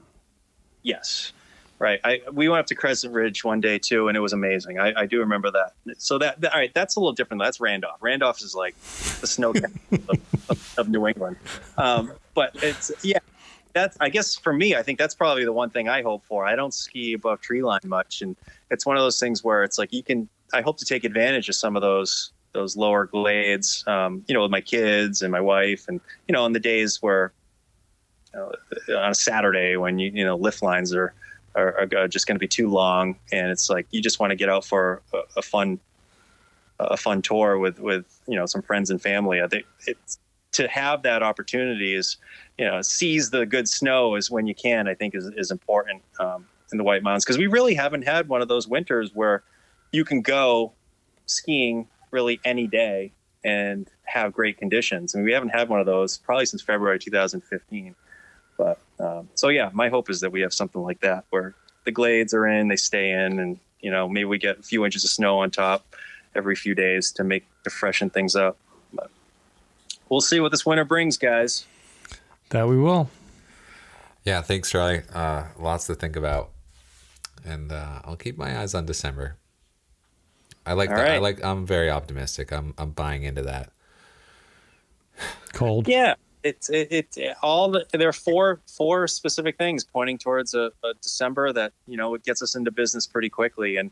Yes, 0.83 1.33
right. 1.79 1.99
I 2.05 2.21
we 2.31 2.47
went 2.47 2.61
up 2.61 2.67
to 2.67 2.75
Crescent 2.75 3.13
Ridge 3.13 3.43
one 3.43 3.59
day 3.59 3.77
too, 3.77 4.07
and 4.07 4.15
it 4.15 4.21
was 4.21 4.31
amazing. 4.31 4.79
I, 4.79 5.01
I 5.01 5.05
do 5.05 5.19
remember 5.19 5.51
that. 5.51 5.73
So 6.01 6.17
that, 6.19 6.39
that- 6.41 6.53
all 6.53 6.59
right, 6.59 6.73
that's 6.73 6.95
a 6.95 6.99
little 6.99 7.11
different. 7.13 7.41
That's 7.43 7.59
Randolph. 7.59 7.97
Randolph 7.99 8.41
is 8.41 8.55
like 8.55 8.75
the 9.19 9.27
snow 9.27 9.49
of, 9.51 10.09
of, 10.49 10.73
of 10.77 10.89
New 10.89 11.05
England. 11.07 11.35
Um, 11.77 12.13
but 12.33 12.51
it's 12.63 12.91
yeah. 13.03 13.19
That's 13.73 13.97
I 13.99 14.09
guess 14.09 14.35
for 14.35 14.53
me, 14.53 14.75
I 14.75 14.81
think 14.81 14.97
that's 14.97 15.13
probably 15.13 15.43
the 15.43 15.51
one 15.51 15.69
thing 15.69 15.89
I 15.89 16.01
hope 16.01 16.23
for. 16.25 16.45
I 16.47 16.55
don't 16.55 16.73
ski 16.73 17.13
above 17.13 17.41
tree 17.41 17.61
line 17.61 17.81
much, 17.85 18.21
and 18.21 18.35
it's 18.71 18.85
one 18.85 18.95
of 18.95 19.03
those 19.03 19.19
things 19.19 19.43
where 19.43 19.63
it's 19.63 19.77
like 19.77 19.91
you 19.91 20.01
can. 20.03 20.29
I 20.53 20.61
hope 20.61 20.77
to 20.77 20.85
take 20.85 21.03
advantage 21.03 21.49
of 21.49 21.55
some 21.55 21.75
of 21.75 21.81
those 21.81 22.31
those 22.57 22.75
lower 22.75 23.05
glades, 23.05 23.83
um, 23.85 24.25
you 24.27 24.33
know, 24.33 24.41
with 24.41 24.49
my 24.49 24.61
kids 24.61 25.21
and 25.21 25.31
my 25.31 25.39
wife, 25.39 25.87
and 25.87 26.01
you 26.27 26.33
know, 26.33 26.43
on 26.43 26.53
the 26.53 26.59
days 26.59 27.01
where 27.03 27.31
you 28.33 28.39
know, 28.39 28.99
on 28.99 29.11
a 29.11 29.15
Saturday 29.15 29.77
when 29.77 29.99
you 29.99 30.11
you 30.11 30.25
know 30.25 30.35
lift 30.35 30.63
lines 30.63 30.93
are 30.93 31.13
are, 31.55 31.87
are 31.95 32.07
just 32.07 32.25
going 32.25 32.35
to 32.35 32.39
be 32.39 32.47
too 32.47 32.67
long, 32.67 33.15
and 33.31 33.51
it's 33.51 33.69
like 33.69 33.85
you 33.91 34.01
just 34.01 34.19
want 34.19 34.31
to 34.31 34.35
get 34.35 34.49
out 34.49 34.65
for 34.65 35.03
a, 35.13 35.19
a 35.37 35.41
fun 35.43 35.79
a 36.79 36.97
fun 36.97 37.21
tour 37.21 37.59
with 37.59 37.79
with 37.79 38.05
you 38.27 38.35
know 38.35 38.47
some 38.47 38.63
friends 38.63 38.89
and 38.89 38.99
family. 38.99 39.39
I 39.39 39.47
think 39.47 39.65
it's 39.85 40.17
to 40.53 40.67
have 40.67 41.03
that 41.03 41.21
opportunity 41.21 41.93
is 41.93 42.17
you 42.57 42.65
know 42.65 42.81
seize 42.81 43.29
the 43.29 43.45
good 43.45 43.69
snow 43.69 44.15
is 44.15 44.31
when 44.31 44.47
you 44.47 44.55
can. 44.55 44.87
I 44.87 44.95
think 44.95 45.13
is 45.13 45.27
is 45.37 45.51
important 45.51 46.01
um, 46.19 46.47
in 46.71 46.79
the 46.79 46.83
White 46.83 47.03
Mountains 47.03 47.23
because 47.23 47.37
we 47.37 47.45
really 47.45 47.75
haven't 47.75 48.01
had 48.01 48.27
one 48.27 48.41
of 48.41 48.47
those 48.47 48.67
winters 48.67 49.11
where 49.13 49.43
you 49.91 50.03
can 50.03 50.21
go 50.21 50.73
skiing 51.27 51.87
really 52.11 52.39
any 52.45 52.67
day 52.67 53.11
and 53.43 53.89
have 54.03 54.33
great 54.33 54.57
conditions. 54.57 55.15
I 55.15 55.19
mean, 55.19 55.25
we 55.25 55.33
haven't 55.33 55.49
had 55.49 55.69
one 55.69 55.79
of 55.79 55.85
those 55.85 56.17
probably 56.17 56.45
since 56.45 56.61
February 56.61 56.99
2015. 56.99 57.95
But 58.57 58.79
um, 58.99 59.29
so 59.35 59.49
yeah, 59.49 59.69
my 59.73 59.89
hope 59.89 60.09
is 60.09 60.21
that 60.21 60.31
we 60.31 60.41
have 60.41 60.53
something 60.53 60.81
like 60.81 61.01
that 61.01 61.25
where 61.29 61.55
the 61.85 61.91
glades 61.91 62.33
are 62.33 62.47
in, 62.47 62.67
they 62.67 62.75
stay 62.75 63.11
in, 63.11 63.39
and 63.39 63.59
you 63.79 63.91
know 63.91 64.09
maybe 64.09 64.25
we 64.25 64.37
get 64.37 64.59
a 64.59 64.63
few 64.63 64.83
inches 64.83 65.03
of 65.03 65.09
snow 65.09 65.39
on 65.39 65.51
top 65.51 65.85
every 66.35 66.55
few 66.55 66.75
days 66.75 67.11
to 67.13 67.23
make 67.23 67.45
to 67.63 67.69
freshen 67.69 68.09
things 68.09 68.35
up. 68.35 68.57
But 68.91 69.09
we'll 70.09 70.21
see 70.21 70.39
what 70.39 70.51
this 70.51 70.65
winter 70.65 70.85
brings, 70.85 71.17
guys. 71.17 71.65
That 72.49 72.67
we 72.67 72.77
will. 72.77 73.09
Yeah, 74.23 74.41
thanks, 74.41 74.69
Charlie. 74.69 75.03
Uh, 75.13 75.45
lots 75.57 75.87
to 75.87 75.95
think 75.95 76.15
about, 76.15 76.49
and 77.45 77.71
uh, 77.71 78.01
I'll 78.03 78.17
keep 78.17 78.37
my 78.37 78.59
eyes 78.59 78.73
on 78.73 78.85
December. 78.85 79.37
I 80.67 80.73
like 80.73 80.89
All 80.89 80.97
that. 80.97 81.09
I 81.09 81.17
like. 81.19 81.43
I'm 81.43 81.65
very 81.65 81.89
optimistic. 81.89 82.51
I'm 82.51 82.73
I'm 82.77 82.91
buying 82.91 83.23
into 83.23 83.41
that. 83.43 83.71
Cold. 85.53 85.87
Yeah, 85.87 86.15
it's 86.43 86.69
it, 86.69 86.91
it, 87.17 87.35
all 87.41 87.71
the, 87.71 87.85
there 87.91 88.09
are 88.09 88.13
four 88.13 88.59
four 88.67 89.07
specific 89.07 89.57
things 89.57 89.83
pointing 89.83 90.17
towards 90.17 90.53
a, 90.53 90.71
a 90.83 90.93
December 91.01 91.53
that 91.53 91.73
you 91.87 91.97
know 91.97 92.13
it 92.13 92.23
gets 92.23 92.41
us 92.41 92.55
into 92.55 92.69
business 92.69 93.07
pretty 93.07 93.29
quickly 93.29 93.77
and 93.77 93.91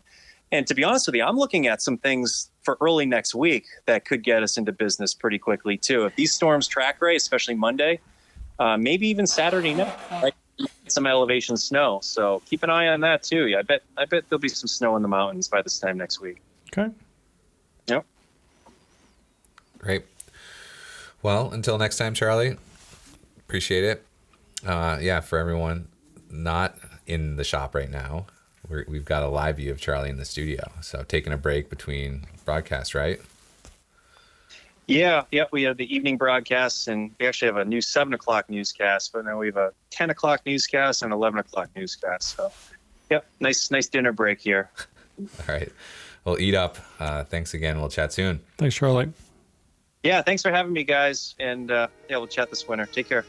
and 0.52 0.68
to 0.68 0.76
be 0.76 0.84
honest 0.84 1.08
with 1.08 1.16
you, 1.16 1.24
I'm 1.24 1.38
looking 1.38 1.68
at 1.68 1.82
some 1.82 1.98
things 1.98 2.52
for 2.62 2.78
early 2.82 3.06
next 3.06 3.34
week 3.34 3.66
that 3.86 4.06
could 4.06 4.24
get 4.24 4.44
us 4.44 4.58
into 4.58 4.72
business 4.72 5.14
pretty 5.14 5.40
quickly 5.40 5.78
too. 5.78 6.06
If 6.06 6.16
these 6.16 6.34
storms 6.34 6.68
track 6.68 7.02
right, 7.02 7.18
especially 7.18 7.56
Monday, 7.56 8.00
uh, 8.60 8.78
maybe 8.78 9.08
even 9.08 9.26
Saturday 9.26 9.74
night, 9.74 9.94
like 10.22 10.36
some 10.88 11.08
elevation 11.08 11.58
snow. 11.58 12.00
So 12.04 12.42
keep 12.46 12.64
an 12.64 12.70
eye 12.70 12.88
on 12.88 13.02
that 13.02 13.24
too. 13.24 13.48
Yeah, 13.48 13.60
I 13.60 13.62
bet 13.64 13.84
I 13.98 14.06
bet 14.06 14.30
there'll 14.30 14.40
be 14.40 14.50
some 14.50 14.68
snow 14.68 14.96
in 14.96 15.02
the 15.02 15.08
mountains 15.08 15.48
by 15.48 15.62
this 15.62 15.80
time 15.80 15.98
next 15.98 16.22
week. 16.22 16.42
Okay. 16.78 16.94
Yep. 17.88 18.06
Great. 19.78 20.04
Well, 21.22 21.52
until 21.52 21.78
next 21.78 21.98
time, 21.98 22.14
Charlie. 22.14 22.58
Appreciate 23.40 23.84
it. 23.84 24.06
Uh, 24.66 24.98
yeah, 25.00 25.22
for 25.22 25.38
everyone 25.38 25.88
not 26.30 26.78
in 27.08 27.38
the 27.38 27.44
shop 27.44 27.76
right 27.76 27.90
now, 27.90 28.26
we're, 28.68 28.86
we've 28.88 29.06
got 29.06 29.24
a 29.24 29.28
live 29.28 29.58
view 29.58 29.72
of 29.72 29.80
Charlie 29.80 30.10
in 30.10 30.18
the 30.18 30.26
studio. 30.26 30.70
So 30.82 31.04
taking 31.08 31.32
a 31.32 31.38
break 31.38 31.70
between 31.70 32.26
broadcasts, 32.44 32.94
right? 32.94 33.22
Yeah, 34.88 35.24
yeah, 35.32 35.46
we 35.52 35.64
have 35.64 35.78
the 35.78 35.96
evening 35.96 36.18
broadcasts, 36.18 36.88
and 36.88 37.12
we 37.20 37.26
actually 37.26 37.48
have 37.48 37.58
a 37.58 37.66
new 37.66 37.82
seven 37.82 38.14
o'clock 38.14 38.50
newscast. 38.50 39.14
But 39.14 39.26
now 39.26 39.40
we 39.40 39.48
have 39.48 39.58
a 39.58 39.72
ten 39.90 40.12
o'clock 40.12 40.42
newscast 40.46 41.02
and 41.02 41.12
eleven 41.12 41.40
o'clock 41.40 41.70
newscast. 41.76 42.36
So, 42.38 42.52
yep, 43.10 43.26
nice, 43.40 43.72
nice 43.72 43.88
dinner 43.88 44.12
break 44.12 44.40
here. 44.40 44.70
All 45.20 45.56
right. 45.56 45.72
Well, 46.26 46.40
eat 46.40 46.56
up. 46.56 46.78
Uh, 47.00 47.24
thanks 47.24 47.54
again. 47.54 47.80
We'll 47.80 47.90
chat 47.90 48.12
soon. 48.12 48.42
Thanks, 48.58 48.76
Charlie. 48.76 49.12
Yeah, 50.04 50.22
thanks 50.22 50.42
for 50.42 50.52
having 50.52 50.74
me, 50.74 50.84
guys, 50.84 51.36
and 51.40 51.72
uh, 51.72 51.88
yeah, 52.10 52.18
we'll 52.18 52.28
chat 52.28 52.50
this 52.50 52.68
winter. 52.68 52.86
Take 52.86 53.10
care. 53.10 53.26